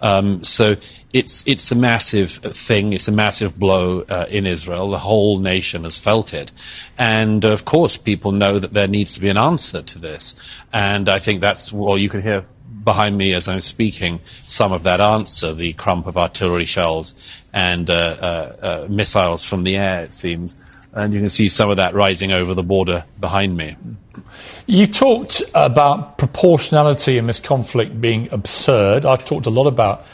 Um, 0.00 0.44
so 0.44 0.76
it's 1.12 1.46
it's 1.46 1.70
a 1.70 1.74
massive 1.74 2.32
thing. 2.32 2.92
It's 2.92 3.08
a 3.08 3.12
massive 3.12 3.58
blow 3.58 4.00
uh, 4.00 4.26
in 4.28 4.46
Israel. 4.46 4.90
The 4.90 4.98
whole 4.98 5.38
nation 5.38 5.84
has 5.84 5.96
felt 5.96 6.34
it, 6.34 6.52
and 6.98 7.44
of 7.44 7.64
course, 7.64 7.96
people 7.96 8.32
know 8.32 8.58
that 8.58 8.72
there 8.72 8.88
needs 8.88 9.14
to 9.14 9.20
be 9.20 9.28
an 9.28 9.38
answer 9.38 9.80
to 9.80 9.98
this. 9.98 10.34
And 10.72 11.08
I 11.08 11.18
think 11.18 11.40
that's 11.40 11.72
well, 11.72 11.96
you 11.96 12.08
can 12.08 12.20
hear 12.20 12.44
behind 12.82 13.16
me 13.16 13.32
as 13.32 13.48
I'm 13.48 13.60
speaking 13.60 14.20
some 14.42 14.72
of 14.72 14.82
that 14.82 15.00
answer: 15.00 15.54
the 15.54 15.72
crump 15.72 16.06
of 16.06 16.16
artillery 16.16 16.66
shells 16.66 17.14
and 17.52 17.88
uh, 17.88 17.94
uh, 17.94 18.56
uh 18.84 18.86
missiles 18.88 19.44
from 19.44 19.64
the 19.64 19.76
air. 19.76 20.02
It 20.02 20.12
seems. 20.12 20.56
And 20.92 21.12
you 21.12 21.18
can 21.18 21.28
see 21.28 21.48
some 21.48 21.70
of 21.70 21.78
that 21.78 21.94
rising 21.94 22.30
over 22.30 22.54
the 22.54 22.62
border 22.62 23.04
behind 23.18 23.56
me. 23.56 23.76
You've 24.66 24.92
talked 24.92 25.42
about 25.54 26.18
proportionality 26.18 27.18
in 27.18 27.26
this 27.26 27.40
conflict 27.40 28.00
being 28.00 28.32
absurd. 28.32 29.04
I've 29.04 29.24
talked 29.24 29.46
a 29.46 29.50
lot 29.50 29.66
about 29.66 30.04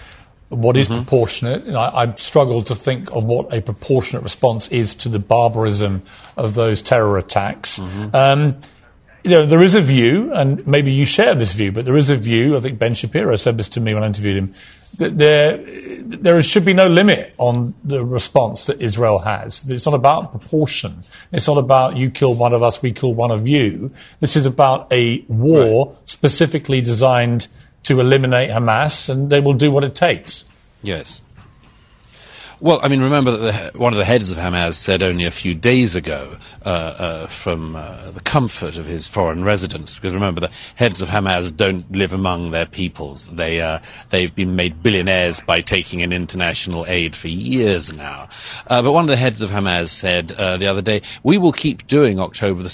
what 0.50 0.76
is 0.76 0.88
mm-hmm. 0.88 1.02
proportionate. 1.02 1.64
And 1.64 1.76
I, 1.76 2.02
I 2.02 2.14
struggle 2.16 2.62
to 2.62 2.74
think 2.74 3.12
of 3.12 3.24
what 3.24 3.54
a 3.54 3.60
proportionate 3.60 4.22
response 4.22 4.68
is 4.68 4.94
to 4.96 5.08
the 5.08 5.18
barbarism 5.18 6.02
of 6.36 6.54
those 6.54 6.82
terror 6.82 7.18
attacks. 7.18 7.78
Mm-hmm. 7.78 8.14
Um, 8.14 8.60
you 9.22 9.32
know, 9.32 9.46
there 9.46 9.62
is 9.62 9.74
a 9.74 9.80
view, 9.80 10.32
and 10.32 10.66
maybe 10.66 10.92
you 10.92 11.04
share 11.04 11.34
this 11.34 11.52
view, 11.52 11.72
but 11.72 11.84
there 11.84 11.96
is 11.96 12.10
a 12.10 12.16
view. 12.16 12.56
I 12.56 12.60
think 12.60 12.78
Ben 12.78 12.94
Shapiro 12.94 13.36
said 13.36 13.58
this 13.58 13.68
to 13.70 13.80
me 13.80 13.94
when 13.94 14.02
I 14.02 14.06
interviewed 14.06 14.36
him 14.36 14.54
there 14.96 15.58
there 16.00 16.42
should 16.42 16.64
be 16.64 16.74
no 16.74 16.88
limit 16.88 17.34
on 17.38 17.74
the 17.84 18.04
response 18.04 18.66
that 18.66 18.82
Israel 18.82 19.18
has. 19.20 19.70
It's 19.70 19.86
not 19.86 19.94
about 19.94 20.32
proportion. 20.32 21.04
It's 21.32 21.46
not 21.46 21.58
about 21.58 21.96
you 21.96 22.10
kill 22.10 22.34
one 22.34 22.52
of 22.52 22.62
us, 22.62 22.82
we 22.82 22.92
kill 22.92 23.14
one 23.14 23.30
of 23.30 23.46
you. 23.46 23.90
This 24.20 24.36
is 24.36 24.46
about 24.46 24.92
a 24.92 25.24
war 25.28 25.86
right. 25.86 26.08
specifically 26.08 26.80
designed 26.80 27.48
to 27.84 28.00
eliminate 28.00 28.50
Hamas, 28.50 29.08
and 29.08 29.30
they 29.30 29.40
will 29.40 29.54
do 29.54 29.70
what 29.70 29.84
it 29.84 29.94
takes. 29.94 30.44
Yes. 30.82 31.22
Well, 32.62 32.78
I 32.82 32.88
mean, 32.88 33.00
remember 33.00 33.38
that 33.38 33.72
the, 33.72 33.78
one 33.78 33.94
of 33.94 33.98
the 33.98 34.04
heads 34.04 34.28
of 34.28 34.36
Hamas 34.36 34.74
said 34.74 35.02
only 35.02 35.24
a 35.24 35.30
few 35.30 35.54
days 35.54 35.94
ago, 35.94 36.36
uh, 36.62 36.68
uh, 36.68 37.26
from 37.28 37.74
uh, 37.74 38.10
the 38.10 38.20
comfort 38.20 38.76
of 38.76 38.84
his 38.84 39.08
foreign 39.08 39.44
residence, 39.44 39.94
because 39.94 40.12
remember 40.12 40.42
the 40.42 40.50
heads 40.74 41.00
of 41.00 41.08
Hamas 41.08 41.56
don't 41.56 41.90
live 41.90 42.12
among 42.12 42.50
their 42.50 42.66
peoples. 42.66 43.28
They 43.28 43.62
uh, 43.62 43.78
they've 44.10 44.34
been 44.34 44.56
made 44.56 44.82
billionaires 44.82 45.40
by 45.40 45.60
taking 45.60 46.00
in 46.00 46.12
international 46.12 46.84
aid 46.86 47.16
for 47.16 47.28
years 47.28 47.94
now. 47.94 48.28
Uh, 48.66 48.82
but 48.82 48.92
one 48.92 49.04
of 49.04 49.08
the 49.08 49.16
heads 49.16 49.40
of 49.40 49.48
Hamas 49.48 49.88
said 49.88 50.32
uh, 50.32 50.58
the 50.58 50.66
other 50.66 50.82
day, 50.82 51.00
"We 51.22 51.38
will 51.38 51.52
keep 51.52 51.86
doing 51.86 52.20
October 52.20 52.62
the 52.62 52.68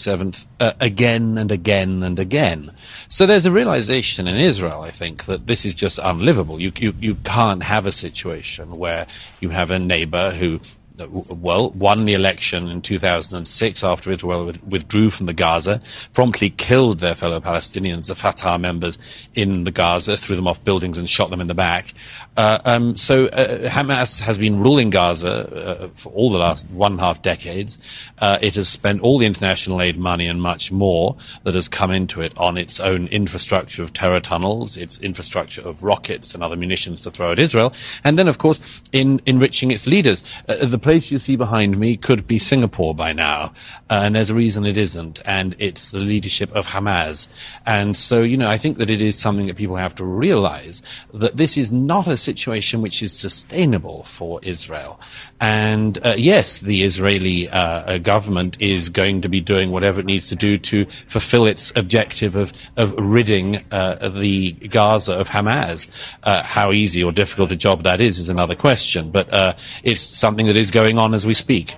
seventh 0.60 0.82
again 0.82 1.38
and 1.38 1.50
again 1.50 2.02
and 2.02 2.18
again." 2.18 2.72
So 3.08 3.26
there's 3.26 3.46
a 3.46 3.52
realization 3.52 4.28
in 4.28 4.36
Israel, 4.36 4.82
I 4.82 4.90
think, 4.90 5.24
that 5.26 5.46
this 5.46 5.64
is 5.64 5.74
just 5.74 5.98
unlivable. 6.02 6.60
You 6.60 6.72
you, 6.76 6.94
you 6.98 7.14
can't 7.16 7.62
have 7.62 7.86
a 7.86 7.92
situation 7.92 8.78
where 8.78 9.06
you 9.40 9.50
have 9.50 9.70
a 9.70 9.78
neighbor 9.78 10.30
who 10.30 10.60
well, 10.98 11.70
won 11.70 12.04
the 12.04 12.14
election 12.14 12.68
in 12.68 12.82
2006 12.82 13.84
after 13.84 14.10
Israel 14.10 14.52
withdrew 14.66 15.10
from 15.10 15.26
the 15.26 15.32
Gaza, 15.32 15.80
promptly 16.12 16.50
killed 16.50 17.00
their 17.00 17.14
fellow 17.14 17.40
Palestinians, 17.40 18.06
the 18.06 18.14
Fatah 18.14 18.58
members 18.58 18.98
in 19.34 19.64
the 19.64 19.70
Gaza, 19.70 20.16
threw 20.16 20.36
them 20.36 20.46
off 20.46 20.62
buildings 20.64 20.98
and 20.98 21.08
shot 21.08 21.30
them 21.30 21.40
in 21.40 21.46
the 21.46 21.54
back. 21.54 21.92
Uh, 22.36 22.58
um, 22.64 22.96
so 22.96 23.26
uh, 23.26 23.68
Hamas 23.68 24.20
has 24.20 24.36
been 24.36 24.60
ruling 24.60 24.90
Gaza 24.90 25.32
uh, 25.32 25.88
for 25.94 26.12
all 26.12 26.30
the 26.30 26.38
last 26.38 26.68
one 26.70 26.92
and 26.92 27.00
a 27.00 27.04
half 27.04 27.22
decades. 27.22 27.78
Uh, 28.18 28.38
it 28.40 28.56
has 28.56 28.68
spent 28.68 29.00
all 29.00 29.18
the 29.18 29.26
international 29.26 29.80
aid 29.80 29.98
money 29.98 30.26
and 30.26 30.40
much 30.40 30.70
more 30.70 31.16
that 31.44 31.54
has 31.54 31.68
come 31.68 31.90
into 31.90 32.20
it 32.20 32.36
on 32.36 32.56
its 32.56 32.80
own 32.80 33.06
infrastructure 33.08 33.82
of 33.82 33.92
terror 33.92 34.20
tunnels, 34.20 34.76
its 34.76 34.98
infrastructure 34.98 35.62
of 35.62 35.82
rockets 35.82 36.34
and 36.34 36.42
other 36.42 36.56
munitions 36.56 37.02
to 37.02 37.10
throw 37.10 37.32
at 37.32 37.38
Israel, 37.38 37.72
and 38.04 38.18
then, 38.18 38.28
of 38.28 38.38
course, 38.38 38.80
in 38.92 39.20
enriching 39.26 39.70
its 39.70 39.86
leaders. 39.86 40.22
Uh, 40.48 40.66
the 40.66 40.78
place 40.86 41.10
you 41.10 41.18
see 41.18 41.34
behind 41.34 41.76
me 41.76 41.96
could 41.96 42.28
be 42.28 42.38
Singapore 42.38 42.94
by 42.94 43.12
now, 43.12 43.52
uh, 43.90 44.02
and 44.04 44.14
there's 44.14 44.30
a 44.30 44.34
reason 44.34 44.64
it 44.64 44.78
isn't, 44.78 45.18
and 45.24 45.56
it's 45.58 45.90
the 45.90 45.98
leadership 45.98 46.54
of 46.54 46.68
Hamas. 46.68 47.26
And 47.66 47.96
so, 47.96 48.22
you 48.22 48.36
know, 48.36 48.48
I 48.48 48.56
think 48.56 48.78
that 48.78 48.88
it 48.88 49.00
is 49.00 49.18
something 49.18 49.48
that 49.48 49.56
people 49.56 49.74
have 49.74 49.96
to 49.96 50.04
realize 50.04 50.82
that 51.12 51.36
this 51.36 51.56
is 51.56 51.72
not 51.72 52.06
a 52.06 52.16
situation 52.16 52.82
which 52.82 53.02
is 53.02 53.12
sustainable 53.12 54.04
for 54.04 54.38
Israel. 54.44 55.00
And 55.40 55.98
uh, 56.06 56.14
yes, 56.16 56.60
the 56.60 56.84
Israeli 56.84 57.48
uh, 57.48 57.98
government 57.98 58.56
is 58.60 58.88
going 58.88 59.22
to 59.22 59.28
be 59.28 59.40
doing 59.40 59.72
whatever 59.72 59.98
it 59.98 60.06
needs 60.06 60.28
to 60.28 60.36
do 60.36 60.56
to 60.70 60.86
fulfill 61.08 61.46
its 61.46 61.76
objective 61.76 62.36
of, 62.36 62.52
of 62.76 62.94
ridding 62.96 63.64
uh, 63.72 64.08
the 64.08 64.52
Gaza 64.52 65.14
of 65.14 65.30
Hamas. 65.30 65.90
Uh, 66.22 66.44
how 66.44 66.70
easy 66.70 67.02
or 67.02 67.10
difficult 67.10 67.50
a 67.50 67.56
job 67.56 67.82
that 67.82 68.00
is 68.00 68.20
is 68.20 68.28
another 68.28 68.54
question, 68.54 69.10
but 69.10 69.32
uh, 69.32 69.54
it's 69.82 70.00
something 70.00 70.46
that 70.46 70.56
is 70.56 70.70
going 70.76 70.98
on 70.98 71.14
as 71.14 71.24
we 71.24 71.32
speak. 71.32 71.74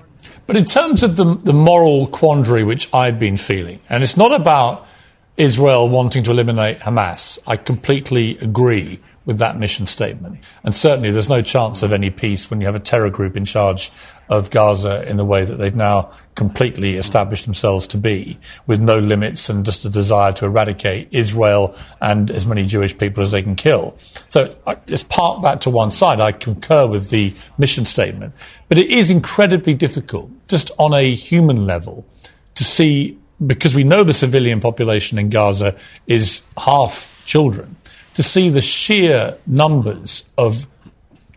But 0.49 0.57
in 0.57 0.64
terms 0.64 1.05
of 1.05 1.14
the, 1.14 1.36
the 1.36 1.53
moral 1.53 2.09
quandary 2.09 2.64
which 2.64 2.92
I've 2.92 3.20
been 3.20 3.36
feeling, 3.36 3.78
and 3.88 4.03
it's 4.03 4.16
not 4.16 4.32
about 4.32 4.88
Israel 5.36 5.88
wanting 5.88 6.24
to 6.24 6.32
eliminate 6.32 6.80
Hamas, 6.80 7.38
I 7.46 7.59
completely 7.59 8.38
agree 8.38 8.99
with 9.24 9.38
that 9.38 9.57
mission 9.57 9.86
statement. 9.86 10.40
And 10.64 10.74
certainly 10.74 11.12
there's 11.12 11.28
no 11.28 11.42
chance 11.42 11.84
of 11.84 11.92
any 11.92 12.11
peace 12.11 12.51
when 12.51 12.61
you 12.61 12.66
have 12.66 12.74
a 12.74 12.80
terror 12.80 13.09
group 13.09 13.36
in 13.36 13.44
charge 13.44 13.92
of 14.28 14.50
Gaza 14.50 15.08
in 15.08 15.16
the 15.16 15.24
way 15.24 15.44
that 15.44 15.54
they've 15.56 15.74
now 15.74 16.10
completely 16.34 16.96
established 16.96 17.44
themselves 17.44 17.86
to 17.88 17.98
be, 17.98 18.38
with 18.66 18.80
no 18.80 18.98
limits 18.98 19.48
and 19.48 19.64
just 19.64 19.84
a 19.84 19.88
desire 19.88 20.32
to 20.32 20.44
eradicate 20.44 21.08
Israel 21.10 21.74
and 22.00 22.30
as 22.30 22.46
many 22.46 22.64
Jewish 22.64 22.96
people 22.96 23.22
as 23.22 23.32
they 23.32 23.42
can 23.42 23.56
kill. 23.56 23.96
So 24.28 24.54
let's 24.86 25.02
park 25.04 25.42
that 25.42 25.62
to 25.62 25.70
one 25.70 25.90
side. 25.90 26.20
I 26.20 26.32
concur 26.32 26.86
with 26.86 27.10
the 27.10 27.34
mission 27.56 27.84
statement. 27.84 28.34
But 28.68 28.78
it 28.78 28.90
is 28.90 29.10
incredibly 29.10 29.74
difficult, 29.74 30.30
just 30.46 30.70
on 30.78 30.94
a 30.94 31.14
human 31.14 31.66
level, 31.66 32.06
to 32.54 32.64
see, 32.64 33.18
because 33.44 33.74
we 33.74 33.84
know 33.84 34.04
the 34.04 34.12
civilian 34.12 34.60
population 34.60 35.18
in 35.18 35.30
Gaza 35.30 35.76
is 36.06 36.42
half 36.56 37.10
children, 37.24 37.76
to 38.14 38.22
see 38.22 38.48
the 38.48 38.60
sheer 38.60 39.38
numbers 39.46 40.28
of 40.36 40.66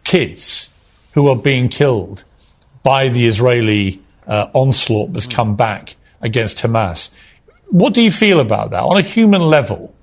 kids 0.04 0.70
who 1.14 1.28
are 1.28 1.36
being 1.36 1.70
killed 1.70 2.24
by 2.84 3.10
the 3.10 3.26
Israeli 3.26 4.02
uh, 4.28 4.48
onslaught 4.54 5.14
that's 5.14 5.28
come 5.28 5.56
back 5.56 5.96
against 6.22 6.58
Hamas. 6.58 7.14
What 7.70 7.94
do 7.94 8.02
you 8.02 8.12
feel 8.12 8.40
about 8.40 8.72
that 8.72 8.84
on 8.84 8.98
a 8.98 9.02
human 9.02 9.42
level? 9.42 9.96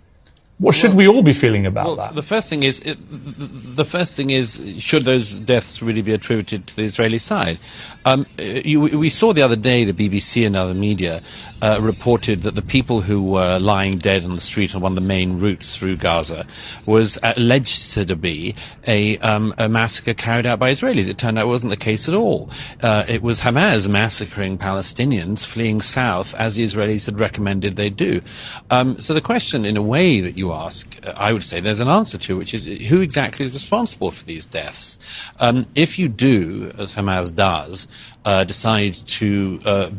What 0.58 0.74
should 0.74 0.94
we 0.94 1.06
all 1.06 1.22
be 1.22 1.32
feeling 1.32 1.66
about 1.66 1.86
well, 1.86 1.96
that? 1.96 2.14
The 2.16 2.22
first 2.22 2.48
thing 2.48 2.64
is, 2.64 2.80
it, 2.80 2.98
the 3.08 3.84
first 3.84 4.16
thing 4.16 4.30
is, 4.30 4.60
should 4.80 5.04
those 5.04 5.38
deaths 5.38 5.80
really 5.80 6.02
be 6.02 6.12
attributed 6.12 6.66
to 6.66 6.76
the 6.76 6.82
Israeli 6.82 7.18
side? 7.18 7.60
Um, 8.08 8.26
you, 8.38 8.80
we 8.80 9.10
saw 9.10 9.34
the 9.34 9.42
other 9.42 9.54
day 9.54 9.84
the 9.84 9.92
BBC 9.92 10.46
and 10.46 10.56
other 10.56 10.72
media 10.72 11.20
uh, 11.60 11.78
reported 11.78 12.40
that 12.42 12.54
the 12.54 12.62
people 12.62 13.02
who 13.02 13.22
were 13.22 13.58
lying 13.58 13.98
dead 13.98 14.24
on 14.24 14.34
the 14.34 14.40
street 14.40 14.74
on 14.74 14.80
one 14.80 14.92
of 14.92 14.96
the 14.96 15.02
main 15.02 15.38
routes 15.38 15.76
through 15.76 15.98
Gaza 15.98 16.46
was 16.86 17.18
alleged 17.22 17.92
to 17.92 18.16
be 18.16 18.54
a, 18.86 19.18
um, 19.18 19.52
a 19.58 19.68
massacre 19.68 20.14
carried 20.14 20.46
out 20.46 20.58
by 20.58 20.72
Israelis. 20.72 21.06
It 21.06 21.18
turned 21.18 21.38
out 21.38 21.44
it 21.44 21.48
wasn't 21.48 21.70
the 21.70 21.76
case 21.76 22.08
at 22.08 22.14
all. 22.14 22.48
Uh, 22.82 23.04
it 23.06 23.22
was 23.22 23.40
Hamas 23.40 23.88
massacring 23.88 24.56
Palestinians 24.56 25.44
fleeing 25.44 25.82
south, 25.82 26.34
as 26.36 26.54
the 26.54 26.64
Israelis 26.64 27.04
had 27.04 27.20
recommended 27.20 27.76
they 27.76 27.90
do. 27.90 28.22
Um, 28.70 28.98
so 29.00 29.12
the 29.12 29.20
question, 29.20 29.66
in 29.66 29.76
a 29.76 29.82
way, 29.82 30.22
that 30.22 30.38
you 30.38 30.52
ask, 30.54 30.98
uh, 31.06 31.12
I 31.14 31.34
would 31.34 31.42
say 31.42 31.60
there's 31.60 31.80
an 31.80 31.88
answer 31.88 32.16
to, 32.16 32.38
which 32.38 32.54
is 32.54 32.64
who 32.88 33.02
exactly 33.02 33.44
is 33.44 33.52
responsible 33.52 34.12
for 34.12 34.24
these 34.24 34.46
deaths? 34.46 34.98
Um, 35.40 35.66
if 35.74 35.98
you 35.98 36.08
do, 36.08 36.72
as 36.78 36.94
Hamas 36.94 37.34
does, 37.34 37.86
uh, 38.24 38.44
decide 38.44 38.94
to 38.94 39.60
uh, 39.64 39.90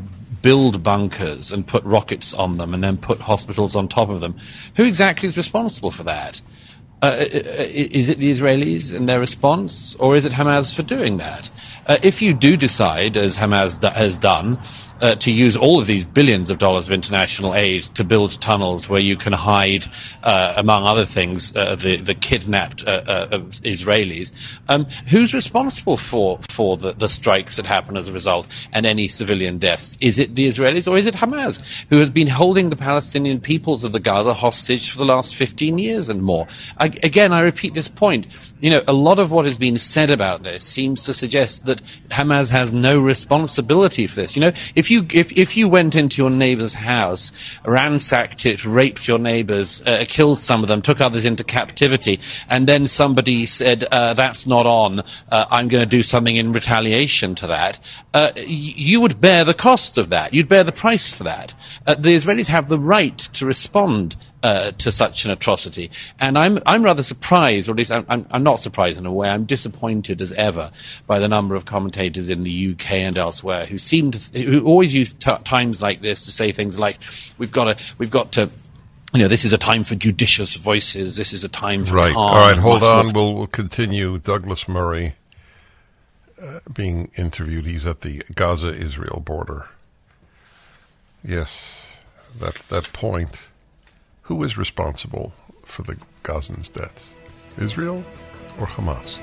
build 0.42 0.84
bunkers 0.84 1.52
and 1.52 1.66
put 1.66 1.84
rockets 1.84 2.34
on 2.34 2.58
them 2.58 2.74
and 2.74 2.84
then 2.84 2.98
put 2.98 3.20
hospitals 3.20 3.76
on 3.76 3.88
top 3.88 4.10
of 4.10 4.22
them, 4.22 4.36
who 4.76 4.84
exactly 4.86 5.28
is 5.28 5.38
responsible 5.38 5.92
for 5.92 6.04
that? 6.04 6.42
Uh, 7.02 7.06
uh, 7.06 7.10
uh 7.10 7.66
is 7.70 8.10
it 8.10 8.20
the 8.20 8.30
Israelis 8.30 8.94
and 8.96 9.08
their 9.08 9.20
response, 9.20 9.96
or 9.96 10.16
is 10.16 10.26
it 10.26 10.34
Hamas 10.34 10.76
for 10.76 10.84
doing 10.84 11.18
that? 11.18 11.50
Uh, 11.88 11.96
if 12.04 12.22
you 12.22 12.34
do 12.34 12.58
decide, 12.58 13.16
as 13.16 13.38
Hamas 13.38 13.82
has 13.94 14.20
done, 14.20 14.60
uh, 15.02 15.16
to 15.16 15.32
use 15.32 15.56
all 15.56 15.80
of 15.80 15.88
these 15.88 16.06
billions 16.06 16.50
of 16.50 16.58
dollars 16.58 16.88
of 16.88 16.94
international 16.94 17.56
aid 17.56 17.84
to 17.96 18.04
build 18.04 18.40
tunnels 18.42 18.90
where 18.90 19.00
you 19.00 19.16
can 19.16 19.34
hide, 19.34 19.86
uh, 20.24 20.54
among 20.58 20.86
other 20.86 21.06
things, 21.06 21.56
uh, 21.56 21.76
the, 21.76 21.98
the, 21.98 22.14
kidnapped 22.14 22.86
uh, 22.88 23.02
uh, 23.08 23.40
Israelis. 23.64 24.32
Um, 24.68 24.86
who's 25.08 25.34
responsible 25.34 25.98
for, 25.98 26.40
for 26.50 26.78
the, 26.78 26.92
the, 26.92 27.10
strikes 27.10 27.56
that 27.56 27.66
happen 27.66 27.98
as 27.98 28.08
a 28.08 28.14
result 28.14 28.48
and 28.72 28.86
any 28.86 29.08
civilian 29.08 29.58
deaths? 29.58 29.98
Is 30.02 30.20
it 30.20 30.36
the 30.36 30.48
Israelis 30.48 30.90
or 30.90 30.98
is 30.98 31.06
it 31.06 31.16
Hamas, 31.16 31.60
who 31.90 32.00
has 32.00 32.10
been 32.10 32.28
holding 32.28 32.70
the 32.70 32.76
Palestinian 32.76 33.40
peoples 33.40 33.84
of 33.84 33.92
the 33.92 34.00
Gaza 34.00 34.34
hostage 34.34 34.92
for 34.92 34.98
the 34.98 35.06
last 35.06 35.36
15 35.36 35.78
years 35.78 36.10
and 36.10 36.22
more? 36.22 36.48
I, 36.78 36.88
again, 37.04 37.34
I 37.34 37.40
repeat 37.40 37.74
this 37.74 37.88
point. 37.88 38.28
You 38.60 38.72
know, 38.72 38.82
a 38.88 38.94
lot 38.94 39.20
of 39.20 39.32
what 39.32 39.46
has 39.46 39.58
been 39.58 39.78
said 39.78 40.10
about 40.10 40.44
this 40.44 40.66
seems 40.66 41.04
to 41.06 41.14
suggest 41.14 41.66
that 41.66 41.82
Hamas 42.10 42.52
has 42.52 42.74
no 42.74 43.00
responsibility 43.00 44.06
for 44.06 44.16
this. 44.16 44.36
You 44.36 44.42
know, 44.42 44.52
if 44.76 44.92
you 44.92 45.08
if 45.14 45.32
if 45.38 45.56
you 45.56 45.70
went 45.70 45.96
into 45.96 46.22
your 46.22 46.30
neighbour's 46.30 46.74
house, 46.74 47.32
ransacked 47.64 48.46
it, 48.46 48.66
raped 48.66 49.08
your 49.08 49.18
neighbours, 49.18 49.86
uh, 49.88 50.04
killed 50.08 50.40
some 50.40 50.62
of 50.62 50.68
them, 50.68 50.82
took 50.82 51.00
others 51.00 51.24
into 51.24 51.44
captivity, 51.44 52.20
and 52.50 52.68
then 52.68 52.88
somebody 52.88 53.46
said 53.46 53.86
uh, 53.86 54.14
that's 54.14 54.46
not 54.46 54.66
on, 54.66 55.00
uh, 55.32 55.46
I'm 55.50 55.68
going 55.70 55.82
to 55.82 55.90
do 55.90 56.04
something 56.04 56.36
in 56.36 56.52
retaliation 56.52 57.36
to 57.36 57.48
that, 57.48 57.80
uh, 58.14 58.32
you 58.36 59.00
would 59.02 59.22
bear 59.22 59.46
the 59.46 59.54
cost 59.54 59.98
of 59.98 60.10
that. 60.10 60.34
You'd 60.34 60.50
bear 60.50 60.64
the 60.64 60.72
price 60.72 61.12
for 61.12 61.24
that. 61.24 61.54
Uh, 61.88 61.96
the 61.96 62.16
Israelis 62.16 62.48
have 62.48 62.68
the 62.68 62.80
right 62.80 63.18
to 63.18 63.46
respond 63.46 64.16
uh, 64.44 64.72
to 64.72 64.92
such 64.92 65.26
an 65.26 65.32
atrocity. 65.32 65.92
And 66.20 66.38
I'm, 66.38 66.60
I'm 66.66 66.84
rather 66.84 67.04
surprised, 67.04 67.68
or 67.68 67.74
at 67.74 67.78
least 67.78 67.92
I'm, 67.92 68.26
I'm, 68.32 68.44
not 68.44 68.60
surprised 68.60 68.98
in 68.98 69.06
a 69.06 69.12
way, 69.12 69.30
I'm 69.30 69.46
disappointed 69.46 70.22
as 70.22 70.32
ever 70.34 70.72
by 71.08 71.20
the 71.20 71.28
number 71.28 71.56
of 71.56 71.66
commentators 71.66 72.30
in 72.30 72.44
the 72.44 72.72
UK 72.72 72.92
and 72.94 73.18
elsewhere 73.18 73.66
who 73.66 73.78
seem 73.78 74.12
to, 74.12 74.42
who 74.42 74.66
always 74.66 74.94
use 74.94 75.14
t- 75.14 75.32
times 75.44 75.82
like 75.82 76.02
this 76.02 76.26
to 76.26 76.32
say 76.32 76.52
things 76.52 76.80
like, 76.80 77.00
we've 77.38 77.52
got 77.52 77.78
to, 77.78 77.84
we've 77.98 78.12
got 78.12 78.32
to, 78.34 78.50
you 79.14 79.20
know, 79.20 79.28
this 79.28 79.44
is 79.44 79.52
a 79.52 79.58
time 79.58 79.84
for 79.84 79.96
judicious 79.96 80.56
voices. 80.56 81.18
This 81.18 81.34
is 81.34 81.44
a 81.44 81.50
time 81.50 81.84
for 81.84 81.96
right. 81.96 82.14
Calm 82.14 82.28
All 82.28 82.50
right, 82.50 82.58
hold 82.58 82.84
on. 82.84 83.12
We'll, 83.12 83.34
we'll 83.36 83.48
continue. 83.48 84.20
Douglas 84.20 84.68
Murray 84.68 85.16
uh, 86.42 86.60
being 86.72 87.10
interviewed. 87.18 87.66
He's 87.66 87.86
at 87.86 88.02
the 88.02 88.24
Gaza-Israel 88.36 89.24
border. 89.26 89.68
Yes, 91.24 91.82
that 92.40 92.56
that 92.70 92.94
point 92.94 93.38
who 94.30 94.44
is 94.44 94.60
responsible 94.60 95.34
for 95.64 95.82
the 95.82 95.98
Gazans' 96.24 96.72
deaths? 96.72 97.16
Israel 97.58 98.04
or 98.60 98.68
Hamas? 98.68 99.18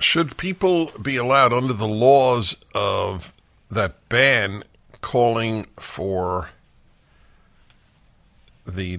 Should 0.00 0.36
people 0.36 0.90
be 1.00 1.16
allowed 1.16 1.52
under 1.52 1.72
the 1.72 1.86
laws 1.86 2.56
of 2.74 3.32
that 3.70 4.08
ban 4.08 4.64
calling 5.00 5.68
for 5.78 6.50
the 8.66 8.98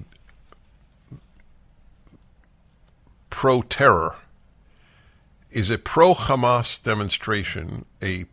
pro 3.28 3.60
terror? 3.60 4.16
Is 5.50 5.68
a 5.68 5.76
pro 5.76 6.14
Hamas 6.14 6.82
demonstration 6.82 7.84
a 8.02 8.24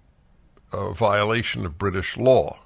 a 0.72 0.94
violation 0.94 1.66
of 1.66 1.78
British 1.78 2.18
law. 2.18 2.60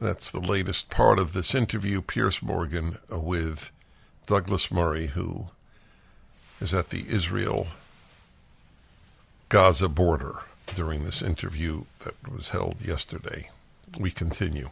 That's 0.00 0.30
the 0.30 0.40
latest 0.40 0.90
part 0.90 1.18
of 1.18 1.32
this 1.32 1.54
interview, 1.54 2.02
Piers 2.02 2.42
Morgan 2.42 2.98
uh, 3.10 3.18
with 3.18 3.70
Douglas 4.26 4.70
Murray, 4.70 5.08
who 5.08 5.46
is 6.60 6.74
at 6.74 6.90
the 6.90 7.06
Israel 7.08 7.68
Gaza 9.48 9.88
border 9.88 10.40
during 10.74 11.04
this 11.04 11.22
interview 11.22 11.84
that 12.00 12.14
was 12.30 12.50
held 12.50 12.82
yesterday. 12.84 13.50
We 13.98 14.10
continue 14.10 14.70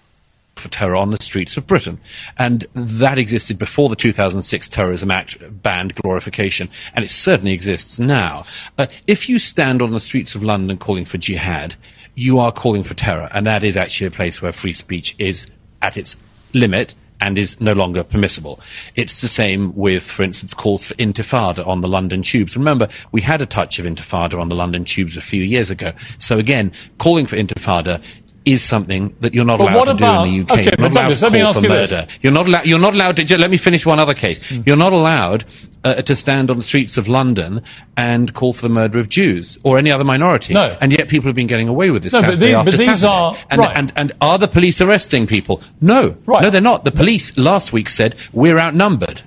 terror 0.55 0.97
on 0.97 1.11
the 1.11 1.23
streets 1.23 1.57
of 1.57 1.67
Britain. 1.67 1.99
And 2.39 2.67
that 2.75 3.19
existed 3.19 3.59
before 3.59 3.89
the 3.89 3.97
2006 3.97 4.69
Terrorism 4.69 5.11
Act 5.11 5.39
banned 5.63 5.95
glorification, 5.95 6.69
and 6.95 7.05
it 7.05 7.09
certainly 7.09 7.53
exists 7.53 7.99
now. 7.99 8.45
Uh, 8.79 8.87
if 9.07 9.29
you 9.29 9.39
stand 9.39 9.83
on 9.83 9.93
the 9.93 10.01
streets 10.01 10.35
of 10.35 10.43
London 10.43 10.79
calling 10.79 11.05
for 11.05 11.19
jihad, 11.19 11.75
you 12.15 12.39
are 12.39 12.53
calling 12.53 12.83
for 12.83 12.95
terror, 12.95 13.29
and 13.33 13.47
that 13.47 13.65
is 13.65 13.77
actually 13.77 14.07
a 14.07 14.13
place 14.13 14.41
where 14.41 14.53
free 14.53 14.73
speech 14.73 15.15
is 15.19 15.51
at 15.83 15.97
its 15.97 16.23
limit 16.53 16.95
and 17.21 17.39
is 17.39 17.61
no 17.61 17.73
longer 17.73 18.05
permissible. 18.05 18.61
It's 18.97 19.21
the 19.21 19.29
same 19.29 19.75
with, 19.75 20.03
for 20.03 20.23
instance, 20.23 20.53
calls 20.53 20.87
for 20.87 20.95
intifada 20.95 21.67
on 21.67 21.81
the 21.81 21.89
London 21.89 22.23
tubes. 22.23 22.57
Remember, 22.57 22.89
we 23.13 23.21
had 23.21 23.41
a 23.41 23.47
touch 23.47 23.79
of 23.79 23.87
intifada 23.87 24.39
on 24.39 24.49
the 24.49 24.55
London 24.55 24.85
tubes 24.85 25.17
a 25.17 25.23
few 25.23 25.43
years 25.43 25.71
ago. 25.71 25.93
So 26.19 26.39
again, 26.39 26.73
calling 26.99 27.27
for 27.27 27.37
intifada 27.37 28.03
is 28.45 28.62
something 28.62 29.14
that 29.20 29.34
you're 29.34 29.45
not 29.45 29.59
but 29.59 29.72
allowed 29.72 29.84
to 29.86 29.90
about, 29.92 30.24
do 30.24 30.30
in 30.30 30.47
the 30.47 30.53
UK. 30.53 30.59
Okay, 30.61 30.70
you're 30.78 30.88
not 30.88 30.92
Douglas, 30.92 31.22
allowed 31.22 31.30
to 31.30 31.42
call 31.42 31.53
for 31.55 31.61
murder. 31.68 32.07
You're 32.20 32.32
not 32.32 32.47
allowed. 32.47 32.66
You're 32.66 32.78
not 32.78 32.95
allowed 32.95 33.16
to. 33.16 33.38
Let 33.38 33.51
me 33.51 33.57
finish 33.57 33.86
one 33.86 33.99
other 33.99 34.14
case. 34.14 34.38
Mm. 34.51 34.66
You're 34.66 34.76
not 34.76 34.92
allowed 34.92 35.45
uh, 35.82 35.95
to 36.03 36.14
stand 36.16 36.51
on 36.51 36.57
the 36.59 36.62
streets 36.62 36.97
of 36.97 37.09
London 37.09 37.62
and 37.97 38.32
call 38.34 38.53
for 38.53 38.62
the 38.62 38.68
murder 38.68 38.99
of 38.99 39.09
Jews 39.09 39.59
or 39.64 39.78
any 39.78 39.90
other 39.90 40.05
minority. 40.05 40.55
No. 40.55 40.76
And 40.80 40.92
yet 40.92 41.09
people 41.09 41.28
have 41.28 41.36
been 41.36 41.47
getting 41.47 41.68
away 41.68 41.90
with 41.90 42.03
this 42.03 42.12
No, 42.12 42.20
but 42.20 42.26
Saturday 42.30 42.47
the- 42.53 42.59
after 42.59 42.70
but 42.72 42.78
these 42.78 42.86
Saturday. 42.86 43.07
are- 43.09 43.36
and, 43.51 43.61
right. 43.61 43.76
and, 43.76 43.92
and 43.97 44.12
are 44.20 44.38
the 44.38 44.49
police 44.49 44.80
arresting 44.80 45.26
people? 45.26 45.62
No. 45.80 46.16
Right. 46.26 46.42
No, 46.42 46.51
they're 46.51 46.61
not. 46.61 46.84
The 46.84 46.92
police 46.92 47.36
last 47.38 47.72
week 47.72 47.88
said 47.88 48.14
we're 48.32 48.59
outnumbered. 48.59 49.22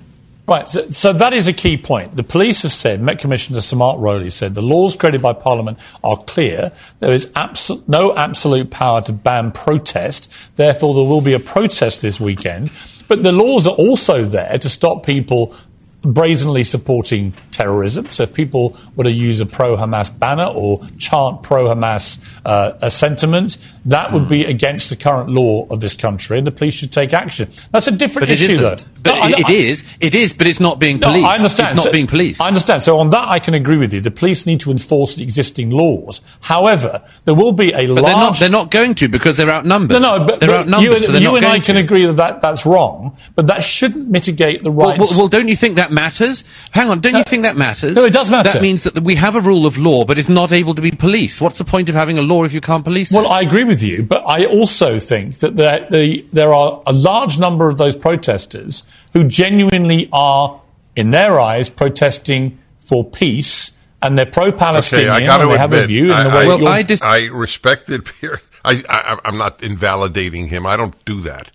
Right, 0.48 0.66
so, 0.66 0.88
so 0.88 1.12
that 1.12 1.34
is 1.34 1.46
a 1.46 1.52
key 1.52 1.76
point. 1.76 2.16
The 2.16 2.22
police 2.22 2.62
have 2.62 2.72
said, 2.72 3.02
Met 3.02 3.18
Commissioner 3.18 3.60
Sir 3.60 3.76
Mark 3.76 3.98
Rowley 4.00 4.30
said, 4.30 4.54
the 4.54 4.62
laws 4.62 4.96
created 4.96 5.20
by 5.20 5.34
Parliament 5.34 5.78
are 6.02 6.16
clear. 6.16 6.72
There 7.00 7.12
is 7.12 7.26
abso- 7.26 7.86
no 7.86 8.16
absolute 8.16 8.70
power 8.70 9.02
to 9.02 9.12
ban 9.12 9.52
protest. 9.52 10.32
Therefore, 10.56 10.94
there 10.94 11.04
will 11.04 11.20
be 11.20 11.34
a 11.34 11.38
protest 11.38 12.00
this 12.00 12.18
weekend. 12.18 12.70
But 13.08 13.22
the 13.22 13.32
laws 13.32 13.66
are 13.66 13.74
also 13.74 14.24
there 14.24 14.56
to 14.56 14.70
stop 14.70 15.04
people 15.04 15.54
brazenly 16.02 16.64
supporting 16.64 17.32
terrorism. 17.50 18.06
So 18.06 18.22
if 18.22 18.32
people 18.32 18.76
were 18.96 19.04
to 19.04 19.10
use 19.10 19.40
a 19.40 19.46
pro-Hamas 19.46 20.16
banner 20.16 20.46
or 20.46 20.80
chant 20.96 21.42
pro-Hamas 21.42 22.20
uh, 22.46 22.78
a 22.80 22.90
sentiment, 22.90 23.58
that 23.88 24.12
would 24.12 24.28
be 24.28 24.44
hmm. 24.44 24.50
against 24.50 24.90
the 24.90 24.96
current 24.96 25.28
law 25.30 25.66
of 25.70 25.80
this 25.80 25.94
country, 25.94 26.38
and 26.38 26.46
the 26.46 26.50
police 26.52 26.74
should 26.74 26.92
take 26.92 27.12
action. 27.12 27.50
That's 27.72 27.86
a 27.86 27.90
different 27.90 28.30
issue, 28.30 28.56
though. 28.56 28.76
But 29.02 29.14
No, 29.14 29.20
I- 29.20 29.28
it, 29.30 29.38
it 29.40 29.48
I- 29.48 29.52
is. 29.52 29.94
It 30.00 30.14
is, 30.14 30.32
but 30.32 30.46
it's 30.46 30.60
not 30.60 30.78
being 30.78 30.98
no, 30.98 31.08
policed. 31.08 31.26
I 31.26 31.36
understand. 31.36 31.68
It's 31.70 31.76
not 31.76 31.84
So- 31.86 31.92
being 31.92 32.06
policed. 32.06 32.40
I 32.40 32.48
understand. 32.48 32.82
So 32.82 32.98
on 32.98 33.10
that, 33.10 33.28
I 33.28 33.38
can 33.38 33.54
agree 33.54 33.76
with 33.76 33.92
you. 33.94 34.00
The 34.00 34.10
police 34.10 34.46
need 34.46 34.60
to 34.60 34.70
enforce 34.70 35.16
the 35.16 35.22
existing 35.22 35.70
laws. 35.70 36.20
However, 36.40 37.02
there 37.24 37.34
will 37.34 37.52
be 37.52 37.72
a 37.72 37.86
But 37.86 38.02
large. 38.02 38.04
they're 38.04 38.14
not, 38.16 38.38
they're 38.38 38.48
not 38.50 38.70
going 38.70 38.94
to 38.96 39.08
because 39.08 39.36
they're 39.36 39.50
outnumbered. 39.50 40.00
no, 40.00 40.18
no, 40.18 40.26
but, 40.26 40.40
they're 40.40 40.48
but 40.48 40.60
outnumbered. 40.60 40.84
you, 40.84 40.94
and- 40.94 41.04
so 41.04 41.12
they're 41.12 41.20
you 41.22 41.36
and 41.36 41.46
I 41.46 41.60
can 41.60 41.76
to. 41.76 41.80
agree 41.80 42.06
that, 42.06 42.16
that 42.16 42.40
that's 42.40 42.66
wrong, 42.66 43.16
but 43.34 43.46
that 43.46 43.64
shouldn't 43.64 44.08
mitigate 44.08 44.62
the 44.62 44.70
Well, 44.70 44.88
rights. 44.88 45.10
well, 45.10 45.18
well, 45.20 45.28
don't 45.28 45.48
you 45.48 45.56
think 45.56 45.76
that 45.76 45.92
matters? 45.92 46.44
Hang 46.72 46.90
on, 46.90 47.00
don't 47.00 47.14
you 47.16 47.24
think 47.24 47.44
that 47.44 47.56
matters? 47.56 47.94
No, 47.94 48.04
it 48.04 48.12
does 48.12 48.30
matter. 48.30 48.50
That 48.50 48.62
means 48.62 48.84
that 48.84 49.02
we 49.02 49.14
have 49.14 49.36
a 49.36 49.40
rule 49.40 49.66
of 49.66 49.78
law, 49.78 50.04
but 50.04 50.18
it's 50.18 50.28
not 50.28 50.52
able 50.52 50.74
to 50.74 50.82
be 50.82 50.90
policed. 50.90 51.40
What's 51.40 51.58
the 51.58 51.64
point 51.64 51.88
of 51.88 51.94
having 51.94 52.18
a 52.18 52.22
law 52.22 52.44
if 52.44 52.52
you 52.52 52.60
can't 52.60 52.84
police 52.84 53.12
Well, 53.12 53.24
it? 53.24 53.28
I 53.28 53.40
agree 53.42 53.64
with 53.64 53.77
you, 53.82 54.02
but 54.02 54.24
I 54.26 54.46
also 54.46 54.98
think 54.98 55.34
that 55.38 55.56
there, 55.56 55.86
the, 55.90 56.26
there 56.32 56.52
are 56.54 56.82
a 56.86 56.92
large 56.92 57.38
number 57.38 57.68
of 57.68 57.76
those 57.78 57.96
protesters 57.96 58.82
who 59.12 59.24
genuinely 59.24 60.08
are, 60.12 60.60
in 60.96 61.10
their 61.10 61.38
eyes, 61.40 61.68
protesting 61.70 62.58
for 62.78 63.04
peace, 63.04 63.76
and 64.02 64.16
they're 64.16 64.26
pro-Palestinian, 64.26 65.08
Okay, 65.10 65.24
I 65.24 65.26
got 65.26 65.40
and 65.40 65.48
to 65.50 65.52
they 65.54 65.58
have 65.58 65.72
a 65.72 65.86
view. 65.86 66.12
And 66.12 66.26
the 66.26 66.30
I, 66.30 66.46
way 66.46 66.52
I, 66.52 66.56
you're- 66.56 66.66
I 66.66 66.82
dis- 66.82 67.02
I 67.02 67.26
respected 67.26 68.04
Pierre. 68.04 68.40
I, 68.64 68.82
I, 68.88 69.18
I'm 69.24 69.38
not 69.38 69.62
invalidating 69.62 70.48
him. 70.48 70.66
I 70.66 70.76
don't 70.76 70.94
do 71.04 71.20
that. 71.22 71.50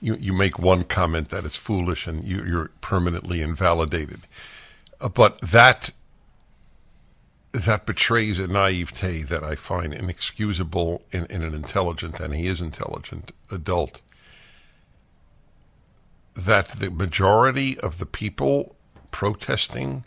You, 0.00 0.14
you 0.16 0.32
make 0.32 0.58
one 0.58 0.84
comment 0.84 1.30
that 1.30 1.44
is 1.44 1.56
foolish, 1.56 2.06
and 2.06 2.22
you, 2.24 2.42
you're 2.44 2.70
permanently 2.80 3.40
invalidated. 3.42 4.20
Uh, 5.00 5.08
but 5.08 5.40
that 5.40 5.90
that 7.52 7.86
betrays 7.86 8.38
a 8.38 8.46
naivete 8.46 9.22
that 9.22 9.42
I 9.42 9.54
find 9.54 9.94
inexcusable 9.94 11.02
in, 11.10 11.24
in 11.26 11.42
an 11.42 11.54
intelligent, 11.54 12.20
and 12.20 12.34
he 12.34 12.46
is 12.46 12.60
intelligent, 12.60 13.32
adult. 13.50 14.00
That 16.34 16.68
the 16.68 16.90
majority 16.90 17.78
of 17.80 17.98
the 17.98 18.06
people 18.06 18.76
protesting 19.10 20.04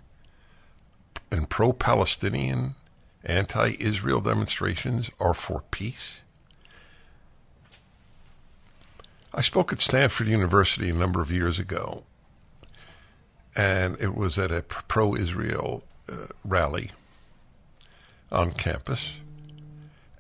and 1.31 1.49
pro 1.49 1.73
Palestinian, 1.73 2.75
anti 3.23 3.75
Israel 3.79 4.21
demonstrations 4.21 5.09
are 5.19 5.33
for 5.33 5.63
peace? 5.71 6.21
I 9.33 9.41
spoke 9.41 9.71
at 9.71 9.81
Stanford 9.81 10.27
University 10.27 10.89
a 10.89 10.93
number 10.93 11.21
of 11.21 11.31
years 11.31 11.59
ago, 11.59 12.03
and 13.55 13.99
it 13.99 14.15
was 14.15 14.37
at 14.37 14.51
a 14.51 14.61
pro 14.61 15.15
Israel 15.15 15.83
uh, 16.07 16.27
rally 16.43 16.91
on 18.31 18.51
campus. 18.51 19.13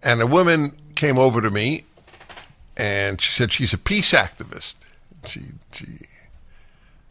And 0.01 0.21
a 0.21 0.27
woman 0.27 0.75
came 0.95 1.17
over 1.17 1.41
to 1.41 1.49
me 1.49 1.85
and 2.77 3.19
she 3.19 3.31
said 3.31 3.51
she's 3.51 3.73
a 3.73 3.77
peace 3.77 4.11
activist. 4.11 4.75
She, 5.25 5.41
she 5.71 5.99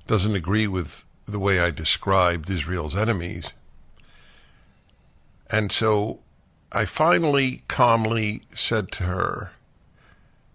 doesn't 0.07 0.35
agree 0.35 0.67
with 0.67 1.05
the 1.27 1.39
way 1.39 1.61
I 1.61 1.71
described 1.71 2.49
Israel's 2.49 2.97
enemies. 2.97 3.51
And 5.51 5.71
so 5.71 6.21
I 6.73 6.87
finally 6.87 7.63
calmly 7.69 8.43
said 8.55 8.91
to 8.93 9.05
her, 9.05 9.53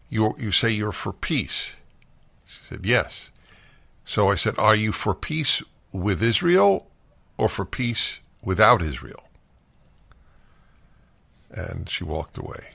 you, 0.10 0.36
you 0.38 0.52
say 0.52 0.70
you're 0.70 0.92
for 0.92 1.12
peace? 1.12 1.72
She 2.46 2.60
said, 2.70 2.86
Yes. 2.86 3.32
So 4.06 4.30
I 4.30 4.36
said, 4.36 4.54
Are 4.60 4.76
you 4.76 4.92
for 4.92 5.16
peace 5.16 5.64
with 5.92 6.22
Israel 6.22 6.88
or 7.36 7.50
for 7.50 7.66
peace 7.66 8.20
without 8.44 8.84
Israel? 8.84 9.24
And 11.54 11.90
she 11.90 12.04
walked 12.04 12.38
away. 12.38 12.72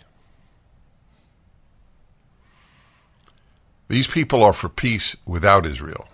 These 3.88 4.06
people 4.06 4.44
are 4.44 4.52
for 4.52 4.68
peace 4.68 5.16
without 5.26 5.66
Israel. 5.66 6.08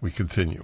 We 0.00 0.10
continue. 0.10 0.62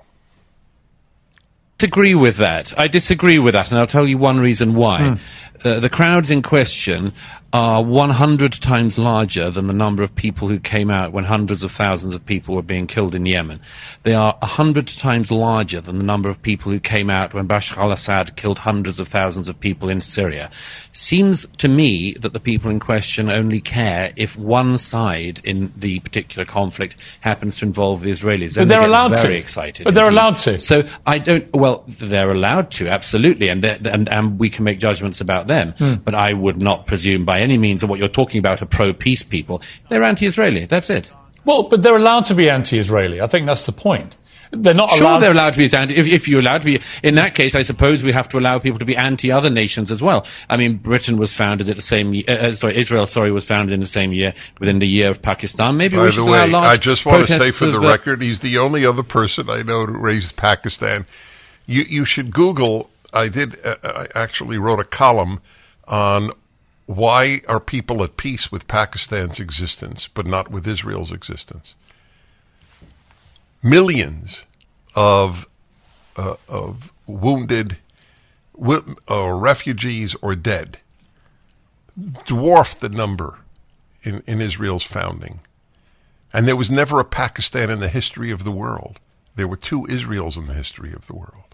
Disagree 1.82 2.14
with 2.14 2.36
that. 2.36 2.78
I 2.78 2.86
disagree 2.86 3.40
with 3.40 3.54
that, 3.54 3.72
and 3.72 3.78
I'll 3.80 3.88
tell 3.88 4.06
you 4.06 4.16
one 4.16 4.38
reason 4.38 4.74
why. 4.74 5.08
Hmm. 5.08 5.66
Uh, 5.66 5.80
the 5.80 5.90
crowds 5.90 6.30
in 6.30 6.42
question 6.42 7.12
are 7.52 7.82
100 7.82 8.52
times 8.52 8.98
larger 8.98 9.50
than 9.50 9.66
the 9.66 9.74
number 9.74 10.02
of 10.02 10.14
people 10.14 10.48
who 10.48 10.58
came 10.58 10.90
out 10.90 11.12
when 11.12 11.24
hundreds 11.24 11.62
of 11.62 11.70
thousands 11.70 12.14
of 12.14 12.24
people 12.24 12.54
were 12.54 12.62
being 12.62 12.86
killed 12.86 13.14
in 13.14 13.26
Yemen. 13.26 13.60
They 14.04 14.14
are 14.14 14.36
100 14.40 14.88
times 14.88 15.30
larger 15.30 15.80
than 15.80 15.98
the 15.98 16.04
number 16.04 16.30
of 16.30 16.40
people 16.40 16.72
who 16.72 16.80
came 16.80 17.10
out 17.10 17.34
when 17.34 17.46
Bashar 17.46 17.76
al 17.76 17.92
Assad 17.92 18.36
killed 18.36 18.58
hundreds 18.60 18.98
of 18.98 19.08
thousands 19.08 19.48
of 19.48 19.60
people 19.60 19.90
in 19.90 20.00
Syria. 20.00 20.50
Seems 20.92 21.44
to 21.56 21.68
me 21.68 22.14
that 22.14 22.32
the 22.32 22.40
people 22.40 22.70
in 22.70 22.80
question 22.80 23.28
only 23.30 23.60
care 23.60 24.12
if 24.16 24.36
one 24.36 24.78
side 24.78 25.40
in 25.44 25.70
the 25.76 26.00
particular 26.00 26.46
conflict 26.46 26.96
happens 27.20 27.58
to 27.58 27.66
involve 27.66 28.02
the 28.02 28.10
Israelis. 28.10 28.56
But 28.56 28.68
they're 28.68 28.84
allowed 28.84 29.16
very 29.16 29.34
to. 29.34 29.38
excited. 29.38 29.84
But 29.84 29.94
they're 29.94 30.06
indeed. 30.06 30.18
allowed 30.18 30.38
to. 30.38 30.60
So 30.60 30.84
I 31.06 31.18
don't. 31.18 31.52
Well, 31.54 31.71
they're 31.86 32.30
allowed 32.30 32.70
to, 32.72 32.88
absolutely, 32.88 33.48
and 33.48 33.64
and 33.64 34.08
and 34.08 34.38
we 34.38 34.48
can 34.50 34.64
make 34.64 34.78
judgments 34.78 35.20
about 35.20 35.46
them. 35.46 35.72
Hmm. 35.78 35.94
But 36.04 36.14
I 36.14 36.32
would 36.32 36.60
not 36.62 36.86
presume 36.86 37.24
by 37.24 37.40
any 37.40 37.58
means 37.58 37.80
that 37.80 37.88
what 37.88 37.98
you're 37.98 38.08
talking 38.20 38.38
about 38.38 38.62
are 38.62 38.66
pro-peace 38.66 39.22
people. 39.22 39.62
They're 39.88 40.02
anti-Israeli. 40.02 40.64
That's 40.66 40.90
it. 40.90 41.10
Well, 41.44 41.64
but 41.64 41.82
they're 41.82 41.96
allowed 41.96 42.26
to 42.26 42.34
be 42.34 42.48
anti-Israeli. 42.48 43.20
I 43.20 43.26
think 43.26 43.46
that's 43.46 43.66
the 43.66 43.72
point. 43.72 44.16
They're 44.54 44.74
not 44.74 44.90
Sure, 44.90 45.00
allowed. 45.00 45.18
they're 45.20 45.32
allowed 45.32 45.54
to 45.54 45.56
be 45.66 45.76
anti. 45.76 45.94
If, 45.96 46.06
if 46.06 46.28
you're 46.28 46.40
allowed 46.40 46.58
to 46.58 46.66
be, 46.66 46.80
in 47.02 47.14
that 47.14 47.34
case, 47.34 47.54
I 47.54 47.62
suppose 47.62 48.02
we 48.02 48.12
have 48.12 48.28
to 48.28 48.38
allow 48.38 48.58
people 48.58 48.78
to 48.80 48.84
be 48.84 48.94
anti-other 48.94 49.48
nations 49.48 49.90
as 49.90 50.02
well. 50.02 50.26
I 50.50 50.58
mean, 50.58 50.76
Britain 50.76 51.16
was 51.16 51.32
founded 51.32 51.70
at 51.70 51.76
the 51.76 51.80
same. 51.82 52.12
ye- 52.12 52.26
Uh, 52.28 52.34
uh, 52.48 52.52
sorry, 52.52 52.76
Israel. 52.76 53.06
Sorry, 53.06 53.32
was 53.32 53.44
founded 53.44 53.72
in 53.72 53.80
the 53.80 53.86
same 53.86 54.12
year 54.12 54.34
within 54.60 54.78
the 54.78 54.86
year 54.86 55.10
of 55.10 55.22
Pakistan. 55.22 55.78
Maybe 55.78 55.96
By 55.96 56.02
we 56.02 56.08
the 56.08 56.12
should 56.12 56.28
allow 56.28 56.44
way, 56.44 56.50
large 56.50 56.78
I 56.78 56.80
just 56.80 57.06
want 57.06 57.26
to 57.26 57.38
say 57.38 57.50
for 57.50 57.64
the 57.66 57.78
of, 57.78 57.82
record, 57.84 58.20
he's 58.20 58.40
the 58.40 58.58
only 58.58 58.84
other 58.84 59.02
person 59.02 59.48
I 59.48 59.62
know 59.62 59.86
who 59.86 59.96
raised 59.96 60.36
Pakistan. 60.36 61.06
You 61.66 61.82
you 61.82 62.04
should 62.04 62.32
Google. 62.32 62.90
I 63.12 63.28
did. 63.28 63.64
Uh, 63.64 63.76
I 63.84 64.06
actually 64.14 64.58
wrote 64.58 64.80
a 64.80 64.84
column 64.84 65.40
on 65.86 66.30
why 66.86 67.42
are 67.48 67.60
people 67.60 68.02
at 68.02 68.16
peace 68.16 68.50
with 68.50 68.68
Pakistan's 68.68 69.38
existence, 69.38 70.08
but 70.12 70.26
not 70.26 70.50
with 70.50 70.66
Israel's 70.66 71.12
existence. 71.12 71.74
Millions 73.62 74.44
of 74.94 75.46
uh, 76.16 76.36
of 76.48 76.92
wounded 77.06 77.78
uh, 79.10 79.30
refugees 79.32 80.14
or 80.22 80.34
dead 80.34 80.78
dwarfed 82.24 82.80
the 82.80 82.88
number 82.88 83.38
in, 84.02 84.22
in 84.26 84.40
Israel's 84.40 84.84
founding. 84.84 85.40
And 86.32 86.48
there 86.48 86.56
was 86.56 86.70
never 86.70 86.98
a 86.98 87.04
Pakistan 87.04 87.70
in 87.70 87.80
the 87.80 87.88
history 87.88 88.30
of 88.30 88.44
the 88.44 88.52
world. 88.52 88.98
There 89.36 89.48
were 89.48 89.56
two 89.56 89.86
Israels 89.86 90.36
in 90.36 90.46
the 90.46 90.54
history 90.54 90.92
of 90.92 91.06
the 91.06 91.14
world. 91.14 91.51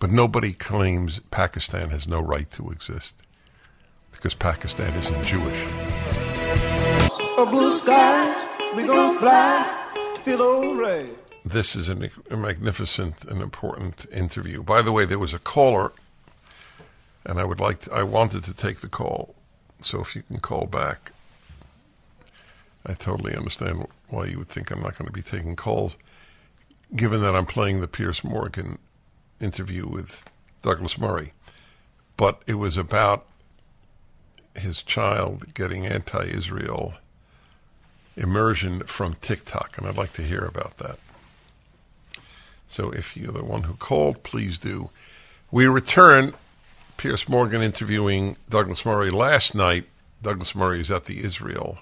But 0.00 0.10
nobody 0.10 0.54
claims 0.54 1.20
Pakistan 1.30 1.90
has 1.90 2.08
no 2.08 2.20
right 2.20 2.50
to 2.52 2.70
exist 2.70 3.14
because 4.10 4.34
Pakistan 4.34 4.94
isn't 4.94 5.22
Jewish. 5.24 5.62
A 7.36 7.44
blue 7.44 7.70
sky, 7.70 8.72
we 8.74 8.86
gonna 8.86 9.18
fly, 9.18 10.16
feel 10.24 10.40
alright. 10.40 11.14
This 11.44 11.76
is 11.76 11.90
an, 11.90 12.10
a 12.30 12.36
magnificent 12.36 13.26
and 13.26 13.42
important 13.42 14.06
interview. 14.10 14.62
By 14.62 14.80
the 14.80 14.90
way, 14.90 15.04
there 15.04 15.18
was 15.18 15.34
a 15.34 15.38
caller, 15.38 15.92
and 17.26 17.38
I 17.38 17.44
would 17.44 17.60
like 17.60 17.80
to, 17.80 17.92
I 17.92 18.02
wanted 18.02 18.44
to 18.44 18.54
take 18.54 18.80
the 18.80 18.88
call. 18.88 19.34
So 19.82 20.00
if 20.00 20.16
you 20.16 20.22
can 20.22 20.40
call 20.40 20.66
back, 20.66 21.12
I 22.86 22.94
totally 22.94 23.36
understand 23.36 23.86
why 24.08 24.26
you 24.26 24.38
would 24.38 24.48
think 24.48 24.70
I'm 24.70 24.80
not 24.80 24.96
going 24.96 25.06
to 25.06 25.12
be 25.12 25.22
taking 25.22 25.56
calls, 25.56 25.96
given 26.96 27.20
that 27.20 27.34
I'm 27.34 27.46
playing 27.46 27.82
the 27.82 27.88
Piers 27.88 28.24
Morgan 28.24 28.78
interview 29.40 29.86
with 29.86 30.24
Douglas 30.62 30.98
Murray. 30.98 31.32
But 32.16 32.42
it 32.46 32.54
was 32.54 32.76
about 32.76 33.26
his 34.54 34.82
child 34.82 35.54
getting 35.54 35.86
anti 35.86 36.24
Israel 36.24 36.94
immersion 38.16 38.80
from 38.84 39.14
TikTok, 39.14 39.78
and 39.78 39.86
I'd 39.86 39.96
like 39.96 40.12
to 40.14 40.22
hear 40.22 40.44
about 40.44 40.78
that. 40.78 40.98
So 42.68 42.90
if 42.90 43.16
you're 43.16 43.32
the 43.32 43.44
one 43.44 43.64
who 43.64 43.74
called, 43.74 44.22
please 44.22 44.58
do. 44.58 44.90
We 45.50 45.66
return. 45.66 46.34
Piers 46.96 47.28
Morgan 47.28 47.62
interviewing 47.62 48.36
Douglas 48.48 48.84
Murray 48.84 49.10
last 49.10 49.54
night. 49.54 49.86
Douglas 50.22 50.54
Murray 50.54 50.80
is 50.80 50.90
at 50.90 51.06
the 51.06 51.24
Israel 51.24 51.78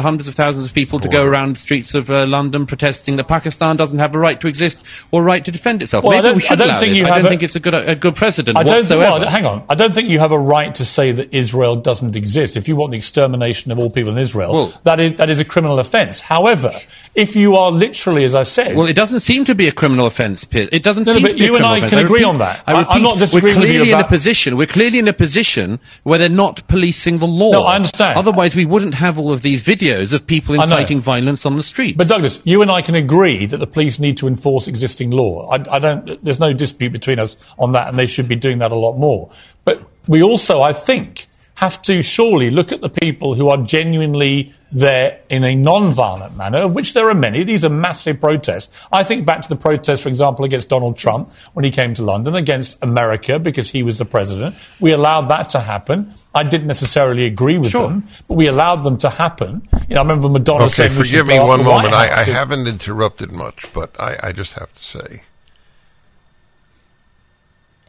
hundreds 0.00 0.26
of 0.26 0.34
thousands 0.34 0.66
of 0.66 0.72
people 0.72 0.98
to 1.00 1.08
go 1.08 1.22
around 1.22 1.54
the 1.56 1.60
streets 1.60 1.92
of 1.92 2.08
uh, 2.08 2.24
London 2.26 2.64
protesting 2.64 3.16
that 3.16 3.28
Pakistan 3.28 3.76
doesn't 3.76 3.98
have 3.98 4.14
a 4.14 4.18
right 4.18 4.40
to 4.40 4.48
exist 4.48 4.82
or 5.10 5.20
a 5.20 5.24
right 5.24 5.44
to 5.44 5.52
defend 5.52 5.82
itself. 5.82 6.02
Well, 6.02 6.18
I 6.18 6.22
don't- 6.22 6.36
we 6.36 6.40
should 6.40 6.52
I 6.62 6.66
don't 6.66 6.78
think 6.80 6.92
this. 6.92 6.98
you 7.00 7.06
I 7.06 7.10
don't 7.18 7.26
a- 7.26 7.28
think 7.28 7.42
it's 7.42 7.56
a 7.56 7.60
good 7.60 7.74
a 7.74 7.94
good 7.94 8.16
precedent 8.16 8.56
I 8.56 8.62
don't 8.62 8.70
think, 8.72 8.82
whatsoever. 8.84 9.20
well, 9.20 9.28
hang 9.28 9.44
on. 9.44 9.64
I 9.68 9.74
don't 9.74 9.94
think 9.94 10.08
you 10.08 10.18
have 10.18 10.32
a 10.32 10.38
right 10.38 10.74
to 10.76 10.84
say 10.86 11.12
that 11.12 11.34
Israel 11.34 11.76
doesn't 11.76 12.16
exist. 12.16 12.56
If 12.56 12.68
you 12.68 12.76
want 12.76 12.92
the 12.92 12.96
extermination 12.96 13.70
of 13.70 13.78
all 13.78 13.90
people 13.90 14.12
in 14.12 14.18
Israel, 14.18 14.54
Well- 14.54 14.80
that 14.84 14.98
is 14.98 15.12
that 15.14 15.28
is 15.28 15.40
a 15.40 15.44
criminal 15.44 15.78
offence. 15.78 16.22
However, 16.22 16.72
if 17.14 17.36
you 17.36 17.56
are 17.56 17.70
literally, 17.70 18.24
as 18.24 18.34
I 18.34 18.42
said, 18.42 18.74
Well, 18.76 18.86
it 18.86 18.94
doesn't 18.94 19.20
seem 19.20 19.44
to 19.44 19.54
be 19.54 19.68
a 19.68 19.72
criminal 19.72 20.06
offence, 20.06 20.44
Piers. 20.44 20.68
It 20.72 20.82
doesn't 20.82 21.06
No, 21.06 21.12
no, 21.12 21.14
seem 21.16 21.22
but 21.24 21.28
to 21.32 21.34
be 21.36 21.44
a 21.44 21.48
criminal 21.48 21.72
offence. 21.72 21.80
you 21.80 21.84
and 21.84 21.94
I 21.94 21.98
can 21.98 22.06
agree 22.06 22.14
repeat- 22.20 22.26
on 22.28 22.38
that. 22.38 22.64
I 22.66 22.72
I- 22.72 22.74
I'm 22.76 22.86
repeat, 22.88 23.02
not 23.02 23.18
disagreeing 23.18 23.56
We're 23.56 23.60
with 23.60 23.68
you 23.70 23.78
clearly 23.80 23.92
in 23.92 23.98
a 24.00 24.04
position. 24.08 24.56
We're 24.56 24.66
clearly 24.66 24.98
in 24.98 25.08
a 25.08 25.12
position 25.12 25.78
where 26.04 26.18
they're 26.18 26.28
not 26.30 26.66
policing 26.68 27.18
the 27.18 27.26
law. 27.26 27.52
No, 27.52 27.64
I 27.64 27.76
understand. 27.76 28.18
Otherwise, 28.18 28.56
we 28.56 28.64
wouldn't 28.64 28.94
have 28.94 29.18
all 29.18 29.30
of 29.32 29.42
these 29.42 29.62
videos 29.62 30.12
of 30.14 30.26
people 30.26 30.54
inciting 30.54 31.00
violence 31.00 31.44
on 31.44 31.56
the 31.56 31.62
streets. 31.62 31.96
But 31.98 32.08
Douglas, 32.08 32.40
you 32.44 32.62
and 32.62 32.70
I 32.70 32.80
can 32.80 32.94
agree 32.94 33.44
that 33.46 33.58
the 33.58 33.66
police 33.66 33.98
need 34.00 34.16
to 34.18 34.26
enforce 34.26 34.66
existing 34.66 35.10
law. 35.10 35.50
I, 35.50 35.76
I 35.76 35.78
don't. 35.78 36.24
There's 36.24 36.40
no 36.40 36.52
dispute 36.54 36.92
between 36.92 37.18
us 37.18 37.36
on 37.58 37.72
that, 37.72 37.88
and 37.88 37.98
they 37.98 38.06
should 38.06 38.28
be 38.28 38.36
doing 38.36 38.58
that 38.58 38.72
a 38.72 38.76
lot 38.76 38.96
more. 38.96 39.28
But 39.64 39.82
we 40.08 40.22
also, 40.22 40.62
I 40.62 40.72
think, 40.72 41.26
have 41.62 41.80
to 41.80 42.02
surely 42.02 42.50
look 42.50 42.72
at 42.72 42.80
the 42.80 42.88
people 42.88 43.36
who 43.36 43.48
are 43.48 43.56
genuinely 43.58 44.52
there 44.72 45.20
in 45.30 45.44
a 45.44 45.54
non-violent 45.54 46.36
manner, 46.36 46.58
of 46.58 46.74
which 46.74 46.92
there 46.92 47.08
are 47.08 47.14
many. 47.14 47.44
These 47.44 47.64
are 47.64 47.68
massive 47.68 48.18
protests. 48.20 48.84
I 48.90 49.04
think 49.04 49.24
back 49.24 49.42
to 49.42 49.48
the 49.48 49.54
protests, 49.54 50.02
for 50.02 50.08
example, 50.08 50.44
against 50.44 50.68
Donald 50.68 50.96
Trump 50.98 51.30
when 51.52 51.64
he 51.64 51.70
came 51.70 51.94
to 51.94 52.02
London, 52.02 52.34
against 52.34 52.82
America 52.82 53.38
because 53.38 53.70
he 53.70 53.84
was 53.84 53.98
the 53.98 54.04
president. 54.04 54.56
We 54.80 54.90
allowed 54.90 55.26
that 55.28 55.50
to 55.50 55.60
happen. 55.60 56.12
I 56.34 56.42
didn't 56.42 56.66
necessarily 56.66 57.26
agree 57.26 57.58
with 57.58 57.70
Sure. 57.70 57.86
them, 57.88 58.08
but 58.26 58.34
we 58.34 58.48
allowed 58.48 58.82
them 58.82 58.96
to 58.98 59.08
happen. 59.10 59.62
You 59.88 59.94
know, 59.94 60.00
I 60.00 60.02
remember 60.02 60.28
Madonna 60.30 60.64
Okay, 60.64 60.72
said, 60.72 60.90
we 60.90 61.04
should 61.04 61.06
forgive 61.06 61.26
me 61.28 61.34
blow 61.36 61.44
up 61.44 61.48
one 61.50 61.58
the 61.62 61.70
White 61.70 61.82
moment. 61.84 61.94
I, 61.94 62.22
I 62.22 62.24
haven't 62.24 62.66
interrupted 62.66 63.30
much, 63.30 63.72
but 63.72 63.94
I, 64.00 64.18
I 64.20 64.32
just 64.32 64.54
have 64.54 64.72
to 64.72 64.82
say 64.82 65.22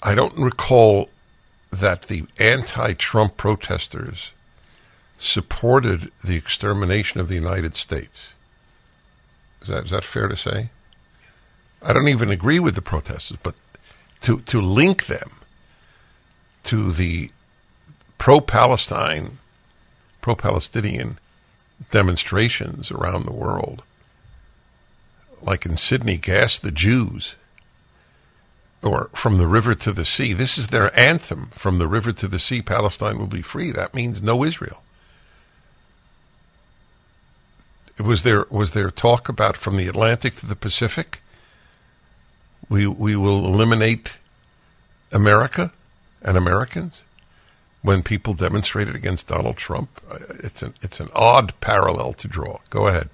I 0.04 0.14
don't 0.14 0.38
recall 0.38 1.10
that 1.80 2.04
the 2.04 2.26
anti 2.40 2.94
Trump 2.94 3.38
protesters 3.38 4.32
supported 5.18 6.12
the 6.24 6.36
extermination 6.36 7.20
of 7.20 7.28
the 7.28 7.36
United 7.36 7.76
States. 7.76 8.30
Is 9.62 9.70
that, 9.70 9.86
is 9.86 9.92
that 9.92 10.04
fair 10.04 10.28
to 10.28 10.36
say? 10.36 10.70
I 11.82 11.94
don't 11.94 12.08
even 12.08 12.30
agree 12.30 12.60
with 12.60 12.76
the 12.76 12.82
protesters, 12.82 13.38
but 13.42 13.56
to, 14.22 14.40
to 14.42 14.62
link 14.62 15.08
them 15.08 15.32
to 16.66 16.92
the 16.92 17.32
pro 18.18 18.40
Palestine, 18.40 19.40
pro 20.22 20.36
Palestinian 20.36 21.20
demonstrations 21.92 22.92
around 22.92 23.26
the 23.26 23.34
world, 23.34 23.84
like 25.42 25.66
in 25.66 25.76
Sydney, 25.76 26.18
Gas 26.18 26.60
the 26.60 26.72
Jews, 26.72 27.36
or 28.84 29.10
From 29.14 29.38
the 29.38 29.48
River 29.48 29.76
to 29.76 29.92
the 29.92 30.06
Sea. 30.06 30.34
This 30.34 30.58
is 30.58 30.68
their 30.68 30.98
anthem 30.98 31.52
From 31.54 31.80
the 31.80 31.88
River 31.88 32.12
to 32.14 32.28
the 32.28 32.40
Sea, 32.40 32.62
Palestine 32.62 33.18
will 33.18 33.28
be 33.28 33.42
free. 33.42 33.72
That 33.72 33.94
means 33.94 34.22
no 34.22 34.44
Israel. 34.44 34.82
Was 38.04 38.24
there, 38.24 38.46
was 38.50 38.72
there 38.72 38.92
talk 38.92 39.30
about 39.30 39.56
from 39.56 39.78
the 39.78 39.88
Atlantic 39.88 40.34
to 40.36 40.46
the 40.46 40.56
Pacific? 40.56 41.22
We, 42.70 42.88
we 42.88 43.16
will 43.16 43.46
eliminate 43.46 44.18
America 45.12 45.72
and 46.22 46.38
Americans? 46.38 47.04
when 47.84 48.02
people 48.02 48.34
demonstrated 48.34 48.96
against 48.96 49.28
Donald 49.28 49.58
Trump. 49.58 50.02
It's 50.40 50.64
an 50.64 50.74
it's 50.82 51.00
an 51.00 51.10
odd 51.14 51.54
parallel 51.62 52.14
to 52.14 52.28
draw. 52.28 52.60
Go 52.72 52.88
ahead. 52.88 53.10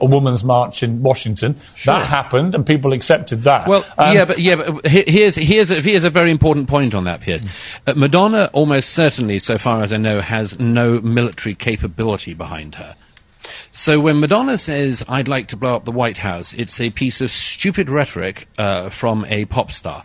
A 0.00 0.04
woman's 0.06 0.44
march 0.44 0.82
in 0.82 1.02
Washington. 1.02 1.56
That 1.84 2.06
happened, 2.06 2.54
and 2.54 2.66
people 2.66 2.92
accepted 2.92 3.42
that. 3.44 3.66
Well, 3.66 3.84
Um, 3.98 4.14
yeah, 4.16 4.24
but 4.24 4.38
yeah, 4.38 4.54
but 4.56 4.86
he- 4.86 5.04
here's 5.06 5.34
here's 5.36 5.70
a, 5.70 5.80
here's 5.80 6.04
a 6.04 6.10
very 6.10 6.30
important 6.30 6.68
point 6.68 6.94
on 6.94 7.04
that, 7.04 7.20
Piers. 7.20 7.42
Uh, 7.86 7.94
Madonna 7.96 8.50
almost 8.52 8.90
certainly, 8.90 9.38
so 9.38 9.58
far 9.58 9.82
as 9.82 9.92
I 9.92 9.96
know, 9.96 10.20
has 10.20 10.60
no 10.60 11.00
military 11.00 11.54
capability 11.54 12.34
behind 12.34 12.74
her. 12.76 12.94
So 13.72 14.00
when 14.00 14.20
Madonna 14.20 14.58
says, 14.58 15.04
"I'd 15.08 15.28
like 15.28 15.48
to 15.48 15.56
blow 15.56 15.76
up 15.76 15.84
the 15.84 15.92
White 15.92 16.18
House," 16.18 16.52
it's 16.54 16.80
a 16.80 16.90
piece 16.90 17.20
of 17.20 17.30
stupid 17.30 17.90
rhetoric 17.90 18.48
uh, 18.58 18.88
from 18.90 19.24
a 19.28 19.44
pop 19.46 19.70
star. 19.72 20.04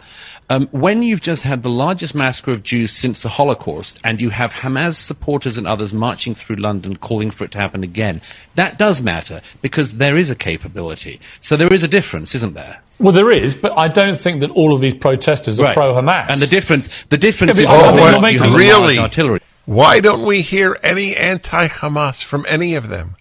Um, 0.49 0.67
when 0.71 1.01
you've 1.01 1.21
just 1.21 1.43
had 1.43 1.63
the 1.63 1.69
largest 1.69 2.13
massacre 2.13 2.51
of 2.51 2.61
Jews 2.61 2.91
since 2.91 3.23
the 3.23 3.29
Holocaust, 3.29 3.99
and 4.03 4.19
you 4.19 4.31
have 4.31 4.51
Hamas 4.51 4.95
supporters 4.95 5.57
and 5.57 5.65
others 5.65 5.93
marching 5.93 6.35
through 6.35 6.57
London 6.57 6.97
calling 6.97 7.31
for 7.31 7.45
it 7.45 7.51
to 7.53 7.57
happen 7.57 7.83
again, 7.83 8.19
that 8.55 8.77
does 8.77 9.01
matter 9.01 9.41
because 9.61 9.97
there 9.97 10.17
is 10.17 10.29
a 10.29 10.35
capability. 10.35 11.21
So 11.39 11.55
there 11.55 11.71
is 11.71 11.83
a 11.83 11.87
difference, 11.87 12.35
isn't 12.35 12.53
there? 12.53 12.81
well, 12.99 13.13
there 13.13 13.31
is, 13.31 13.55
but 13.55 13.75
I 13.77 13.87
don't 13.87 14.19
think 14.19 14.41
that 14.41 14.51
all 14.51 14.75
of 14.75 14.81
these 14.81 14.93
protesters 14.93 15.59
are 15.59 15.63
Right. 15.63 15.73
pro-Hamas. 15.73 16.29
And 16.29 16.39
the 16.41 16.45
difference, 16.47 16.87
the 17.09 17.17
difference 17.17 17.57
Yeah, 17.57 17.63
is 17.63 17.69
but 17.71 17.73
I 17.73 17.77
whether 17.77 17.87
think 17.87 17.97
or 17.97 18.03
you're 18.03 18.11
not 18.11 18.21
making- 18.21 18.53
really? 18.53 18.97
artillery. 18.99 19.39
Why 19.65 20.01
don't 20.01 20.23
we 20.25 20.41
hear 20.41 20.77
any 20.83 21.15
anti-Hamas 21.15 22.23
from 22.23 22.45
any 22.47 22.75
of 22.75 22.89
them? 22.89 23.15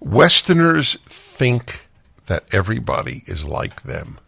Westerners 0.00 0.98
think 1.06 1.88
that 2.26 2.44
everybody 2.52 3.22
is 3.26 3.44
like 3.44 3.82
them. 3.82 4.18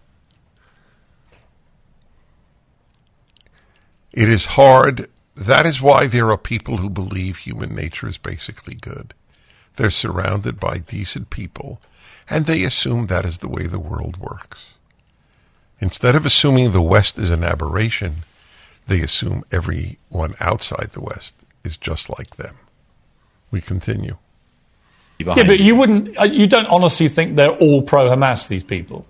It 4.12 4.28
is 4.28 4.46
hard. 4.46 5.10
That 5.34 5.66
is 5.66 5.82
why 5.82 6.06
there 6.06 6.30
are 6.30 6.38
people 6.38 6.78
who 6.78 6.88
believe 6.88 7.38
human 7.38 7.74
nature 7.74 8.08
is 8.08 8.16
basically 8.16 8.74
good. 8.74 9.12
They're 9.76 9.90
surrounded 9.90 10.58
by 10.58 10.78
decent 10.78 11.28
people, 11.28 11.80
and 12.30 12.46
they 12.46 12.64
assume 12.64 13.06
that 13.06 13.26
is 13.26 13.38
the 13.38 13.48
way 13.48 13.66
the 13.66 13.78
world 13.78 14.16
works. 14.16 14.72
Instead 15.80 16.16
of 16.16 16.24
assuming 16.24 16.72
the 16.72 16.80
West 16.80 17.18
is 17.18 17.30
an 17.30 17.44
aberration, 17.44 18.24
they 18.86 19.02
assume 19.02 19.44
everyone 19.52 20.34
outside 20.40 20.90
the 20.92 21.02
West 21.02 21.34
is 21.62 21.76
just 21.76 22.08
like 22.08 22.36
them. 22.36 22.56
We 23.50 23.60
continue. 23.60 24.16
Yeah, 25.18 25.34
but 25.46 25.58
you 25.60 25.76
wouldn't. 25.76 26.18
uh, 26.18 26.24
You 26.24 26.46
don't 26.46 26.66
honestly 26.66 27.08
think 27.08 27.36
they're 27.36 27.50
all 27.50 27.82
pro-Hamas? 27.82 28.48
These 28.48 28.64
people. 28.64 29.06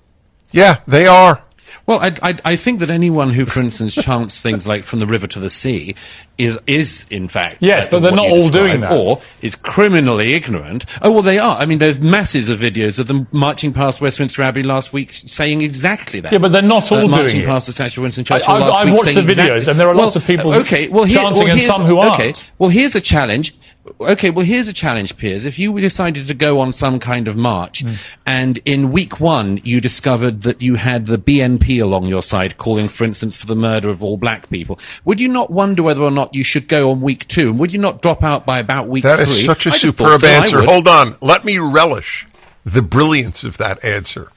Yeah, 0.53 0.81
they 0.87 1.07
are. 1.07 1.43
Well, 1.85 2.01
I, 2.01 2.17
I, 2.21 2.39
I 2.45 2.57
think 2.57 2.81
that 2.81 2.91
anyone 2.91 3.31
who, 3.31 3.45
for 3.45 3.61
instance, 3.61 3.95
chants 3.95 4.41
things 4.41 4.67
like 4.67 4.83
"from 4.83 4.99
the 4.99 5.07
river 5.07 5.29
to 5.29 5.39
the 5.39 5.51
sea" 5.51 5.95
is 6.37 6.59
is 6.67 7.07
in 7.11 7.29
fact 7.29 7.59
Yes, 7.61 7.87
uh, 7.87 7.91
but 7.93 8.01
they're 8.01 8.11
not 8.13 8.27
all 8.29 8.49
doing 8.49 8.81
that. 8.81 8.91
or 8.93 9.23
is 9.41 9.55
criminally 9.55 10.35
ignorant. 10.35 10.85
Oh 11.01 11.13
well, 11.13 11.23
they 11.23 11.39
are. 11.39 11.57
I 11.57 11.65
mean, 11.67 11.79
there's 11.79 12.01
masses 12.01 12.49
of 12.49 12.59
videos 12.59 12.99
of 12.99 13.07
them 13.07 13.29
marching 13.31 13.73
past 13.73 14.01
Westminster 14.01 14.43
Abbey 14.43 14.65
last 14.65 14.93
week, 14.93 15.13
saying 15.13 15.61
exactly 15.61 16.19
that. 16.21 16.33
Yeah, 16.33 16.39
but 16.39 16.51
they're 16.51 16.61
not 16.63 16.91
all 16.91 16.99
uh, 16.99 17.01
doing 17.03 17.11
marching 17.13 17.41
it. 17.43 17.47
past 17.47 17.67
the 17.67 17.73
statue 17.73 18.01
of 18.01 18.03
Winston 18.03 18.23
I- 18.23 18.39
Churchill 18.39 18.55
I've- 18.55 18.65
last 18.65 18.81
I've 18.81 18.87
week, 18.87 18.99
watched 18.99 19.15
the 19.15 19.21
videos, 19.21 19.29
exactly- 19.29 19.71
and 19.71 19.81
there 19.81 19.89
are 19.89 19.95
lots 19.95 20.17
of 20.17 20.25
people 20.27 20.53
uh, 20.55 20.61
okay, 20.61 20.89
well, 20.89 21.05
here, 21.05 21.19
chanting 21.19 21.45
well, 21.45 21.53
and 21.53 21.63
some 21.63 21.83
who 21.83 21.99
aren't. 21.99 22.51
well, 22.59 22.71
here's 22.71 22.97
a 22.97 23.01
challenge. 23.01 23.55
Okay, 24.01 24.30
well, 24.30 24.45
here's 24.45 24.68
a 24.68 24.72
challenge, 24.72 25.16
Piers. 25.16 25.45
If 25.45 25.59
you 25.59 25.78
decided 25.78 26.26
to 26.28 26.34
go 26.34 26.61
on 26.61 26.72
some 26.72 26.99
kind 26.99 27.28
of 27.28 27.37
march, 27.37 27.80
Hmm. 27.82 27.93
and 28.26 28.59
in 28.64 28.91
week 28.93 29.20
one 29.20 29.61
you 29.62 29.80
discovered 29.80 30.43
that 30.43 30.61
you 30.62 30.74
had 30.74 31.07
the 31.07 31.18
BNP 31.18 31.80
along 31.80 32.07
your 32.07 32.22
side 32.22 32.59
calling, 32.59 32.89
for 32.89 33.05
instance, 33.05 33.37
for 33.37 33.47
the 33.47 33.55
murder 33.55 33.89
of 33.89 34.03
all 34.03 34.16
black 34.16 34.51
people, 34.51 34.78
would 35.05 35.20
you 35.20 35.28
not 35.28 35.51
wonder 35.51 35.82
whether 35.82 36.03
or 36.03 36.11
not 36.11 36.34
you 36.34 36.43
should 36.45 36.68
go 36.68 36.91
on 36.91 37.01
week 37.01 37.28
two? 37.28 37.51
And 37.51 37.59
would 37.59 37.72
you 37.72 37.78
not 37.78 38.03
drop 38.03 38.24
out 38.24 38.45
by 38.45 38.59
about 38.59 38.89
week 38.89 39.05
That 39.05 39.26
three? 39.26 39.41
is 39.41 39.45
such 39.47 39.66
a 39.66 39.70
I'd 39.70 39.72
thought 39.74 39.80
superb 39.80 40.20
so, 40.20 40.26
answer. 40.26 40.62
Hold 40.64 40.89
on. 40.89 41.16
Let 41.20 41.45
me 41.45 41.59
relish 41.59 42.26
the 42.64 42.82
brilliance 42.82 43.45
of 43.45 43.59
that 43.59 43.84
answer. 43.84 44.30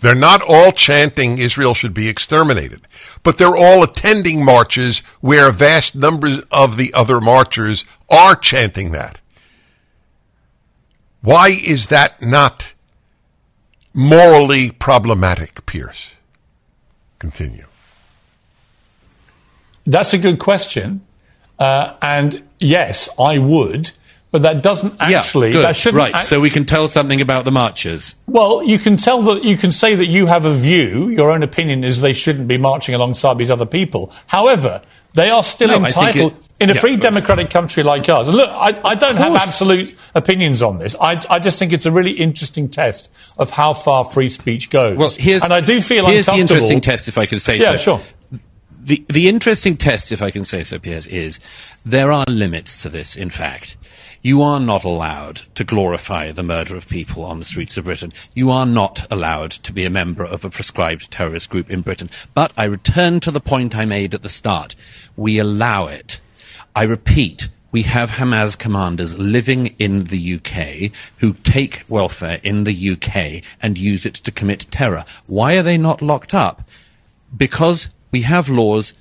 They're 0.00 0.14
not 0.14 0.42
all 0.46 0.70
chanting 0.70 1.38
Israel 1.38 1.74
should 1.74 1.94
be 1.94 2.08
exterminated, 2.08 2.86
but 3.22 3.36
they're 3.36 3.56
all 3.56 3.82
attending 3.82 4.44
marches 4.44 4.98
where 5.20 5.50
vast 5.50 5.96
numbers 5.96 6.40
of 6.52 6.76
the 6.76 6.94
other 6.94 7.20
marchers 7.20 7.84
are 8.08 8.36
chanting 8.36 8.92
that. 8.92 9.18
Why 11.20 11.48
is 11.48 11.88
that 11.88 12.22
not 12.22 12.74
morally 13.92 14.70
problematic, 14.70 15.66
Piers? 15.66 16.10
Continue. 17.18 17.64
That's 19.84 20.14
a 20.14 20.18
good 20.18 20.38
question. 20.38 21.04
Uh, 21.58 21.96
and 22.00 22.46
yes, 22.60 23.08
I 23.18 23.38
would. 23.38 23.90
But 24.30 24.42
that 24.42 24.62
doesn't 24.62 24.94
actually. 25.00 25.48
yeah, 25.48 25.52
good. 25.54 25.64
that 25.64 25.76
shouldn't. 25.76 25.98
right. 26.04 26.14
act- 26.14 26.26
so 26.26 26.38
we 26.38 26.50
can 26.50 26.66
tell 26.66 26.86
something 26.86 27.20
about 27.22 27.46
the 27.46 27.50
marchers. 27.50 28.14
well, 28.26 28.62
you 28.62 28.78
can 28.78 28.96
tell 28.98 29.22
that 29.22 29.42
you 29.42 29.56
can 29.56 29.70
say 29.70 29.94
that 29.94 30.06
you 30.06 30.26
have 30.26 30.44
a 30.44 30.52
view. 30.52 31.08
Your 31.08 31.30
own 31.30 31.42
opinion 31.42 31.82
is 31.82 32.02
they 32.02 32.12
shouldn't 32.12 32.46
be 32.46 32.58
marching 32.58 32.94
alongside 32.94 33.38
these 33.38 33.50
other 33.50 33.64
people. 33.64 34.12
However, 34.26 34.82
they 35.14 35.30
are 35.30 35.42
still 35.42 35.68
No, 35.68 35.76
entitled 35.76 36.32
it- 36.32 36.38
in 36.60 36.68
a 36.70 36.74
yeah. 36.74 36.80
free 36.80 36.96
democratic 36.98 37.48
country 37.48 37.82
like 37.82 38.06
ours. 38.10 38.28
And 38.28 38.36
look, 38.36 38.50
I, 38.50 38.78
I 38.84 38.94
don't 38.96 39.16
have 39.16 39.34
absolute 39.34 39.94
opinions 40.14 40.60
on 40.60 40.78
this. 40.78 40.94
I, 41.00 41.18
I 41.30 41.38
just 41.38 41.58
think 41.58 41.72
it's 41.72 41.86
a 41.86 41.92
really 41.92 42.10
interesting 42.10 42.68
test 42.68 43.10
of 43.38 43.48
how 43.50 43.72
far 43.72 44.04
free 44.04 44.28
speech 44.28 44.68
goes. 44.68 44.98
Well, 44.98 45.08
here's 45.18 45.42
and 45.42 45.52
I 45.54 45.62
do 45.62 45.80
feel 45.80 46.04
here's 46.06 46.26
the 46.26 46.34
interesting 46.34 46.82
test, 46.82 47.08
if 47.08 47.16
I 47.16 47.24
can 47.24 47.38
say 47.38 47.56
Yeah, 47.56 47.76
so. 47.76 47.76
sure. 47.78 48.00
The 48.80 49.04
the 49.08 49.28
interesting 49.28 49.76
test, 49.76 50.12
if 50.12 50.20
I 50.20 50.30
can 50.30 50.44
say 50.44 50.64
so, 50.64 50.78
Piers, 50.78 51.06
is 51.06 51.40
there 51.86 52.10
are 52.12 52.24
limits 52.26 52.82
to 52.82 52.88
this. 52.88 53.16
In 53.16 53.28
fact, 53.30 53.76
you 54.22 54.42
are 54.42 54.58
not 54.58 54.84
allowed 54.84 55.42
to 55.54 55.64
glorify 55.64 56.32
the 56.32 56.42
murder 56.42 56.76
of 56.76 56.88
people 56.88 57.24
on 57.24 57.38
the 57.38 57.44
streets 57.44 57.76
of 57.76 57.84
Britain. 57.84 58.12
You 58.34 58.50
are 58.50 58.66
not 58.66 59.06
allowed 59.12 59.52
to 59.52 59.72
be 59.72 59.84
a 59.84 59.90
member 59.90 60.24
of 60.24 60.44
a 60.44 60.50
prescribed 60.50 61.10
terrorist 61.10 61.50
group 61.50 61.70
in 61.70 61.82
Britain. 61.82 62.10
But 62.34 62.52
I 62.56 62.64
return 62.64 63.20
to 63.20 63.30
the 63.30 63.40
point 63.40 63.76
I 63.76 63.84
made 63.84 64.14
at 64.14 64.22
the 64.22 64.28
start. 64.28 64.74
We 65.16 65.38
allow 65.38 65.86
it. 65.86 66.20
I 66.74 66.82
repeat, 66.82 67.48
we 67.70 67.82
have 67.82 68.12
Hamas 68.12 68.58
commanders 68.58 69.18
living 69.18 69.68
in 69.78 70.04
the 70.04 70.34
UK 70.34 70.90
who 71.18 71.34
take 71.34 71.84
welfare 71.88 72.40
in 72.42 72.64
the 72.64 72.90
UK 72.90 73.44
and 73.62 73.78
use 73.78 74.04
it 74.04 74.14
to 74.14 74.32
commit 74.32 74.66
terror. 74.70 75.04
Why 75.26 75.56
are 75.56 75.62
they 75.62 75.78
not 75.78 76.02
locked 76.02 76.34
up? 76.34 76.62
Because 77.36 77.88
we 78.10 78.22
have 78.22 78.48
laws 78.48 78.94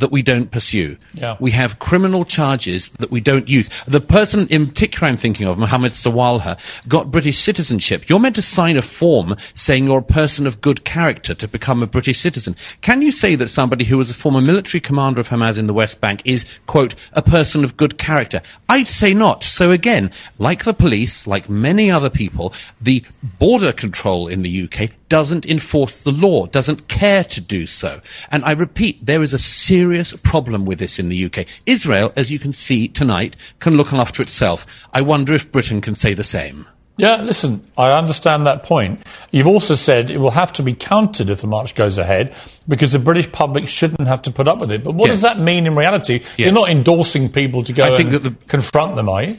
that 0.00 0.10
we 0.10 0.22
don't 0.22 0.50
pursue. 0.50 0.96
Yeah. 1.14 1.36
We 1.40 1.52
have 1.52 1.78
criminal 1.78 2.24
charges 2.24 2.88
that 2.98 3.10
we 3.10 3.20
don't 3.20 3.48
use. 3.48 3.70
The 3.86 4.00
person 4.00 4.46
in 4.48 4.66
particular 4.66 5.08
I'm 5.08 5.16
thinking 5.16 5.46
of, 5.46 5.58
Mohammed 5.58 5.92
Sawalha, 5.92 6.58
got 6.88 7.10
British 7.10 7.38
citizenship. 7.38 8.08
You're 8.08 8.18
meant 8.18 8.34
to 8.36 8.42
sign 8.42 8.76
a 8.76 8.82
form 8.82 9.36
saying 9.54 9.84
you're 9.84 9.98
a 9.98 10.02
person 10.02 10.46
of 10.46 10.60
good 10.60 10.84
character 10.84 11.34
to 11.34 11.48
become 11.48 11.82
a 11.82 11.86
British 11.86 12.18
citizen. 12.18 12.56
Can 12.80 13.02
you 13.02 13.12
say 13.12 13.34
that 13.36 13.48
somebody 13.48 13.84
who 13.84 13.98
was 13.98 14.10
a 14.10 14.14
former 14.14 14.40
military 14.40 14.80
commander 14.80 15.20
of 15.20 15.28
Hamas 15.28 15.58
in 15.58 15.66
the 15.66 15.74
West 15.74 16.00
Bank 16.00 16.22
is, 16.24 16.46
quote, 16.66 16.94
a 17.12 17.22
person 17.22 17.64
of 17.64 17.76
good 17.76 17.98
character? 17.98 18.42
I'd 18.68 18.88
say 18.88 19.14
not. 19.14 19.44
So 19.44 19.70
again, 19.70 20.10
like 20.38 20.64
the 20.64 20.74
police, 20.74 21.26
like 21.26 21.48
many 21.48 21.90
other 21.90 22.10
people, 22.10 22.52
the 22.80 23.04
border 23.38 23.72
control 23.72 24.28
in 24.28 24.42
the 24.42 24.64
UK 24.64 24.90
doesn't 25.10 25.44
enforce 25.44 26.02
the 26.04 26.10
law, 26.12 26.46
doesn't 26.46 26.88
care 26.88 27.22
to 27.24 27.40
do 27.42 27.66
so. 27.66 28.00
And 28.30 28.42
I 28.46 28.52
repeat, 28.52 29.04
there 29.04 29.22
is 29.22 29.34
a 29.34 29.38
serious 29.38 30.14
problem 30.22 30.64
with 30.64 30.78
this 30.78 30.98
in 30.98 31.10
the 31.10 31.24
UK. 31.26 31.46
Israel, 31.66 32.14
as 32.16 32.30
you 32.30 32.38
can 32.38 32.54
see 32.54 32.88
tonight, 32.88 33.36
can 33.58 33.76
look 33.76 33.92
after 33.92 34.22
itself. 34.22 34.66
I 34.94 35.02
wonder 35.02 35.34
if 35.34 35.52
Britain 35.52 35.82
can 35.82 35.94
say 35.94 36.14
the 36.14 36.24
same. 36.24 36.66
Yeah, 36.96 37.16
listen, 37.22 37.62
I 37.78 37.92
understand 37.92 38.46
that 38.46 38.62
point. 38.62 39.00
You've 39.30 39.46
also 39.46 39.74
said 39.74 40.10
it 40.10 40.18
will 40.18 40.32
have 40.32 40.52
to 40.54 40.62
be 40.62 40.74
counted 40.74 41.30
if 41.30 41.40
the 41.40 41.46
march 41.46 41.74
goes 41.74 41.96
ahead 41.96 42.34
because 42.68 42.92
the 42.92 42.98
British 42.98 43.30
public 43.32 43.66
shouldn't 43.68 44.06
have 44.06 44.20
to 44.22 44.30
put 44.30 44.46
up 44.46 44.58
with 44.58 44.70
it. 44.70 44.84
But 44.84 44.94
what 44.94 45.06
Yes. 45.08 45.16
does 45.16 45.22
that 45.22 45.38
mean 45.38 45.66
in 45.66 45.74
reality? 45.74 46.20
You're 46.36 46.52
not 46.52 46.68
endorsing 46.68 47.30
people 47.30 47.62
to 47.64 47.72
go 47.72 47.84
I 47.84 47.96
think 47.96 48.12
and 48.12 48.12
that 48.12 48.22
the- 48.24 48.46
confront 48.46 48.96
them, 48.96 49.08
are 49.08 49.22
you? 49.24 49.38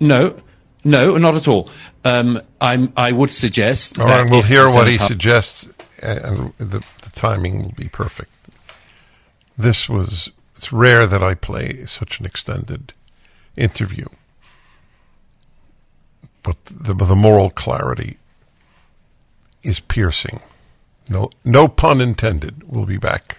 No, 0.00 0.34
no, 0.84 1.16
not 1.18 1.34
at 1.34 1.48
all. 1.48 1.70
Um, 2.04 2.40
I'm, 2.60 2.92
I 2.96 3.12
would 3.12 3.30
suggest. 3.30 3.98
All 3.98 4.06
that 4.06 4.22
right, 4.22 4.30
we'll 4.30 4.42
hear 4.42 4.66
what 4.68 4.86
he 4.86 4.94
Senate- 4.98 5.08
suggests, 5.08 5.68
and 6.02 6.52
the, 6.58 6.82
the 7.02 7.10
timing 7.14 7.62
will 7.62 7.72
be 7.72 7.88
perfect. 7.88 8.30
This 9.56 9.88
was, 9.88 10.30
it's 10.56 10.72
rare 10.72 11.06
that 11.06 11.22
I 11.22 11.34
play 11.34 11.86
such 11.86 12.20
an 12.20 12.26
extended 12.26 12.92
interview, 13.56 14.06
but 16.42 16.56
the, 16.66 16.92
the 16.94 17.14
moral 17.16 17.50
clarity 17.50 18.18
is 19.62 19.80
piercing. 19.80 20.40
No, 21.08 21.30
no 21.44 21.68
pun 21.68 22.00
intended. 22.00 22.64
We'll 22.70 22.86
be 22.86 22.98
back. 22.98 23.38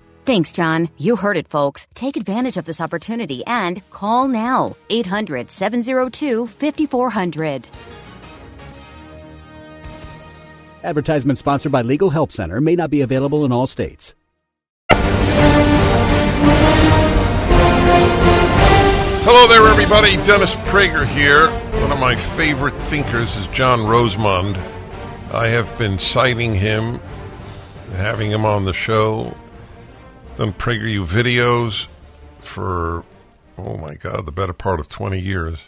Thanks, 0.23 0.53
John. 0.53 0.89
You 0.97 1.15
heard 1.15 1.35
it, 1.35 1.47
folks. 1.47 1.87
Take 1.95 2.15
advantage 2.15 2.57
of 2.57 2.65
this 2.65 2.79
opportunity 2.79 3.43
and 3.45 3.81
call 3.89 4.27
now 4.27 4.75
800 4.89 5.49
702 5.49 6.47
5400. 6.47 7.67
Advertisement 10.83 11.37
sponsored 11.39 11.71
by 11.71 11.81
Legal 11.81 12.09
Help 12.09 12.31
Center 12.31 12.59
may 12.61 12.75
not 12.75 12.89
be 12.89 13.01
available 13.01 13.45
in 13.45 13.51
all 13.51 13.67
states. 13.67 14.15
Hello 19.23 19.47
there, 19.47 19.67
everybody. 19.67 20.15
Dennis 20.27 20.55
Prager 20.55 21.05
here. 21.05 21.49
One 21.81 21.91
of 21.91 21.99
my 21.99 22.15
favorite 22.15 22.73
thinkers 22.83 23.35
is 23.37 23.45
John 23.47 23.79
Rosemond. 23.79 24.55
I 25.31 25.47
have 25.47 25.77
been 25.77 25.99
citing 25.99 26.55
him, 26.55 26.99
having 27.93 28.31
him 28.31 28.45
on 28.45 28.65
the 28.65 28.73
show, 28.73 29.35
done 30.37 30.53
PragerU 30.53 31.05
videos 31.05 31.87
for, 32.39 33.03
oh 33.57 33.77
my 33.77 33.95
God, 33.95 34.25
the 34.25 34.31
better 34.31 34.53
part 34.53 34.79
of 34.79 34.89
20 34.89 35.19
years. 35.19 35.59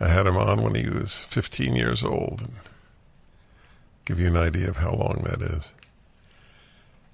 I 0.00 0.08
had 0.08 0.26
him 0.26 0.36
on 0.36 0.62
when 0.62 0.74
he 0.74 0.88
was 0.88 1.14
15 1.14 1.76
years 1.76 2.02
old. 2.02 2.40
And 2.40 2.52
give 4.04 4.20
you 4.20 4.28
an 4.28 4.36
idea 4.36 4.68
of 4.68 4.78
how 4.78 4.92
long 4.92 5.24
that 5.24 5.40
is. 5.40 5.68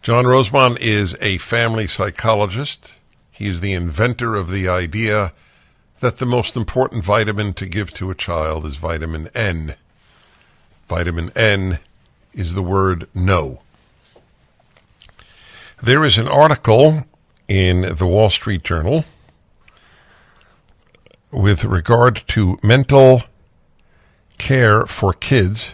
John 0.02 0.24
Rosemond 0.24 0.78
is 0.80 1.16
a 1.20 1.38
family 1.38 1.86
psychologist. 1.86 2.94
He 3.30 3.48
is 3.48 3.60
the 3.60 3.74
inventor 3.74 4.34
of 4.34 4.50
the 4.50 4.68
idea 4.68 5.32
that 6.00 6.16
the 6.16 6.26
most 6.26 6.56
important 6.56 7.04
vitamin 7.04 7.52
to 7.54 7.66
give 7.66 7.92
to 7.94 8.10
a 8.10 8.14
child 8.14 8.64
is 8.64 8.76
vitamin 8.76 9.28
N. 9.34 9.74
Vitamin 10.88 11.30
N 11.36 11.78
is 12.32 12.54
the 12.54 12.62
word 12.62 13.06
no. 13.14 13.60
There 15.82 16.04
is 16.04 16.18
an 16.18 16.28
article 16.28 17.04
in 17.48 17.96
the 17.96 18.06
Wall 18.06 18.28
Street 18.28 18.62
Journal 18.62 19.06
with 21.30 21.64
regard 21.64 22.22
to 22.28 22.58
mental 22.62 23.22
care 24.36 24.84
for 24.84 25.14
kids. 25.14 25.70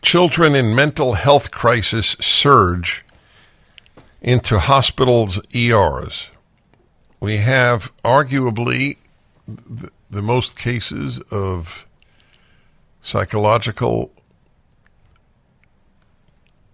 Children 0.00 0.54
in 0.54 0.74
mental 0.74 1.14
health 1.14 1.50
crisis 1.50 2.16
surge 2.18 3.04
into 4.22 4.58
hospitals' 4.58 5.38
ERs. 5.54 6.30
We 7.20 7.36
have 7.36 7.92
arguably 8.02 8.96
the, 9.46 10.22
most 10.22 10.56
cases 10.56 11.20
of 11.30 11.86
psychological 13.02 14.10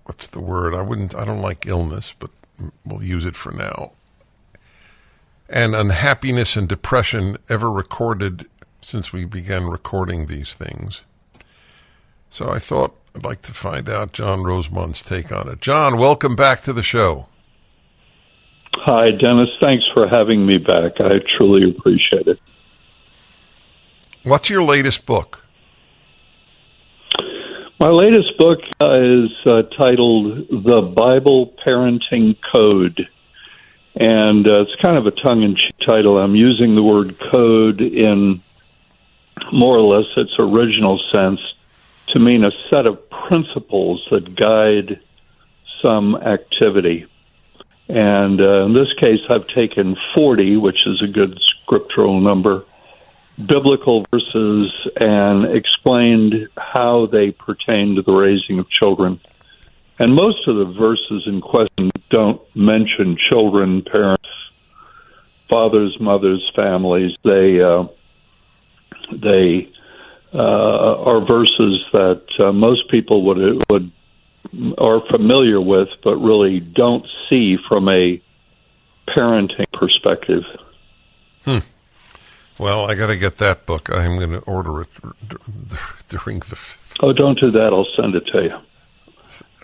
what's 0.07 0.27
the 0.29 0.41
word? 0.41 0.75
I 0.75 0.83
wouldn't 0.83 1.15
I 1.15 1.25
don't 1.25 1.43
like 1.43 1.67
illness, 1.67 2.15
but 2.19 2.31
we'll 2.85 3.03
use 3.03 3.25
it 3.25 3.37
for 3.37 3.53
now. 3.53 3.93
And 5.49 5.75
unhappiness 5.75 6.57
and 6.57 6.69
depression 6.69 7.37
ever 7.49 7.71
recorded 7.71 8.49
since 8.81 9.13
we 9.13 9.25
began 9.25 9.67
recording 9.67 10.27
these 10.27 10.55
things. 10.55 11.03
So 12.31 12.51
I 12.51 12.59
thought 12.59 12.97
I'd 13.15 13.25
like 13.25 13.43
to 13.43 13.55
find 13.55 13.89
out 13.89 14.13
John 14.13 14.43
Rosemond's 14.43 15.03
take 15.03 15.33
on 15.33 15.49
it. 15.49 15.61
John, 15.61 15.99
welcome 15.99 16.37
back 16.37 16.61
to 16.63 16.73
the 16.73 16.83
show. 16.83 17.29
Hi, 18.75 19.11
Dennis. 19.11 19.49
Thanks 19.61 19.87
for 19.95 20.07
having 20.07 20.45
me 20.45 20.59
back. 20.59 21.01
I 21.01 21.19
truly 21.37 21.71
appreciate 21.71 22.27
it. 22.27 22.39
What's 24.23 24.51
your 24.51 24.63
latest 24.63 25.07
book? 25.07 25.46
My 27.79 27.91
latest 27.91 28.39
book 28.39 28.61
uh, 28.81 28.93
is 28.99 29.31
uh, 29.45 29.61
titled 29.65 30.49
The 30.49 30.81
Bible 30.81 31.53
Parenting 31.63 32.39
Code. 32.55 33.07
And 33.95 34.49
uh, 34.49 34.63
it's 34.63 34.75
kind 34.77 34.97
of 34.97 35.07
a 35.07 35.11
tongue 35.11 35.43
in 35.43 35.57
cheek 35.57 35.77
title. 35.81 36.17
I'm 36.17 36.35
using 36.35 36.75
the 36.75 36.83
word 36.83 37.19
code 37.19 37.83
in 37.83 38.41
more 39.53 39.77
or 39.77 39.83
less 39.83 40.07
its 40.17 40.37
original 40.39 40.99
sense 41.13 41.41
to 42.09 42.19
mean 42.19 42.47
a 42.47 42.51
set 42.71 42.87
of 42.87 43.11
principles 43.11 44.07
that 44.11 44.35
guide 44.35 44.99
some 45.83 46.17
activity. 46.17 47.05
And 47.89 48.41
uh, 48.41 48.65
in 48.65 48.73
this 48.73 48.95
case, 48.95 49.21
I've 49.29 49.49
taken 49.49 49.99
40, 50.15 50.57
which 50.57 50.87
is 50.87 51.03
a 51.03 51.07
good 51.07 51.43
scriptural 51.43 52.21
number, 52.21 52.65
biblical 53.45 54.05
verses 54.11 54.73
and 54.97 55.45
explained 55.45 56.49
how 56.57 57.07
they 57.07 57.31
pertain 57.31 57.97
to 57.97 58.03
the 58.03 58.13
raising 58.13 58.59
of 58.59 58.69
children. 58.71 59.21
And 59.99 60.15
most 60.15 60.47
of 60.47 60.57
the 60.57 60.65
verses 60.65 61.25
in 61.27 61.41
question 61.41 61.91
don't 62.11 62.41
mention 62.55 63.17
children, 63.17 63.83
parents, 63.83 64.29
fathers, 65.49 65.99
mothers, 66.01 66.51
families. 66.55 67.17
They 67.25 67.61
uh, 67.63 67.85
they 69.11 69.73
uh, 70.35 71.03
are 71.03 71.25
verses 71.25 71.85
that 71.93 72.23
uh, 72.39 72.53
most 72.53 72.91
people 72.91 73.25
would 73.25 73.63
would 73.71 73.93
are 74.79 75.01
familiar 75.11 75.61
with, 75.61 75.89
but 76.05 76.17
really 76.17 76.61
don't 76.61 77.07
see 77.29 77.57
from 77.69 77.89
a 77.89 78.23
parenting 79.09 79.71
perspective. 79.73 80.45
Hmm. 81.45 81.59
Well, 82.59 82.91
I 82.91 82.95
got 82.95 83.09
to 83.09 83.17
get 83.17 83.39
that 83.39 83.67
book. 83.67 83.91
I'm 83.91 84.17
going 84.17 84.31
to 84.31 84.41
order 84.41 84.83
it 84.83 84.89
during 86.09 86.41
the. 86.41 86.59
Oh, 87.01 87.13
don't 87.13 87.39
do 87.39 87.51
that. 87.51 87.73
I'll 87.73 87.87
send 87.97 88.15
it 88.15 88.27
to 88.29 88.43
you. 88.43 88.59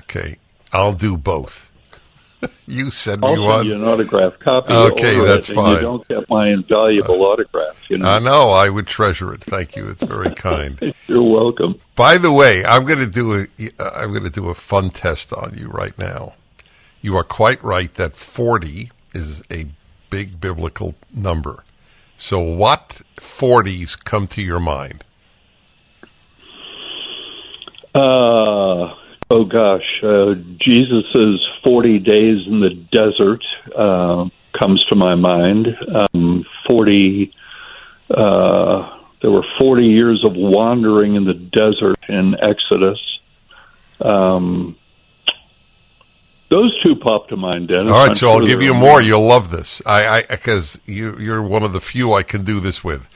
Okay, 0.00 0.36
I'll 0.72 0.92
do 0.92 1.16
both. 1.16 1.70
you 2.66 2.90
send 2.90 3.24
I'll 3.24 3.36
me 3.36 3.42
one. 3.42 3.66
you 3.66 3.74
an 3.74 3.84
autograph 3.84 4.38
copy. 4.38 4.72
Okay, 4.72 5.24
that's 5.24 5.48
fine. 5.48 5.76
You 5.76 5.80
don't 5.80 6.08
get 6.08 6.28
my 6.28 6.50
invaluable 6.50 7.22
autograph. 7.22 7.76
You 7.88 7.98
know. 7.98 8.08
I 8.08 8.18
know. 8.18 8.50
I 8.50 8.68
would 8.68 8.86
treasure 8.86 9.32
it. 9.32 9.42
Thank 9.44 9.76
you. 9.76 9.88
It's 9.88 10.02
very 10.02 10.30
kind. 10.34 10.94
You're 11.06 11.22
welcome. 11.22 11.80
By 11.94 12.18
the 12.18 12.32
way, 12.32 12.64
I'm 12.64 12.84
going 12.84 12.98
to 12.98 13.06
do 13.06 13.34
a 13.34 13.46
uh, 13.78 13.90
I'm 13.94 14.10
going 14.10 14.24
to 14.24 14.30
do 14.30 14.48
a 14.48 14.54
fun 14.54 14.90
test 14.90 15.32
on 15.32 15.54
you 15.56 15.68
right 15.68 15.96
now. 15.98 16.34
You 17.00 17.16
are 17.16 17.24
quite 17.24 17.62
right 17.64 17.92
that 17.94 18.16
40 18.16 18.90
is 19.12 19.42
a 19.50 19.66
big 20.10 20.40
biblical 20.40 20.94
number. 21.14 21.64
So, 22.24 22.38
what 22.38 23.02
40s 23.16 23.98
come 24.04 24.28
to 24.28 24.40
your 24.40 24.60
mind? 24.60 25.02
Uh, 27.92 28.94
oh 29.28 29.44
gosh, 29.44 30.00
uh, 30.04 30.34
Jesus's 30.56 31.44
forty 31.64 31.98
days 31.98 32.46
in 32.46 32.60
the 32.60 32.74
desert 32.92 33.44
uh, 33.74 34.28
comes 34.52 34.84
to 34.84 34.94
my 34.94 35.16
mind. 35.16 35.76
Um, 36.14 36.44
forty. 36.68 37.34
Uh, 38.08 39.00
there 39.20 39.32
were 39.32 39.44
forty 39.58 39.88
years 39.88 40.24
of 40.24 40.36
wandering 40.36 41.16
in 41.16 41.24
the 41.24 41.34
desert 41.34 41.98
in 42.08 42.36
Exodus. 42.40 43.18
Um, 44.00 44.78
those 46.52 46.78
two 46.82 46.94
pop 46.94 47.28
to 47.28 47.36
mind, 47.36 47.68
Dennis. 47.68 47.90
All 47.90 48.06
right, 48.06 48.16
so 48.16 48.28
I'll 48.28 48.40
give 48.40 48.62
you 48.62 48.74
more. 48.74 49.00
You'll 49.00 49.26
love 49.26 49.50
this. 49.50 49.80
I 49.86 50.22
because 50.22 50.78
you 50.84 51.18
you're 51.18 51.42
one 51.42 51.62
of 51.62 51.72
the 51.72 51.80
few 51.80 52.12
I 52.12 52.22
can 52.22 52.44
do 52.44 52.60
this 52.60 52.84
with. 52.84 53.08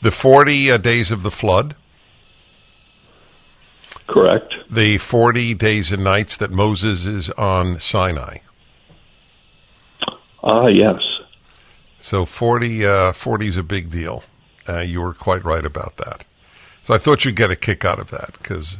The 0.00 0.10
40 0.10 0.70
uh, 0.72 0.76
days 0.78 1.10
of 1.12 1.22
the 1.22 1.30
flood. 1.30 1.76
Correct. 4.08 4.54
The 4.68 4.98
40 4.98 5.54
days 5.54 5.92
and 5.92 6.02
nights 6.02 6.36
that 6.38 6.50
Moses 6.50 7.06
is 7.06 7.30
on 7.30 7.78
Sinai. 7.78 8.38
Ah, 10.42 10.66
yes. 10.66 11.20
So 12.00 12.24
40, 12.24 12.84
uh, 12.84 13.12
40 13.12 13.46
is 13.46 13.56
a 13.56 13.62
big 13.62 13.90
deal. 13.90 14.24
Uh, 14.68 14.80
you 14.80 15.00
were 15.00 15.14
quite 15.14 15.44
right 15.44 15.64
about 15.64 15.98
that. 15.98 16.24
So 16.82 16.94
I 16.94 16.98
thought 16.98 17.24
you'd 17.24 17.36
get 17.36 17.52
a 17.52 17.56
kick 17.56 17.84
out 17.84 18.00
of 18.00 18.10
that 18.10 18.32
because, 18.32 18.78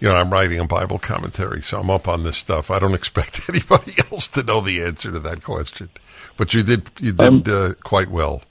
you 0.00 0.08
know, 0.08 0.16
I'm 0.16 0.30
writing 0.30 0.58
a 0.58 0.66
Bible 0.66 0.98
commentary, 0.98 1.62
so 1.62 1.80
I'm 1.80 1.90
up 1.90 2.08
on 2.08 2.22
this 2.22 2.36
stuff. 2.36 2.70
I 2.70 2.78
don't 2.78 2.94
expect 2.94 3.48
anybody 3.48 3.92
else 4.12 4.28
to 4.28 4.42
know 4.42 4.60
the 4.60 4.82
answer 4.82 5.12
to 5.12 5.20
that 5.20 5.42
question, 5.42 5.90
but 6.36 6.54
you 6.54 6.62
did 6.62 6.90
you 7.00 7.12
did 7.12 7.48
uh, 7.48 7.74
quite 7.82 8.10
well. 8.10 8.42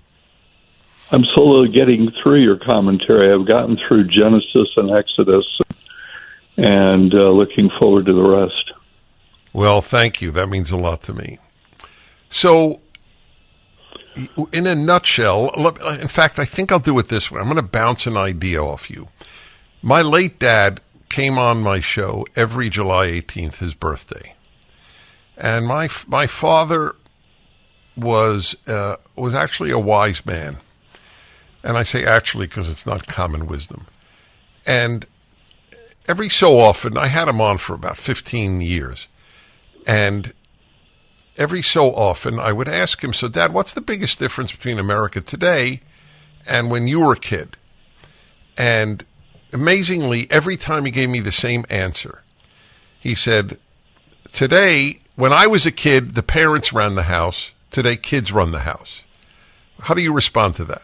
I'm 1.11 1.25
slowly 1.25 1.69
getting 1.69 2.11
through 2.11 2.41
your 2.41 2.57
commentary. 2.57 3.31
I've 3.31 3.47
gotten 3.47 3.77
through 3.77 4.07
Genesis 4.07 4.69
and 4.77 4.89
Exodus, 4.91 5.45
and 6.57 7.13
uh, 7.13 7.29
looking 7.29 7.69
forward 7.79 8.07
to 8.07 8.13
the 8.13 8.23
rest. 8.23 8.71
Well, 9.51 9.83
thank 9.83 10.21
you. 10.21 10.31
That 10.31 10.49
means 10.49 10.71
a 10.71 10.77
lot 10.77 11.03
to 11.03 11.13
me. 11.13 11.37
So, 12.31 12.81
in 14.51 14.65
a 14.65 14.73
nutshell, 14.73 15.49
in 15.99 16.07
fact, 16.07 16.39
I 16.39 16.45
think 16.45 16.71
I'll 16.71 16.79
do 16.79 16.97
it 16.97 17.09
this 17.09 17.29
way. 17.29 17.39
I'm 17.39 17.45
going 17.45 17.57
to 17.57 17.61
bounce 17.61 18.07
an 18.07 18.17
idea 18.17 18.63
off 18.63 18.89
you. 18.89 19.09
My 19.83 20.01
late 20.01 20.39
dad 20.39 20.81
came 21.13 21.37
on 21.37 21.61
my 21.61 21.79
show 21.79 22.25
every 22.35 22.71
July 22.71 23.05
18th, 23.05 23.57
his 23.57 23.75
birthday, 23.75 24.33
and 25.37 25.67
my 25.67 25.87
my 26.07 26.25
father 26.25 26.95
was 27.95 28.55
uh, 28.65 28.95
was 29.15 29.35
actually 29.35 29.69
a 29.69 29.77
wise 29.77 30.25
man, 30.25 30.57
and 31.63 31.77
I 31.77 31.83
say 31.83 32.03
actually 32.03 32.47
because 32.47 32.67
it's 32.67 32.87
not 32.87 33.05
common 33.05 33.45
wisdom, 33.45 33.85
and 34.65 35.05
every 36.07 36.29
so 36.29 36.57
often 36.57 36.97
I 36.97 37.05
had 37.07 37.27
him 37.27 37.39
on 37.39 37.59
for 37.59 37.75
about 37.75 37.97
15 37.97 38.61
years, 38.61 39.07
and 39.85 40.33
every 41.37 41.61
so 41.61 41.93
often 41.93 42.39
I 42.39 42.51
would 42.51 42.67
ask 42.67 43.03
him, 43.03 43.13
So, 43.13 43.27
Dad, 43.27 43.53
what's 43.53 43.73
the 43.73 43.81
biggest 43.81 44.17
difference 44.17 44.51
between 44.51 44.79
America 44.79 45.21
today 45.21 45.81
and 46.47 46.71
when 46.71 46.87
you 46.87 47.01
were 47.01 47.13
a 47.13 47.19
kid? 47.19 47.55
And 48.57 49.05
amazingly, 49.53 50.27
every 50.29 50.57
time 50.57 50.85
he 50.85 50.91
gave 50.91 51.09
me 51.09 51.19
the 51.19 51.31
same 51.31 51.65
answer. 51.69 52.21
He 52.99 53.15
said, 53.15 53.57
Today, 54.31 54.99
when 55.15 55.33
I 55.33 55.47
was 55.47 55.65
a 55.65 55.71
kid, 55.71 56.15
the 56.15 56.23
parents 56.23 56.73
ran 56.73 56.95
the 56.95 57.03
house. 57.03 57.51
Today, 57.69 57.95
kids 57.95 58.31
run 58.31 58.51
the 58.51 58.59
house. 58.59 59.01
How 59.81 59.93
do 59.93 60.01
you 60.01 60.13
respond 60.13 60.55
to 60.55 60.65
that? 60.65 60.83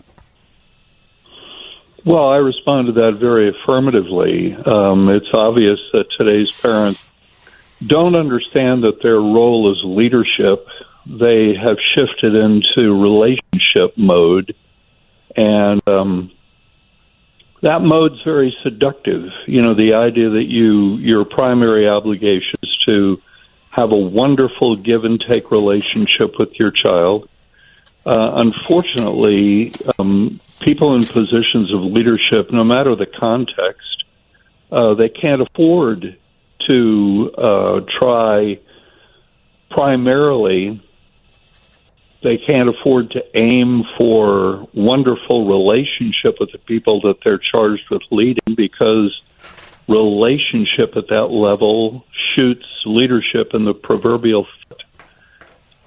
Well, 2.05 2.29
I 2.29 2.37
respond 2.37 2.87
to 2.87 2.93
that 2.93 3.15
very 3.19 3.49
affirmatively. 3.49 4.55
Um, 4.55 5.09
it's 5.09 5.29
obvious 5.33 5.79
that 5.93 6.09
today's 6.17 6.51
parents 6.51 6.99
don't 7.85 8.15
understand 8.15 8.83
that 8.83 9.01
their 9.01 9.19
role 9.19 9.71
is 9.71 9.83
leadership. 9.83 10.67
They 11.05 11.55
have 11.55 11.77
shifted 11.79 12.35
into 12.35 12.99
relationship 12.99 13.97
mode, 13.97 14.55
and 15.35 15.81
um, 15.89 16.31
that 17.61 17.81
mode's 17.81 18.21
very 18.23 18.55
seductive. 18.63 19.31
You 19.45 19.61
know, 19.61 19.73
the 19.73 19.95
idea 19.95 20.29
that 20.29 20.45
you 20.45 20.95
your 20.97 21.25
primary 21.25 21.87
obligation 21.87 22.59
is 22.63 22.77
to 22.87 23.21
have 23.69 23.91
a 23.91 23.97
wonderful 23.97 24.75
give 24.75 25.05
and 25.05 25.19
take 25.19 25.51
relationship 25.51 26.37
with 26.39 26.59
your 26.59 26.71
child. 26.71 27.29
Uh, 28.05 28.31
unfortunately, 28.35 29.73
um, 29.97 30.39
people 30.59 30.95
in 30.95 31.05
positions 31.05 31.73
of 31.73 31.81
leadership, 31.81 32.51
no 32.51 32.63
matter 32.63 32.95
the 32.95 33.05
context, 33.05 34.05
uh, 34.71 34.93
they 34.95 35.09
can't 35.09 35.41
afford 35.41 36.17
to 36.59 37.31
uh, 37.37 37.81
try 37.81 38.59
primarily. 39.69 40.81
They 42.21 42.37
can't 42.37 42.67
afford 42.67 43.11
to 43.11 43.23
aim 43.33 43.83
for 43.97 44.67
wonderful 44.73 45.47
relationship 45.47 46.35
with 46.39 46.51
the 46.51 46.57
people 46.57 47.01
that 47.01 47.17
they're 47.23 47.37
charged 47.37 47.89
with 47.89 48.01
leading 48.11 48.55
because 48.55 49.21
relationship 49.87 50.95
at 50.97 51.07
that 51.09 51.31
level 51.31 52.05
shoots 52.11 52.65
leadership 52.85 53.53
in 53.53 53.63
the 53.65 53.73
proverbial 53.73 54.45
foot. 54.45 54.83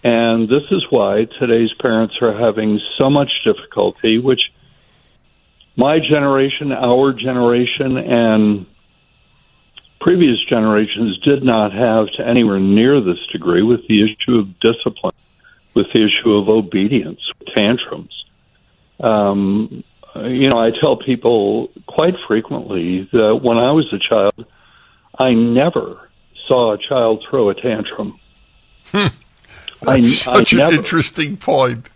And 0.03 0.49
this 0.49 0.65
is 0.71 0.85
why 0.91 1.27
today's 1.39 1.73
parents 1.75 2.17
are 2.23 2.33
having 2.33 2.81
so 2.99 3.09
much 3.09 3.45
difficulty, 3.45 4.19
which 4.19 4.53
my 5.77 6.01
generation, 6.01 6.73
our 6.73 7.13
generation, 7.13 7.97
and 7.97 8.67
previous 10.01 10.43
generations 10.43 11.19
did 11.19 11.45
not 11.45 11.73
have 11.73 12.11
to 12.13 12.27
anywhere 12.27 12.59
near 12.59 13.01
this 13.01 13.25
degree 13.31 13.63
with 13.63 13.87
the 13.87 14.03
issue 14.03 14.39
of 14.39 14.59
discipline, 14.59 15.15
with 15.75 15.93
the 15.93 16.05
issue 16.05 16.33
of 16.35 16.49
obedience, 16.49 17.21
tantrums. 17.55 18.25
Um, 19.01 19.85
you 20.17 20.51
know, 20.51 20.59
I 20.59 20.71
tell 20.71 20.97
people 20.97 21.71
quite 21.87 22.15
frequently 22.27 23.09
that 23.13 23.41
when 23.43 23.59
I 23.59 23.73
was 23.73 23.91
a 23.93 23.99
child, 23.99 24.47
I 25.19 25.33
never 25.33 26.09
saw 26.47 26.73
a 26.73 26.79
child 26.79 27.25
throw 27.29 27.49
a 27.51 27.55
tantrum. 27.55 28.19
That's 28.93 30.19
such 30.19 30.53
an 30.53 30.59
never- 30.59 30.75
interesting 30.75 31.37
point. 31.37 31.89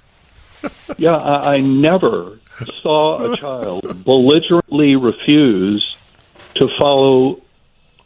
yeah, 0.97 1.17
I, 1.17 1.55
I 1.57 1.61
never 1.61 2.41
saw 2.83 3.33
a 3.33 3.37
child 3.37 4.05
belligerently 4.05 4.97
refuse 4.97 5.97
to 6.55 6.69
follow 6.79 7.43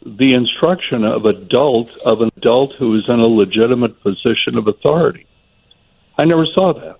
the 0.05 0.33
instruction 0.33 1.03
of 1.05 1.25
adult 1.25 1.95
of 1.99 2.21
an 2.21 2.31
adult 2.37 2.73
who 2.73 2.95
is 2.95 3.07
in 3.07 3.19
a 3.19 3.27
legitimate 3.27 4.01
position 4.01 4.57
of 4.57 4.67
authority. 4.67 5.25
I 6.21 6.25
never 6.25 6.45
saw 6.45 6.73
that. 6.73 6.99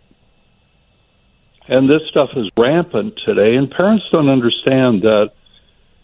And 1.68 1.88
this 1.88 2.07
stuff 2.07 2.31
is 2.35 2.49
rampant 2.57 3.19
today, 3.23 3.56
and 3.56 3.69
parents 3.69 4.06
don't 4.11 4.30
understand 4.30 5.03
that 5.03 5.34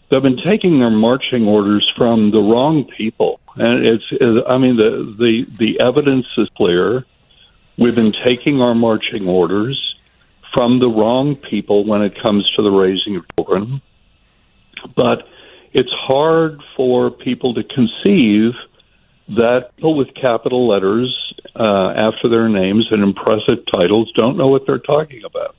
they've 0.08 0.22
been 0.22 0.36
taking 0.36 0.78
their 0.78 0.90
marching 0.90 1.48
orders 1.48 1.92
from 1.96 2.30
the 2.30 2.40
wrong 2.40 2.84
people. 2.84 3.40
And 3.56 3.84
it's, 3.84 4.04
I 4.48 4.58
mean, 4.58 4.76
the, 4.76 5.16
the, 5.18 5.46
the 5.58 5.80
evidence 5.80 6.28
is 6.36 6.48
clear. 6.56 7.06
We've 7.76 7.96
been 7.96 8.12
taking 8.12 8.62
our 8.62 8.76
marching 8.76 9.26
orders 9.26 9.96
from 10.54 10.78
the 10.78 10.88
wrong 10.88 11.34
people 11.34 11.84
when 11.84 12.02
it 12.02 12.22
comes 12.22 12.48
to 12.52 12.62
the 12.62 12.70
raising 12.70 13.16
of 13.16 13.24
children. 13.34 13.82
But 14.94 15.26
it's 15.72 15.92
hard 15.92 16.62
for 16.76 17.10
people 17.10 17.54
to 17.54 17.64
conceive 17.64 18.54
that 19.28 19.76
people 19.76 19.94
with 19.94 20.14
capital 20.14 20.66
letters 20.66 21.34
uh, 21.54 21.90
after 21.90 22.28
their 22.28 22.48
names 22.48 22.90
and 22.90 23.02
impressive 23.02 23.64
titles 23.66 24.10
don't 24.12 24.36
know 24.36 24.48
what 24.48 24.66
they're 24.66 24.78
talking 24.78 25.22
about. 25.24 25.54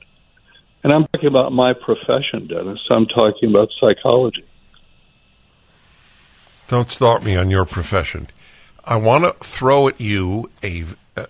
And 0.82 0.92
I'm 0.92 1.06
talking 1.12 1.28
about 1.28 1.52
my 1.52 1.72
profession, 1.74 2.46
Dennis. 2.46 2.80
I'm 2.90 3.06
talking 3.06 3.50
about 3.50 3.68
psychology. 3.78 4.44
Don't 6.68 6.90
start 6.90 7.22
me 7.22 7.36
on 7.36 7.50
your 7.50 7.64
profession. 7.64 8.28
I 8.84 8.96
want 8.96 9.24
to 9.24 9.32
throw 9.44 9.88
at 9.88 10.00
you 10.00 10.50
a, 10.62 10.84
a, 11.16 11.26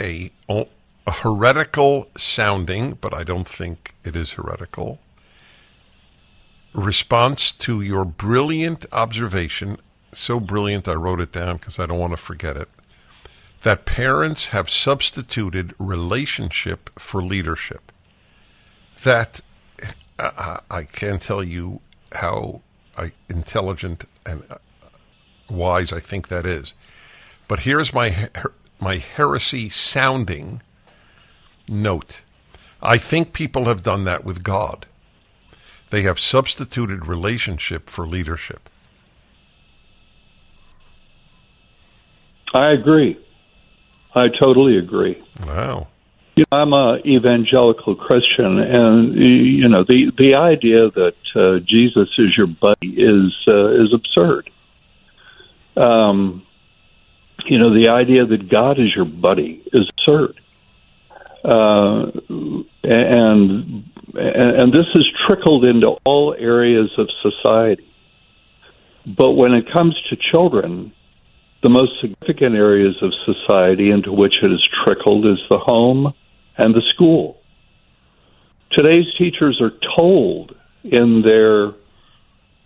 a, 0.00 0.30
a 0.48 1.10
heretical 1.10 2.08
sounding, 2.18 2.94
but 2.94 3.14
I 3.14 3.24
don't 3.24 3.48
think 3.48 3.94
it 4.04 4.14
is 4.14 4.32
heretical, 4.32 4.98
response 6.74 7.50
to 7.52 7.80
your 7.80 8.04
brilliant 8.04 8.84
observation. 8.92 9.78
So 10.14 10.38
brilliant, 10.38 10.88
I 10.88 10.94
wrote 10.94 11.20
it 11.20 11.32
down 11.32 11.56
because 11.56 11.78
I 11.78 11.86
don't 11.86 11.98
want 11.98 12.12
to 12.12 12.18
forget 12.18 12.56
it. 12.56 12.68
That 13.62 13.84
parents 13.84 14.48
have 14.48 14.68
substituted 14.68 15.74
relationship 15.78 16.90
for 16.98 17.22
leadership. 17.22 17.92
That 19.04 19.40
uh, 20.18 20.58
I 20.70 20.84
can't 20.84 21.22
tell 21.22 21.42
you 21.42 21.80
how 22.12 22.60
I, 22.96 23.12
intelligent 23.28 24.04
and 24.26 24.42
uh, 24.50 24.56
wise 25.48 25.92
I 25.92 26.00
think 26.00 26.28
that 26.28 26.46
is. 26.46 26.74
But 27.48 27.60
here's 27.60 27.94
my 27.94 28.28
my 28.80 28.96
heresy 28.96 29.68
sounding 29.68 30.60
note. 31.68 32.20
I 32.82 32.98
think 32.98 33.32
people 33.32 33.64
have 33.66 33.82
done 33.82 34.04
that 34.04 34.24
with 34.24 34.42
God. 34.42 34.86
They 35.90 36.02
have 36.02 36.18
substituted 36.18 37.06
relationship 37.06 37.88
for 37.88 38.06
leadership. 38.06 38.68
I 42.54 42.72
agree. 42.72 43.18
I 44.14 44.28
totally 44.28 44.78
agree. 44.78 45.22
Wow. 45.46 45.88
You 46.36 46.44
know, 46.50 46.58
I'm 46.58 46.72
a 46.72 46.98
evangelical 47.04 47.94
Christian, 47.94 48.58
and 48.58 49.14
you 49.14 49.68
know 49.68 49.84
the 49.84 50.12
the 50.16 50.36
idea 50.36 50.90
that 50.90 51.16
uh, 51.34 51.58
Jesus 51.58 52.08
is 52.18 52.36
your 52.36 52.46
buddy 52.46 52.94
is 52.96 53.36
uh, 53.46 53.68
is 53.68 53.92
absurd. 53.92 54.50
Um, 55.76 56.46
you 57.44 57.58
know, 57.58 57.74
the 57.74 57.88
idea 57.88 58.24
that 58.24 58.48
God 58.48 58.78
is 58.78 58.94
your 58.94 59.04
buddy 59.04 59.62
is 59.72 59.88
absurd. 59.90 60.40
Uh, 61.44 62.12
and 62.84 63.84
and 64.14 64.72
this 64.72 64.86
has 64.94 65.06
trickled 65.26 65.66
into 65.66 65.88
all 66.04 66.34
areas 66.38 66.90
of 66.98 67.10
society. 67.20 67.88
But 69.04 69.32
when 69.32 69.52
it 69.52 69.70
comes 69.70 70.00
to 70.08 70.16
children, 70.16 70.92
the 71.62 71.70
most 71.70 72.00
significant 72.00 72.56
areas 72.56 72.96
of 73.02 73.14
society 73.24 73.90
into 73.90 74.12
which 74.12 74.42
it 74.42 74.50
has 74.50 74.66
trickled 74.66 75.26
is 75.26 75.38
the 75.48 75.58
home 75.58 76.12
and 76.56 76.74
the 76.74 76.82
school. 76.82 77.40
Today's 78.70 79.14
teachers 79.14 79.60
are 79.60 79.72
told 79.96 80.56
in 80.82 81.22
their 81.22 81.72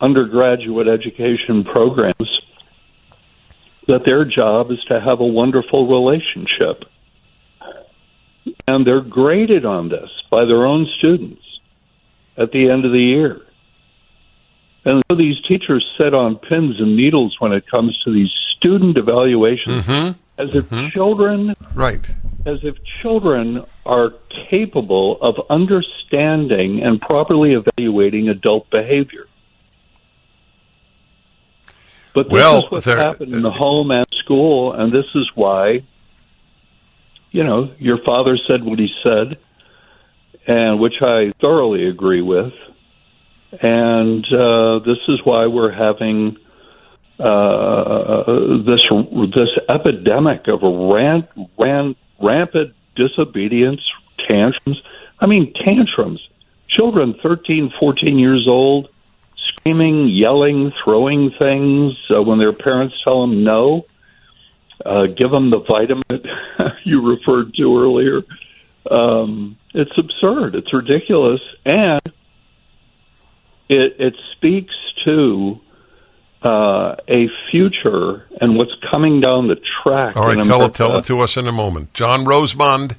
undergraduate 0.01 0.89
education 0.89 1.65
programs 1.65 2.41
that 3.87 4.05
their 4.05 4.25
job 4.25 4.71
is 4.71 4.83
to 4.85 5.01
have 5.01 5.21
a 5.21 5.27
wonderful 5.27 5.87
relationship. 5.87 6.85
And 8.67 8.87
they're 8.87 9.01
graded 9.01 9.65
on 9.65 9.89
this 9.89 10.11
by 10.31 10.45
their 10.45 10.65
own 10.65 10.87
students 10.87 11.43
at 12.37 12.51
the 12.53 12.71
end 12.71 12.85
of 12.85 12.93
the 12.93 13.03
year. 13.03 13.43
And 14.85 15.03
so 15.11 15.17
these 15.17 15.41
teachers 15.41 15.87
sit 15.99 16.15
on 16.15 16.37
pins 16.37 16.81
and 16.81 16.97
needles 16.97 17.41
when 17.41 17.53
it 17.53 17.67
comes 17.67 17.99
to 17.99 18.13
these 18.13 18.46
student 18.67 18.99
evaluations 18.99 19.85
mm-hmm. 19.85 20.19
as 20.39 20.55
if 20.55 20.65
mm-hmm. 20.65 20.89
children 20.89 21.55
right 21.75 22.11
as 22.47 22.61
if 22.63 22.77
children 23.03 23.65
are 23.85 24.15
capable 24.51 25.21
of 25.21 25.35
understanding 25.51 26.83
and 26.83 27.01
properly 27.01 27.55
evaluating 27.55 28.29
adult 28.29 28.71
behavior. 28.71 29.27
But 32.15 32.29
this 32.29 32.33
well, 32.33 32.65
is 32.65 32.71
what's 32.71 32.87
happened 32.87 33.33
in 33.33 33.43
the 33.43 33.51
home 33.51 33.91
and 33.91 34.07
school, 34.13 34.73
and 34.73 34.93
this 34.93 35.07
is 35.17 35.29
why, 35.35 35.83
you 37.33 37.43
know, 37.43 37.73
your 37.79 37.99
father 37.99 38.37
said 38.37 38.63
what 38.63 38.79
he 38.79 38.95
said, 39.03 39.39
and 40.47 40.79
which 40.79 41.03
I 41.03 41.33
thoroughly 41.41 41.89
agree 41.89 42.23
with, 42.23 42.55
and 43.61 44.25
uh, 44.33 44.79
this 44.79 44.99
is 45.09 45.21
why 45.25 45.47
we're 45.47 45.73
having 45.73 46.39
uh, 47.19 48.59
this 48.65 48.83
this 49.35 49.51
epidemic 49.69 50.49
of 50.49 50.63
rant, 50.63 51.29
rant, 51.59 51.97
rampant 52.21 52.75
disobedience, 52.95 53.81
tantrums. 54.19 54.83
I 55.19 55.27
mean, 55.27 55.53
tantrums. 55.55 56.27
Children 56.69 57.15
13, 57.23 57.73
14 57.79 58.19
years 58.19 58.47
old 58.47 58.91
screaming, 59.37 60.09
yelling, 60.09 60.73
throwing 60.83 61.31
things 61.31 61.95
uh, 62.11 62.23
when 62.23 62.39
their 62.39 62.53
parents 62.53 63.01
tell 63.03 63.23
them 63.23 63.45
no. 63.45 63.87
Uh, 64.85 65.07
give 65.07 65.31
them 65.31 65.51
the 65.51 65.61
vitamin 65.61 66.03
you 66.85 67.01
referred 67.01 67.55
to 67.55 67.81
earlier. 67.81 68.23
Um, 68.91 69.57
it's 69.75 69.97
absurd. 69.97 70.55
It's 70.55 70.73
ridiculous, 70.73 71.41
and 71.65 72.01
it 73.69 73.97
it 73.99 74.17
speaks 74.33 74.77
to 75.05 75.61
uh, 76.47 76.95
a 77.09 77.29
future 77.51 78.25
and 78.41 78.57
what's 78.57 78.75
coming 78.93 79.21
down 79.21 79.49
the 79.49 79.57
track. 79.57 80.17
All 80.17 80.29
right, 80.29 80.47
tell 80.47 80.63
it, 80.63 80.75
tell 80.75 80.97
it 80.97 81.05
to 81.07 81.19
us 81.19 81.37
in 81.37 81.49
a 81.49 81.53
moment. 81.53 81.93
John 81.93 82.25
Rosemond, 82.25 82.97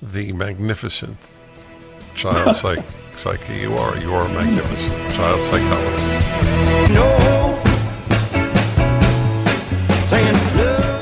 the 0.00 0.32
magnificent 0.32 1.18
child 2.14 2.56
psych. 2.60 2.82
Psyche, 3.14 3.56
you 3.58 3.74
are. 3.74 3.96
You 3.98 4.14
are 4.14 4.26
a 4.26 4.28
magnificent. 4.28 5.12
Child 5.12 5.44
psychologist. 5.44 6.92
No. 6.92 7.62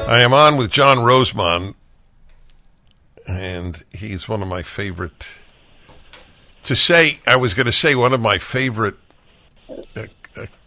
I 0.07 0.21
am 0.23 0.33
on 0.33 0.57
with 0.57 0.71
John 0.71 0.99
Rosemond, 0.99 1.75
and 3.27 3.85
he's 3.93 4.29
one 4.29 4.43
of 4.43 4.49
my 4.49 4.63
favorite. 4.63 5.27
To 6.65 6.75
say, 6.75 7.21
I 7.27 7.37
was 7.37 7.55
going 7.55 7.67
to 7.67 7.73
say 7.73 7.95
one 7.95 8.13
of 8.13 8.21
my 8.21 8.39
favorite 8.39 8.97
uh, 9.97 10.07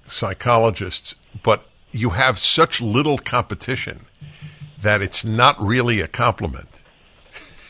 psychologists, 0.08 1.16
but 1.44 1.66
you 1.92 2.12
have 2.12 2.40
such 2.40 2.82
little 2.82 3.18
competition 3.18 4.06
that 4.82 5.02
it's 5.02 5.26
not 5.26 5.60
really 5.62 6.00
a 6.00 6.08
compliment. 6.08 6.70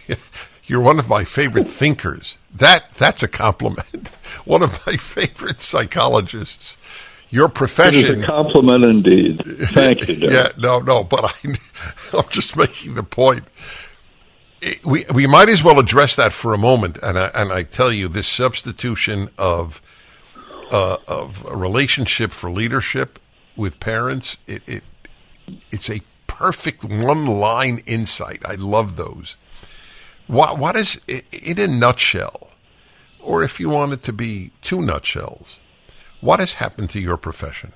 You're 0.66 0.82
one 0.82 1.00
of 1.00 1.08
my 1.08 1.24
favorite 1.24 1.68
thinkers. 1.68 2.38
That 2.54 2.86
that's 2.98 3.24
a 3.24 3.28
compliment. 3.28 4.10
One 4.46 4.64
of 4.64 4.86
my 4.86 4.94
favorite 4.98 5.62
psychologists. 5.62 6.76
Your 7.30 7.50
profession 7.50 8.00
it 8.00 8.18
is 8.18 8.24
a 8.24 8.26
compliment 8.26 8.86
indeed. 8.86 9.42
Thank 9.74 10.08
you. 10.08 10.16
yeah, 10.30 10.50
no, 10.58 10.80
no, 10.80 11.04
but 11.04 11.26
I, 11.26 12.18
I'm 12.18 12.30
just 12.30 12.56
making 12.56 12.96
the 12.96 13.04
point. 13.04 13.44
It, 14.62 14.86
we 14.86 15.06
we 15.14 15.28
might 15.28 15.50
as 15.50 15.64
well 15.64 15.80
address 15.80 16.16
that 16.16 16.34
for 16.34 16.54
a 16.54 16.58
moment, 16.58 16.98
and 17.04 17.18
I, 17.18 17.28
and 17.28 17.52
I 17.52 17.64
tell 17.64 17.92
you 17.92 18.08
this 18.08 18.28
substitution 18.28 19.30
of 19.38 19.82
uh, 20.72 20.98
of 21.08 21.46
a 21.46 21.56
relationship 21.56 22.32
for 22.32 22.50
leadership 22.50 23.20
with 23.56 23.80
parents. 23.80 24.38
It, 24.48 24.62
it 24.68 24.84
it's 25.72 25.90
a 25.90 26.02
perfect 26.28 26.84
one 26.84 27.26
line 27.26 27.82
insight. 27.86 28.42
I 28.46 28.56
love 28.56 28.96
those. 28.96 29.36
What 30.28 30.58
what 30.58 30.76
is 30.76 31.00
in 31.08 31.60
a 31.60 31.68
nutshell, 31.68 32.50
or 33.20 33.44
if 33.44 33.60
you 33.60 33.70
want 33.70 33.94
it 33.94 34.04
to 34.04 34.14
be 34.14 34.52
two 34.62 34.82
nutshells, 34.82 35.60
what 36.22 36.40
has 36.40 36.54
happened 36.54 36.90
to 36.92 37.00
your 37.00 37.18
profession? 37.18 37.74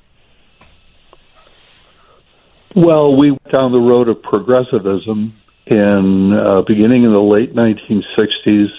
Well, 2.75 3.17
we 3.17 3.31
went 3.31 3.51
down 3.51 3.71
the 3.73 3.81
road 3.81 4.07
of 4.07 4.21
progressivism 4.21 5.33
in 5.65 6.33
uh, 6.33 6.61
beginning 6.61 7.05
in 7.05 7.11
the 7.11 7.21
late 7.21 7.53
1960s, 7.53 8.69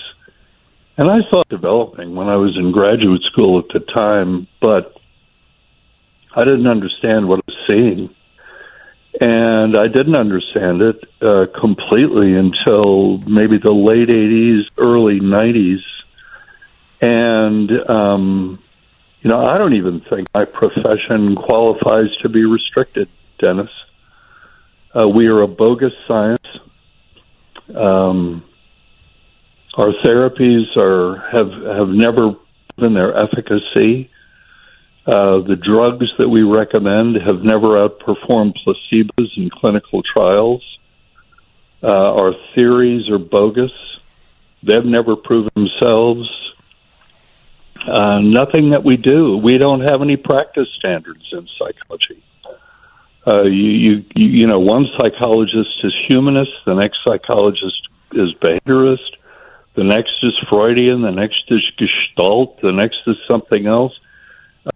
and 0.97 1.11
I 1.11 1.21
saw 1.31 1.43
developing 1.49 2.15
when 2.15 2.29
I 2.29 2.37
was 2.37 2.57
in 2.57 2.73
graduate 2.73 3.23
school 3.23 3.59
at 3.59 3.69
the 3.69 3.81
time. 3.81 4.47
But 4.61 4.97
I 6.35 6.45
didn't 6.45 6.67
understand 6.67 7.29
what 7.29 7.41
I 7.41 7.43
was 7.47 7.67
seeing. 7.69 8.15
And 9.21 9.77
I 9.77 9.89
didn't 9.89 10.17
understand 10.17 10.83
it 10.83 11.05
uh, 11.21 11.47
completely 11.61 12.35
until 12.35 13.19
maybe 13.19 13.59
the 13.59 13.73
late 13.73 14.09
80s, 14.09 14.71
early 14.79 15.21
90s. 15.21 15.83
And, 17.03 17.71
um, 17.91 18.63
you 19.21 19.31
know, 19.31 19.43
I 19.43 19.59
don't 19.59 19.75
even 19.75 20.01
think 20.01 20.29
my 20.35 20.47
profession 20.47 21.37
qualifies 21.37 22.17
to 22.23 22.31
be 22.31 22.45
restricted, 22.45 23.09
Dennis. 23.39 23.71
Uh, 24.97 25.09
we 25.09 25.29
are 25.29 25.43
a 25.43 25.49
bogus 25.49 25.93
science. 26.09 26.47
Um, 27.75 28.45
our 29.75 29.93
therapies 30.05 30.77
are 30.77 31.19
have 31.33 31.51
have 31.79 31.89
never 31.89 32.37
proven 32.77 32.95
their 32.95 33.17
efficacy. 33.17 34.11
Uh, 35.05 35.41
the 35.41 35.57
drugs 35.57 36.13
that 36.19 36.29
we 36.29 36.43
recommend 36.43 37.17
have 37.17 37.43
never 37.43 37.89
outperformed 37.89 38.55
placebos 38.65 39.37
in 39.37 39.51
clinical 39.51 40.03
trials. 40.03 40.63
Uh, 41.83 41.89
our 41.89 42.33
theories 42.55 43.11
are 43.11 43.19
bogus. 43.19 43.73
They've 44.63 44.85
never 44.85 45.17
proven 45.17 45.51
themselves. 45.55 46.31
Uh, 47.85 48.21
nothing 48.21 48.71
that 48.71 48.85
we 48.85 48.97
do. 48.97 49.37
We 49.39 49.59
don't 49.59 49.81
have 49.81 50.03
any 50.03 50.17
practice 50.17 50.69
standards 50.79 51.29
in 51.33 51.49
psychology. 51.59 52.23
Uh, 53.27 53.43
you, 53.45 54.05
you, 54.15 54.27
you 54.27 54.47
know, 54.47 54.61
one 54.61 54.87
psychologist 54.99 55.79
is 55.83 55.95
humanist, 56.09 56.53
the 56.65 56.75
next 56.75 56.99
psychologist 57.07 57.89
is 58.13 58.33
behaviorist, 58.35 59.17
the 59.75 59.85
next 59.85 60.23
is 60.23 60.39
Freudian, 60.49 61.03
the 61.03 61.11
next 61.11 61.45
is 61.49 61.71
Gestalt, 61.79 62.61
the 62.61 62.73
next 62.73 63.01
is 63.07 63.17
something 63.29 63.67
else. 63.67 63.99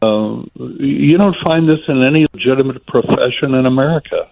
Uh, 0.03 0.43
you 0.59 1.17
don't 1.17 1.37
find 1.45 1.69
this 1.69 1.81
in 1.87 2.03
any 2.03 2.27
legitimate 2.33 2.85
profession 2.87 3.55
in 3.55 3.67
America. 3.67 4.31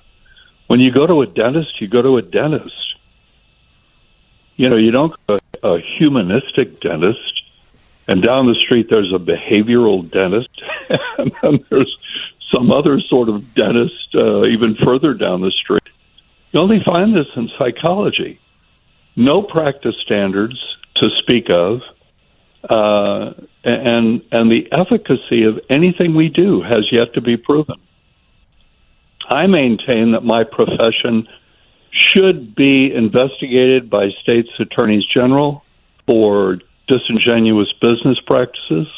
When 0.66 0.80
you 0.80 0.90
go 0.90 1.06
to 1.06 1.20
a 1.20 1.26
dentist, 1.26 1.80
you 1.80 1.88
go 1.88 2.02
to 2.02 2.16
a 2.16 2.22
dentist. 2.22 2.96
You 4.56 4.70
know, 4.70 4.76
you 4.76 4.90
don't 4.90 5.14
go 5.26 5.36
to 5.36 5.66
a 5.66 5.80
humanistic 5.98 6.80
dentist, 6.80 7.42
and 8.08 8.22
down 8.22 8.46
the 8.46 8.54
street 8.54 8.88
there's 8.90 9.12
a 9.12 9.18
behavioral 9.18 10.10
dentist, 10.10 10.62
and 11.18 11.32
then 11.42 11.64
there's 11.70 11.96
some 12.52 12.70
other 12.70 13.00
sort 13.00 13.28
of 13.28 13.54
dentist 13.54 14.14
uh, 14.14 14.44
even 14.46 14.76
further 14.76 15.12
down 15.12 15.40
the 15.40 15.50
street. 15.50 15.82
You 16.52 16.60
only 16.60 16.82
find 16.84 17.14
this 17.14 17.26
in 17.36 17.50
psychology. 17.58 18.40
No 19.16 19.42
practice 19.42 19.94
standards 20.04 20.58
to 20.96 21.08
speak 21.18 21.48
of, 21.50 21.80
uh, 22.68 23.32
and 23.64 24.22
and 24.32 24.50
the 24.50 24.68
efficacy 24.72 25.44
of 25.44 25.60
anything 25.70 26.14
we 26.14 26.28
do 26.28 26.62
has 26.62 26.88
yet 26.90 27.14
to 27.14 27.20
be 27.20 27.36
proven. 27.36 27.76
I 29.28 29.46
maintain 29.46 30.12
that 30.12 30.22
my 30.22 30.44
profession 30.44 31.26
should 31.90 32.54
be 32.54 32.92
investigated 32.92 33.88
by 33.88 34.10
states' 34.22 34.50
attorneys 34.58 35.04
general 35.06 35.64
for 36.06 36.58
disingenuous 36.88 37.72
business 37.80 38.20
practices 38.20 38.88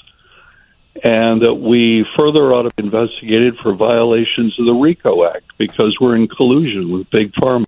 and 1.05 1.43
that 1.43 1.55
we 1.55 2.07
further 2.19 2.53
ought 2.53 2.63
to 2.63 2.75
be 2.75 2.85
investigated 2.85 3.57
for 3.63 3.75
violations 3.75 4.59
of 4.59 4.67
the 4.67 4.73
RICO 4.73 5.25
Act 5.27 5.45
because 5.59 5.97
we're 6.01 6.17
in 6.17 6.27
collusion 6.27 6.91
with 6.91 7.09
big 7.11 7.33
pharma. 7.35 7.65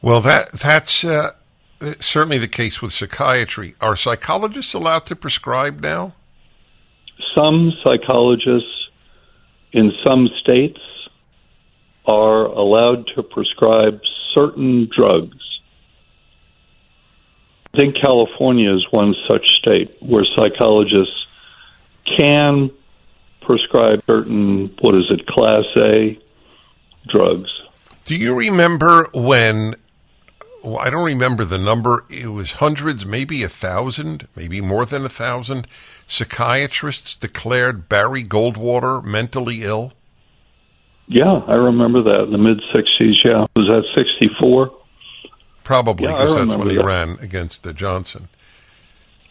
Well, 0.00 0.20
that 0.20 0.52
that's 0.52 1.04
uh, 1.04 1.32
certainly 2.00 2.38
the 2.38 2.48
case 2.48 2.80
with 2.80 2.92
psychiatry. 2.92 3.74
Are 3.80 3.96
psychologists 3.96 4.74
allowed 4.74 5.06
to 5.06 5.16
prescribe 5.16 5.80
now? 5.80 6.14
Some 7.36 7.72
psychologists 7.84 8.90
in 9.72 9.92
some 10.06 10.28
states 10.40 10.80
are 12.06 12.44
allowed 12.44 13.06
to 13.14 13.22
prescribe 13.22 14.00
certain 14.34 14.88
drugs 14.96 15.48
I 17.74 17.78
think 17.78 17.96
California 18.02 18.74
is 18.74 18.86
one 18.90 19.14
such 19.28 19.46
state 19.58 19.96
where 20.00 20.24
psychologists 20.24 21.26
can 22.04 22.70
prescribe 23.42 24.02
certain, 24.06 24.74
what 24.80 24.94
is 24.94 25.10
it, 25.10 25.26
class 25.26 25.64
A 25.78 26.18
drugs. 27.06 27.50
Do 28.06 28.16
you 28.16 28.34
remember 28.34 29.08
when? 29.12 29.76
Well, 30.68 30.80
I 30.80 30.90
don't 30.90 31.06
remember 31.06 31.46
the 31.46 31.56
number. 31.56 32.04
It 32.10 32.26
was 32.26 32.52
hundreds, 32.52 33.06
maybe 33.06 33.42
a 33.42 33.48
thousand, 33.48 34.28
maybe 34.36 34.60
more 34.60 34.84
than 34.84 35.02
a 35.06 35.08
thousand 35.08 35.66
psychiatrists 36.06 37.16
declared 37.16 37.88
Barry 37.88 38.22
Goldwater 38.22 39.02
mentally 39.02 39.62
ill. 39.62 39.94
Yeah, 41.06 41.40
I 41.46 41.54
remember 41.54 42.02
that 42.02 42.20
in 42.24 42.32
the 42.32 42.38
mid 42.38 42.60
60s. 42.74 43.24
Yeah. 43.24 43.46
Was 43.56 43.68
that 43.68 43.82
64? 43.96 44.70
Probably 45.64 46.04
Yeah, 46.04 46.12
because 46.18 46.36
that's 46.36 46.58
when 46.58 46.68
he 46.68 46.76
that. 46.76 46.84
ran 46.84 47.18
against 47.20 47.66
uh, 47.66 47.72
Johnson. 47.72 48.28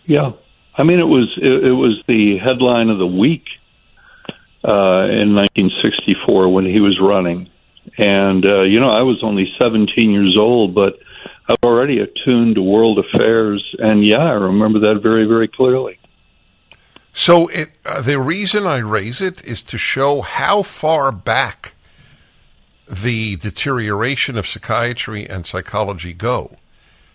Yeah, 0.05 0.31
I 0.75 0.83
mean 0.83 0.99
it 0.99 1.03
was 1.07 1.37
it, 1.39 1.67
it 1.67 1.73
was 1.73 2.01
the 2.07 2.37
headline 2.39 2.89
of 2.89 2.97
the 2.97 3.05
week 3.05 3.45
uh, 4.63 5.05
in 5.11 5.35
1964 5.35 6.51
when 6.51 6.65
he 6.65 6.79
was 6.79 6.99
running, 6.99 7.49
and 7.97 8.47
uh, 8.47 8.61
you 8.63 8.79
know 8.79 8.89
I 8.89 9.01
was 9.01 9.21
only 9.21 9.53
17 9.61 10.09
years 10.11 10.35
old, 10.37 10.73
but 10.73 10.97
I'm 11.49 11.55
already 11.65 11.99
attuned 11.99 12.55
to 12.55 12.61
world 12.61 12.99
affairs, 12.99 13.63
and 13.79 14.05
yeah, 14.05 14.17
I 14.17 14.33
remember 14.33 14.79
that 14.79 15.01
very 15.01 15.25
very 15.25 15.47
clearly. 15.47 15.99
So 17.13 17.47
it, 17.47 17.71
uh, 17.83 18.01
the 18.01 18.19
reason 18.19 18.67
I 18.67 18.77
raise 18.77 19.21
it 19.21 19.43
is 19.45 19.63
to 19.63 19.77
show 19.77 20.21
how 20.21 20.61
far 20.61 21.11
back 21.11 21.73
the 22.87 23.37
deterioration 23.37 24.37
of 24.37 24.45
psychiatry 24.45 25.27
and 25.27 25.45
psychology 25.45 26.13
go, 26.13 26.57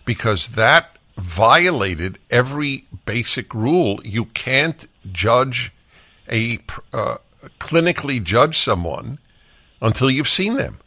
because 0.03 0.49
that 0.49 0.97
violated 1.17 2.19
every 2.29 2.85
basic 3.05 3.53
rule. 3.53 3.99
You 4.03 4.25
can't 4.25 4.87
judge 5.11 5.71
a 6.29 6.59
uh, 6.91 7.17
clinically 7.59 8.21
judge 8.21 8.59
someone 8.59 9.19
until 9.81 10.09
you've 10.09 10.29
seen 10.29 10.57
them. 10.57 10.79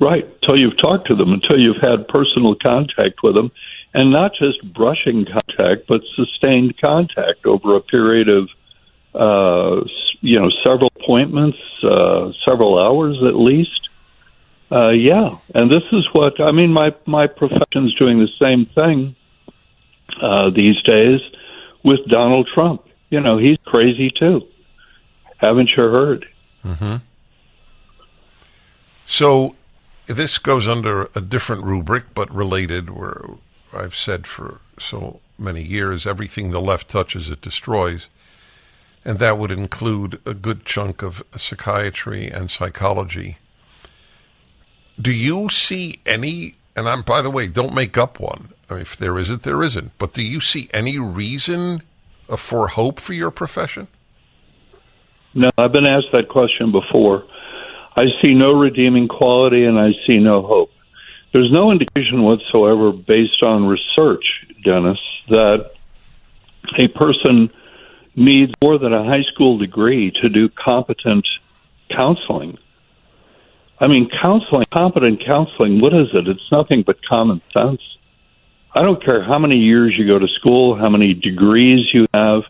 Right, 0.00 0.24
until 0.24 0.58
you've 0.58 0.78
talked 0.78 1.08
to 1.08 1.14
them, 1.14 1.32
until 1.34 1.58
you've 1.58 1.82
had 1.82 2.08
personal 2.08 2.54
contact 2.54 3.22
with 3.22 3.34
them, 3.34 3.52
and 3.92 4.10
not 4.10 4.32
just 4.34 4.72
brushing 4.72 5.26
contact, 5.26 5.86
but 5.88 6.00
sustained 6.14 6.74
contact 6.82 7.44
over 7.44 7.76
a 7.76 7.82
period 7.82 8.30
of, 8.30 8.48
uh, 9.14 9.84
you 10.22 10.40
know, 10.40 10.48
several 10.64 10.90
appointments, 10.96 11.58
uh, 11.82 12.32
several 12.48 12.78
hours 12.78 13.18
at 13.26 13.34
least. 13.34 13.90
Uh, 14.72 14.90
yeah, 14.90 15.36
and 15.54 15.70
this 15.70 15.82
is 15.92 16.08
what 16.12 16.40
I 16.40 16.52
mean. 16.52 16.72
My 16.72 16.94
my 17.04 17.26
profession's 17.26 17.92
doing 17.94 18.20
the 18.20 18.28
same 18.40 18.66
thing 18.66 19.16
uh, 20.22 20.50
these 20.50 20.80
days 20.82 21.20
with 21.82 22.06
Donald 22.06 22.48
Trump. 22.54 22.86
You 23.10 23.20
know, 23.20 23.36
he's 23.36 23.58
crazy 23.64 24.10
too. 24.10 24.46
Haven't 25.38 25.70
you 25.70 25.82
heard? 25.82 26.26
Mm-hmm. 26.64 26.96
So 29.06 29.56
this 30.14 30.38
goes 30.38 30.66
under 30.66 31.08
a 31.14 31.20
different 31.20 31.64
rubric, 31.64 32.14
but 32.14 32.34
related. 32.34 32.90
Where 32.90 33.24
I've 33.72 33.94
said 33.94 34.26
for 34.26 34.60
so 34.78 35.20
many 35.38 35.62
years, 35.62 36.06
everything 36.06 36.50
the 36.50 36.60
left 36.60 36.88
touches, 36.88 37.30
it 37.30 37.40
destroys, 37.40 38.08
and 39.04 39.18
that 39.18 39.38
would 39.38 39.52
include 39.52 40.20
a 40.26 40.34
good 40.34 40.64
chunk 40.64 41.02
of 41.02 41.22
psychiatry 41.36 42.28
and 42.28 42.50
psychology. 42.50 43.38
Do 45.00 45.12
you 45.12 45.48
see 45.48 46.00
any? 46.04 46.56
And 46.76 46.88
I'm, 46.88 47.02
by 47.02 47.22
the 47.22 47.30
way, 47.30 47.46
don't 47.46 47.74
make 47.74 47.96
up 47.96 48.20
one. 48.20 48.50
If 48.70 48.96
there 48.96 49.18
isn't, 49.18 49.42
there 49.42 49.62
isn't. 49.62 49.92
But 49.98 50.12
do 50.12 50.22
you 50.22 50.40
see 50.40 50.68
any 50.72 50.98
reason 50.98 51.82
uh, 52.28 52.36
for 52.36 52.68
hope 52.68 53.00
for 53.00 53.12
your 53.12 53.30
profession? 53.30 53.88
No, 55.34 55.48
I've 55.58 55.72
been 55.72 55.86
asked 55.86 56.12
that 56.12 56.28
question 56.28 56.72
before. 56.72 57.24
I 58.00 58.06
see 58.24 58.32
no 58.32 58.52
redeeming 58.52 59.08
quality 59.08 59.66
and 59.66 59.78
I 59.78 59.90
see 60.06 60.16
no 60.16 60.40
hope. 60.40 60.70
There's 61.34 61.52
no 61.52 61.70
indication 61.70 62.22
whatsoever 62.22 62.92
based 62.92 63.42
on 63.42 63.66
research, 63.66 64.24
Dennis, 64.64 64.98
that 65.28 65.72
a 66.78 66.88
person 66.88 67.50
needs 68.16 68.52
more 68.64 68.78
than 68.78 68.94
a 68.94 69.04
high 69.04 69.24
school 69.24 69.58
degree 69.58 70.12
to 70.22 70.30
do 70.30 70.48
competent 70.48 71.28
counseling. 71.94 72.56
I 73.78 73.86
mean, 73.86 74.08
counseling, 74.08 74.64
competent 74.74 75.22
counseling, 75.22 75.80
what 75.80 75.92
is 75.92 76.08
it? 76.14 76.26
It's 76.26 76.50
nothing 76.50 76.82
but 76.82 77.04
common 77.04 77.42
sense. 77.52 77.82
I 78.74 78.80
don't 78.80 79.04
care 79.04 79.22
how 79.22 79.38
many 79.38 79.58
years 79.58 79.94
you 79.98 80.10
go 80.10 80.18
to 80.18 80.28
school, 80.28 80.74
how 80.74 80.88
many 80.88 81.12
degrees 81.12 81.92
you 81.92 82.06
have, 82.14 82.44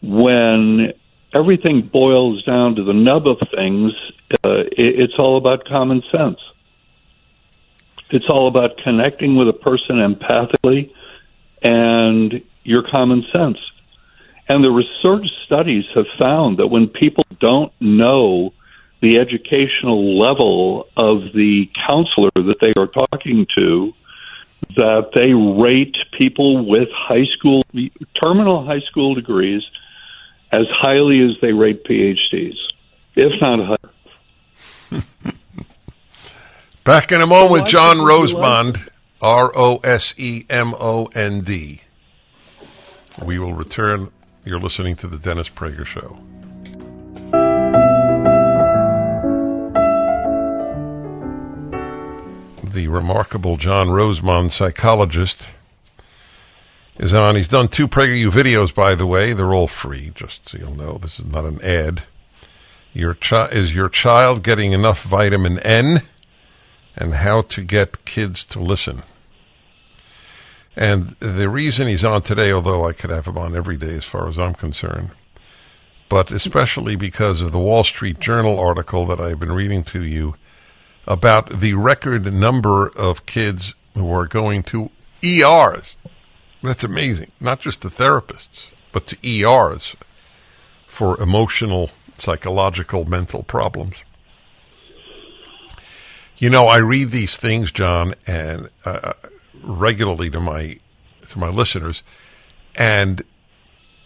when 0.00 0.94
everything 1.34 1.82
boils 1.82 2.42
down 2.44 2.76
to 2.76 2.84
the 2.84 2.92
nub 2.92 3.26
of 3.26 3.38
things, 3.54 3.92
uh, 4.44 4.60
it, 4.72 5.00
it's 5.00 5.14
all 5.18 5.36
about 5.36 5.64
common 5.64 6.02
sense. 6.10 6.38
It's 8.10 8.28
all 8.28 8.48
about 8.48 8.78
connecting 8.78 9.36
with 9.36 9.48
a 9.48 9.52
person 9.52 9.96
empathically 9.96 10.92
and 11.62 12.42
your 12.64 12.82
common 12.82 13.24
sense. 13.34 13.58
And 14.48 14.64
the 14.64 14.70
research 14.70 15.30
studies 15.44 15.84
have 15.94 16.06
found 16.20 16.58
that 16.58 16.66
when 16.66 16.88
people 16.88 17.24
don't 17.38 17.72
know 17.80 18.52
the 19.00 19.18
educational 19.18 20.18
level 20.18 20.88
of 20.96 21.32
the 21.32 21.70
counselor 21.86 22.30
that 22.34 22.56
they 22.60 22.72
are 22.76 22.88
talking 22.88 23.46
to, 23.56 23.92
that 24.76 25.10
they 25.14 25.32
rate 25.32 25.96
people 26.18 26.66
with 26.66 26.88
high 26.92 27.24
school, 27.24 27.62
terminal 28.22 28.64
high 28.64 28.80
school 28.80 29.14
degrees 29.14 29.62
as 30.52 30.66
highly 30.70 31.20
as 31.20 31.36
they 31.40 31.52
rate 31.52 31.84
PhDs, 31.84 32.56
if 33.14 33.40
not 33.40 33.78
higher. 34.90 35.02
Back 36.84 37.12
in 37.12 37.20
a 37.20 37.26
moment 37.26 37.52
with 37.52 37.66
John 37.66 37.98
Rosemond, 37.98 38.88
R 39.20 39.52
O 39.54 39.76
S 39.78 40.14
E 40.16 40.44
M 40.50 40.74
O 40.78 41.06
N 41.14 41.42
D. 41.42 41.82
We 43.22 43.38
will 43.38 43.54
return. 43.54 44.10
You're 44.44 44.60
listening 44.60 44.96
to 44.96 45.06
the 45.06 45.18
Dennis 45.18 45.48
Prager 45.48 45.84
Show. 45.84 46.18
The 52.64 52.88
remarkable 52.88 53.56
John 53.56 53.88
Rosemond, 53.88 54.52
psychologist, 54.52 55.48
is 57.00 57.14
on. 57.14 57.34
He's 57.34 57.48
done 57.48 57.68
two 57.68 57.88
PragerU 57.88 58.30
videos, 58.30 58.74
by 58.74 58.94
the 58.94 59.06
way. 59.06 59.32
They're 59.32 59.54
all 59.54 59.66
free, 59.66 60.12
just 60.14 60.48
so 60.48 60.58
you'll 60.58 60.76
know. 60.76 60.98
This 60.98 61.18
is 61.18 61.24
not 61.24 61.46
an 61.46 61.60
ad. 61.62 62.02
Your 62.92 63.14
chi- 63.14 63.48
is 63.48 63.74
your 63.74 63.88
child 63.88 64.42
getting 64.42 64.72
enough 64.72 65.02
vitamin 65.02 65.58
N? 65.60 66.02
And 66.96 67.14
how 67.14 67.42
to 67.42 67.62
get 67.62 68.04
kids 68.04 68.44
to 68.44 68.60
listen. 68.60 69.02
And 70.76 71.16
the 71.20 71.48
reason 71.48 71.88
he's 71.88 72.04
on 72.04 72.22
today, 72.22 72.52
although 72.52 72.86
I 72.86 72.92
could 72.92 73.10
have 73.10 73.26
him 73.26 73.38
on 73.38 73.56
every 73.56 73.76
day 73.76 73.94
as 73.94 74.04
far 74.04 74.28
as 74.28 74.38
I'm 74.38 74.54
concerned, 74.54 75.10
but 76.10 76.30
especially 76.30 76.96
because 76.96 77.40
of 77.40 77.52
the 77.52 77.58
Wall 77.58 77.84
Street 77.84 78.20
Journal 78.20 78.58
article 78.58 79.06
that 79.06 79.20
I've 79.20 79.40
been 79.40 79.52
reading 79.52 79.84
to 79.84 80.02
you 80.02 80.34
about 81.06 81.60
the 81.60 81.74
record 81.74 82.30
number 82.32 82.88
of 82.88 83.24
kids 83.24 83.74
who 83.94 84.12
are 84.12 84.26
going 84.26 84.62
to 84.64 84.90
ERs. 85.24 85.96
That's 86.62 86.84
amazing. 86.84 87.32
Not 87.40 87.60
just 87.60 87.82
to 87.82 87.88
therapists, 87.88 88.66
but 88.92 89.06
to 89.06 89.16
ERs 89.26 89.96
for 90.86 91.20
emotional, 91.20 91.90
psychological, 92.18 93.04
mental 93.04 93.42
problems. 93.42 94.04
You 96.36 96.50
know, 96.50 96.66
I 96.66 96.78
read 96.78 97.10
these 97.10 97.36
things, 97.36 97.70
John, 97.70 98.14
and 98.26 98.70
uh, 98.84 99.12
regularly 99.62 100.30
to 100.30 100.40
my 100.40 100.78
to 101.28 101.38
my 101.38 101.48
listeners, 101.48 102.02
and 102.76 103.22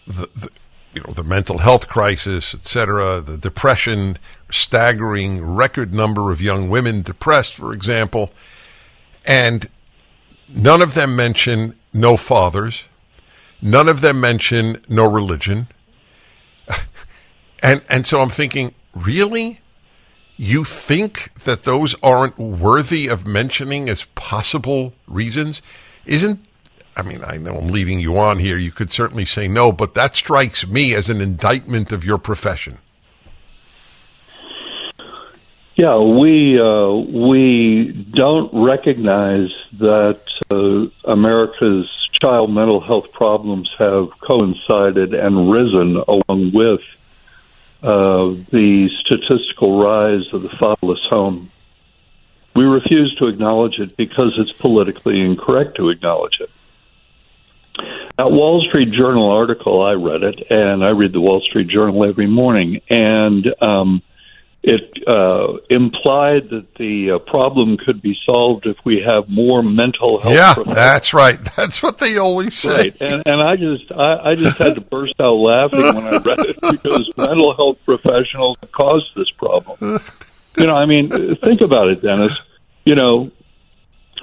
the, 0.07 0.29
the 0.35 0.51
you 0.95 1.03
know 1.07 1.13
the 1.13 1.23
mental 1.23 1.59
health 1.59 1.89
crisis, 1.89 2.55
etc., 2.55 3.21
the 3.21 3.39
depression, 3.39 4.19
staggering 4.51 5.45
record 5.45 5.95
number 5.95 6.31
of 6.31 6.41
young 6.41 6.69
women 6.69 7.03
depressed, 7.03 7.55
for 7.55 7.73
example, 7.73 8.33
and 9.25 9.69
none 10.49 10.83
of 10.83 10.95
them 10.95 11.17
mention 11.17 11.77
no 11.95 12.17
fathers, 12.17 12.85
none 13.63 13.89
of 13.89 14.01
them 14.01 14.21
mention 14.21 14.83
no 14.89 15.11
religion, 15.11 15.69
and 17.63 17.83
and 17.89 18.07
so 18.07 18.21
I'm 18.21 18.31
thinking, 18.31 18.75
really 18.95 19.61
you 20.37 20.65
think 20.65 21.33
that 21.45 21.63
those 21.63 21.95
aren't 22.03 22.39
worthy 22.39 23.07
of 23.07 23.27
mentioning 23.27 23.89
as 23.89 24.05
possible 24.17 24.93
reasons? 25.07 25.63
Isn't 26.07 26.45
I 26.97 27.03
mean, 27.03 27.23
I 27.25 27.39
know 27.39 27.57
I'm 27.57 27.69
leading 27.69 27.99
you 27.99 28.17
on 28.19 28.39
here. 28.39 28.57
You 28.57 28.71
could 28.71 28.93
certainly 28.93 29.25
say 29.25 29.49
no, 29.49 29.73
but 29.73 29.95
that 29.95 30.15
strikes 30.15 30.67
me 30.67 30.95
as 30.95 31.11
an 31.11 31.21
indictment 31.21 31.91
of 31.91 32.05
your 32.05 32.19
profession. 32.19 32.79
Yeah, 35.77 35.99
we 35.99 36.61
uh, 36.61 36.93
we 36.93 37.91
don't 37.91 38.65
recognize 38.65 39.51
that 39.81 40.21
uh, 40.49 41.11
America's 41.11 41.91
child 42.13 42.53
mental 42.53 42.81
health 42.81 43.11
problems 43.11 43.69
have 43.79 44.11
coincided 44.21 45.15
and 45.15 45.51
risen 45.51 45.97
along 45.97 46.53
with 46.55 46.81
uh, 47.83 48.35
the 48.53 48.89
statistical 49.01 49.81
rise 49.81 50.33
of 50.33 50.43
the 50.43 50.49
fatherless 50.49 51.05
home. 51.11 51.51
We 52.55 52.65
refuse 52.65 53.13
to 53.17 53.27
acknowledge 53.27 53.81
it 53.81 53.97
because 53.97 54.39
it's 54.39 54.53
politically 54.53 55.21
incorrect 55.21 55.77
to 55.79 55.89
acknowledge 55.89 56.41
it. 56.41 56.51
That 58.17 58.31
Wall 58.31 58.63
Street 58.63 58.93
Journal 58.93 59.29
article, 59.29 59.83
I 59.83 59.95
read 59.95 60.23
it, 60.23 60.53
and 60.53 60.85
I 60.85 60.91
read 60.91 61.13
the 61.13 61.21
Wall 61.21 61.41
Street 61.41 61.67
Journal 61.67 62.07
every 62.07 62.29
morning, 62.29 62.81
and 62.89 63.53
um, 63.61 64.03
it 64.67 65.07
uh, 65.07 65.59
implied 65.69 66.49
that 66.49 66.75
the 66.77 67.11
uh, 67.11 67.19
problem 67.19 67.77
could 67.77 68.01
be 68.01 68.17
solved 68.25 68.65
if 68.65 68.79
we 68.83 68.99
have 69.07 69.29
more 69.29 69.63
mental 69.63 70.23
health. 70.23 70.35
Yeah, 70.35 70.55
that's 70.75 71.13
right. 71.13 71.39
That's 71.57 71.83
what 71.83 71.99
they 71.99 72.17
always 72.17 72.55
say. 72.55 72.77
Right. 72.77 73.01
And, 73.01 73.23
and 73.27 73.41
I 73.43 73.57
just, 73.57 73.93
I, 73.93 74.31
I 74.31 74.35
just 74.35 74.57
had 74.57 74.77
to 74.77 74.81
burst 74.81 75.21
out 75.21 75.35
laughing 75.35 75.83
when 75.83 76.07
I 76.07 76.17
read 76.17 76.39
it 76.41 76.61
because 76.61 77.11
mental 77.17 77.55
health 77.55 77.79
professionals 77.85 78.57
caused 78.73 79.15
this 79.15 79.31
problem. 79.31 80.01
You 80.57 80.67
know, 80.67 80.77
I 80.77 80.87
mean, 80.87 81.37
think 81.37 81.61
about 81.61 81.89
it, 81.89 82.01
Dennis. 82.01 82.39
You 82.85 82.95
know, 82.95 83.31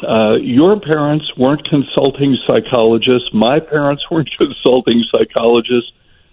uh, 0.01 0.37
your 0.37 0.79
parents 0.79 1.37
weren't 1.37 1.67
consulting 1.69 2.35
psychologists. 2.47 3.31
My 3.33 3.59
parents 3.59 4.09
weren't 4.09 4.31
consulting 4.37 5.03
psychologists. 5.03 5.91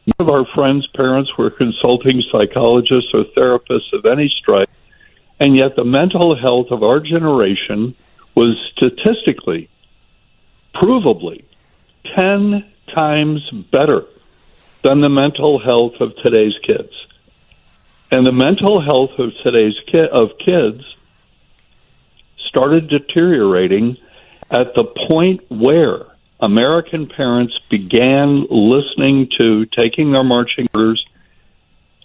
None 0.08 0.26
of 0.26 0.34
our 0.34 0.46
friends' 0.46 0.86
parents 0.86 1.36
were 1.36 1.50
consulting 1.50 2.22
psychologists 2.22 3.10
or 3.12 3.24
therapists 3.24 3.92
of 3.92 4.06
any 4.06 4.30
stripe, 4.30 4.70
and 5.38 5.54
yet 5.54 5.76
the 5.76 5.84
mental 5.84 6.34
health 6.34 6.68
of 6.70 6.82
our 6.82 6.98
generation 6.98 7.94
was 8.34 8.56
statistically, 8.72 9.68
provably, 10.74 11.44
10 12.16 12.64
times 12.86 13.50
better 13.50 14.06
than 14.82 15.02
the 15.02 15.10
mental 15.10 15.58
health 15.58 16.00
of 16.00 16.16
today's 16.16 16.56
kids. 16.62 17.06
And 18.10 18.26
the 18.26 18.32
mental 18.32 18.80
health 18.80 19.18
of 19.18 19.34
today's 19.42 19.78
ki- 19.86 20.08
of 20.08 20.38
kids 20.38 20.84
started 22.38 22.88
deteriorating 22.88 23.98
at 24.50 24.74
the 24.74 24.84
point 24.84 25.42
where 25.50 26.06
American 26.40 27.08
parents 27.08 27.58
began 27.68 28.46
listening 28.48 29.28
to 29.38 29.66
taking 29.66 30.12
their 30.12 30.22
marching 30.22 30.68
orders 30.74 31.04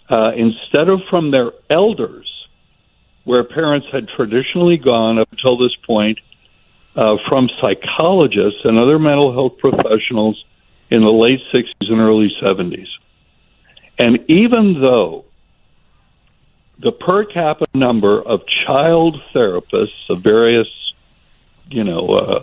uh, 0.08 0.32
instead 0.34 0.88
of 0.88 1.00
from 1.08 1.30
their 1.30 1.52
elders, 1.70 2.48
where 3.24 3.44
parents 3.44 3.86
had 3.92 4.08
traditionally 4.08 4.76
gone 4.76 5.18
up 5.18 5.30
until 5.30 5.56
this 5.56 5.74
point 5.76 6.18
uh, 6.96 7.16
from 7.28 7.48
psychologists 7.60 8.60
and 8.64 8.78
other 8.78 8.98
mental 8.98 9.32
health 9.32 9.58
professionals 9.58 10.44
in 10.90 11.02
the 11.02 11.12
late 11.12 11.40
60s 11.52 11.90
and 11.90 12.06
early 12.06 12.34
70s. 12.42 12.88
And 13.98 14.24
even 14.28 14.80
though 14.80 15.24
the 16.78 16.92
per 16.92 17.24
capita 17.24 17.70
number 17.74 18.20
of 18.20 18.46
child 18.46 19.22
therapists 19.32 20.10
of 20.10 20.22
various, 20.22 20.68
you 21.70 21.84
know, 21.84 22.08
uh, 22.08 22.42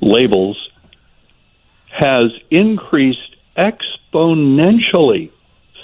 labels 0.00 0.70
has 1.98 2.30
increased 2.48 3.34
exponentially 3.56 5.32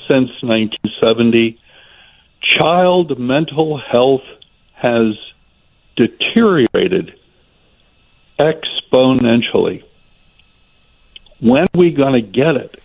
since 0.09 0.31
1970. 0.43 1.59
Child 2.41 3.19
mental 3.19 3.79
health 3.79 4.23
has 4.75 5.19
deteriorated 5.97 7.19
exponentially. 8.39 9.83
When 11.41 11.63
are 11.63 11.67
we 11.75 11.91
going 11.91 12.13
to 12.13 12.21
get 12.21 12.55
it? 12.55 12.81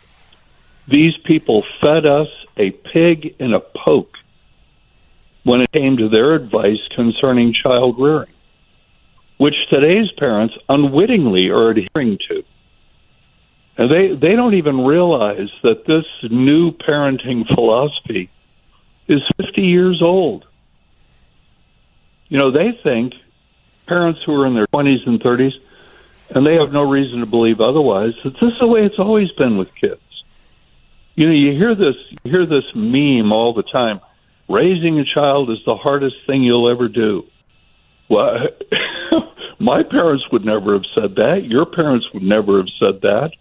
These 0.88 1.16
people 1.18 1.64
fed 1.82 2.08
us 2.08 2.30
a 2.58 2.72
pig 2.72 3.36
in 3.38 3.54
a 3.54 3.60
poke 3.60 4.18
when 5.44 5.62
it 5.62 5.72
came 5.72 5.98
to 5.98 6.10
their 6.10 6.34
advice 6.34 6.82
concerning 6.96 7.54
child 7.54 8.00
rearing, 8.00 8.34
which 9.38 9.68
today's 9.70 10.12
parents 10.14 10.58
unwittingly 10.68 11.52
are 11.52 11.70
adhering 11.70 12.18
to. 12.30 12.44
And 13.80 13.90
they, 13.90 14.14
they 14.14 14.36
don't 14.36 14.56
even 14.56 14.84
realize 14.84 15.50
that 15.64 15.86
this 15.86 16.06
new 16.30 16.74
parenting 16.74 17.48
philosophy 17.48 18.30
is 19.08 19.22
50 19.38 19.62
years 19.62 20.02
old. 20.02 20.46
You 22.28 22.40
know, 22.40 22.52
they 22.52 22.74
think 22.84 23.14
parents 23.88 24.22
who 24.22 24.36
are 24.36 24.46
in 24.46 24.54
their 24.54 24.68
20s 24.68 25.08
and 25.08 25.22
30s, 25.22 25.54
and 26.30 26.46
they 26.46 26.56
have 26.56 26.74
no 26.74 26.82
reason 26.82 27.22
to 27.22 27.26
believe 27.26 27.62
otherwise, 27.62 28.16
that 28.26 28.34
this 28.34 28.52
is 28.52 28.60
the 28.60 28.68
way 28.68 28.86
it's 28.86 29.00
always 29.00 29.32
been 29.32 29.58
with 29.58 29.74
kids. 29.76 30.26
You 31.16 31.28
know, 31.28 31.34
you 31.34 31.54
hear 31.54 31.74
this, 31.74 31.96
you 32.26 32.32
hear 32.32 32.46
this 32.46 32.66
meme 32.76 33.32
all 33.32 33.54
the 33.54 33.64
time. 33.64 34.02
Raising 34.50 35.00
a 35.00 35.06
child 35.06 35.52
is 35.52 35.64
the 35.66 35.78
hardest 35.78 36.18
thing 36.28 36.44
you'll 36.44 36.70
ever 36.70 36.90
do. 36.90 37.26
Well, 38.10 38.46
my 39.60 39.84
parents 39.84 40.30
would 40.34 40.44
never 40.44 40.74
have 40.74 40.86
said 40.94 41.16
that. 41.16 41.46
Your 41.46 41.66
parents 41.66 42.12
would 42.14 42.24
never 42.24 42.58
have 42.58 42.70
said 42.78 43.02
that. 43.04 43.32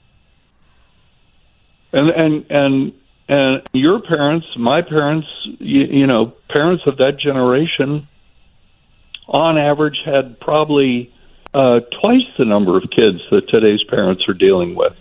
And 1.93 2.11
and 2.11 2.47
and 2.51 2.93
and 3.29 3.63
your 3.73 4.01
parents, 4.01 4.47
my 4.57 4.83
parents, 4.83 5.29
you, 5.45 5.85
you 5.85 6.07
know, 6.07 6.33
parents 6.49 6.85
of 6.87 6.97
that 6.99 7.19
generation, 7.19 8.09
on 9.27 9.59
average, 9.59 10.01
had 10.05 10.41
probably 10.41 11.13
uh, 11.55 11.81
twice 12.01 12.25
the 12.39 12.45
number 12.47 12.77
of 12.79 12.85
kids 12.91 13.21
that 13.31 13.49
today's 13.49 13.85
parents 13.85 14.29
are 14.29 14.35
dealing 14.35 14.75
with, 14.75 14.95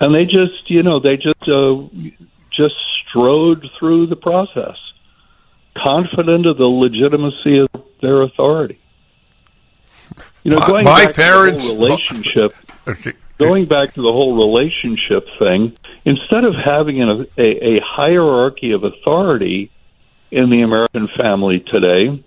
and 0.00 0.14
they 0.14 0.24
just, 0.26 0.68
you 0.70 0.82
know, 0.82 0.98
they 1.00 1.16
just 1.16 1.48
uh, 1.48 1.82
just 2.50 2.74
strode 3.08 3.70
through 3.78 4.06
the 4.06 4.16
process, 4.16 4.76
confident 5.76 6.44
of 6.46 6.56
the 6.58 6.66
legitimacy 6.68 7.58
of 7.58 7.68
their 8.02 8.22
authority. 8.22 8.78
You 10.44 10.52
know, 10.52 10.58
My- 10.58 10.66
going 10.66 10.84
my 10.84 11.04
back 11.06 11.14
parents- 11.14 11.66
to 11.66 11.72
the 11.72 11.78
relationship, 11.78 12.54
Okay. 12.86 13.12
Going 13.38 13.66
back 13.66 13.94
to 13.94 14.02
the 14.02 14.12
whole 14.12 14.36
relationship 14.36 15.26
thing, 15.38 15.76
instead 16.04 16.44
of 16.44 16.54
having 16.54 17.00
an, 17.00 17.26
a, 17.38 17.74
a 17.76 17.78
hierarchy 17.82 18.72
of 18.72 18.84
authority 18.84 19.70
in 20.30 20.50
the 20.50 20.62
American 20.62 21.08
family 21.20 21.60
today, 21.60 22.22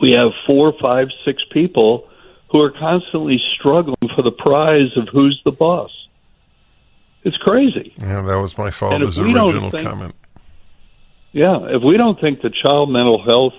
we 0.00 0.12
have 0.12 0.32
four, 0.46 0.74
five, 0.80 1.08
six 1.24 1.42
people 1.50 2.08
who 2.50 2.60
are 2.60 2.70
constantly 2.70 3.38
struggling 3.38 3.96
for 4.14 4.22
the 4.22 4.32
prize 4.32 4.96
of 4.96 5.08
who's 5.08 5.40
the 5.44 5.52
boss. 5.52 5.90
It's 7.22 7.36
crazy. 7.36 7.94
Yeah, 7.98 8.22
that 8.22 8.36
was 8.36 8.56
my 8.56 8.70
father's 8.70 9.18
if 9.18 9.24
we 9.24 9.32
don't 9.34 9.50
original 9.50 9.70
think- 9.70 9.88
comment. 9.88 10.14
Yeah, 11.32 11.66
if 11.76 11.82
we 11.82 11.96
don't 11.98 12.18
think 12.18 12.40
that 12.40 12.54
child 12.54 12.90
mental 12.90 13.22
health, 13.22 13.52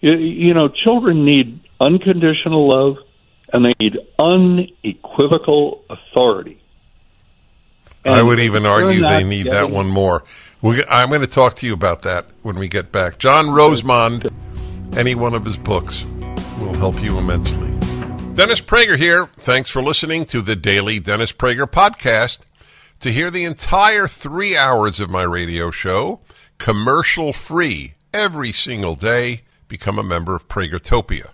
you, 0.00 0.14
you 0.14 0.52
know, 0.52 0.68
children 0.68 1.24
need 1.24 1.60
unconditional 1.80 2.68
love 2.68 2.96
and 3.52 3.64
they 3.64 3.72
need 3.78 3.98
unequivocal 4.18 5.84
authority. 5.90 6.60
I 8.04 8.22
would 8.22 8.40
even 8.40 8.66
argue 8.66 9.00
they 9.00 9.24
need 9.24 9.46
that 9.46 9.70
one 9.70 9.88
more. 9.88 10.24
we 10.60 10.84
I'm 10.84 11.08
going 11.08 11.22
to 11.22 11.26
talk 11.26 11.56
to 11.56 11.66
you 11.66 11.72
about 11.72 12.02
that 12.02 12.26
when 12.42 12.56
we 12.56 12.68
get 12.68 12.92
back. 12.92 13.18
John 13.18 13.46
Rosemond, 13.46 14.30
any 14.96 15.14
one 15.14 15.34
of 15.34 15.44
his 15.44 15.56
books 15.56 16.04
will 16.58 16.74
help 16.74 17.02
you 17.02 17.18
immensely. 17.18 17.70
Dennis 18.34 18.60
Prager 18.60 18.98
here. 18.98 19.26
Thanks 19.36 19.70
for 19.70 19.82
listening 19.82 20.24
to 20.26 20.42
the 20.42 20.56
daily 20.56 20.98
Dennis 20.98 21.32
Prager 21.32 21.66
podcast. 21.66 22.40
To 23.00 23.12
hear 23.12 23.30
the 23.30 23.44
entire 23.44 24.08
three 24.08 24.56
hours 24.56 24.98
of 24.98 25.10
my 25.10 25.22
radio 25.22 25.70
show, 25.70 26.20
commercial 26.58 27.32
free, 27.32 27.94
every 28.12 28.52
single 28.52 28.96
day, 28.96 29.42
become 29.68 29.98
a 29.98 30.02
member 30.02 30.34
of 30.34 30.48
Pragertopia. 30.48 31.33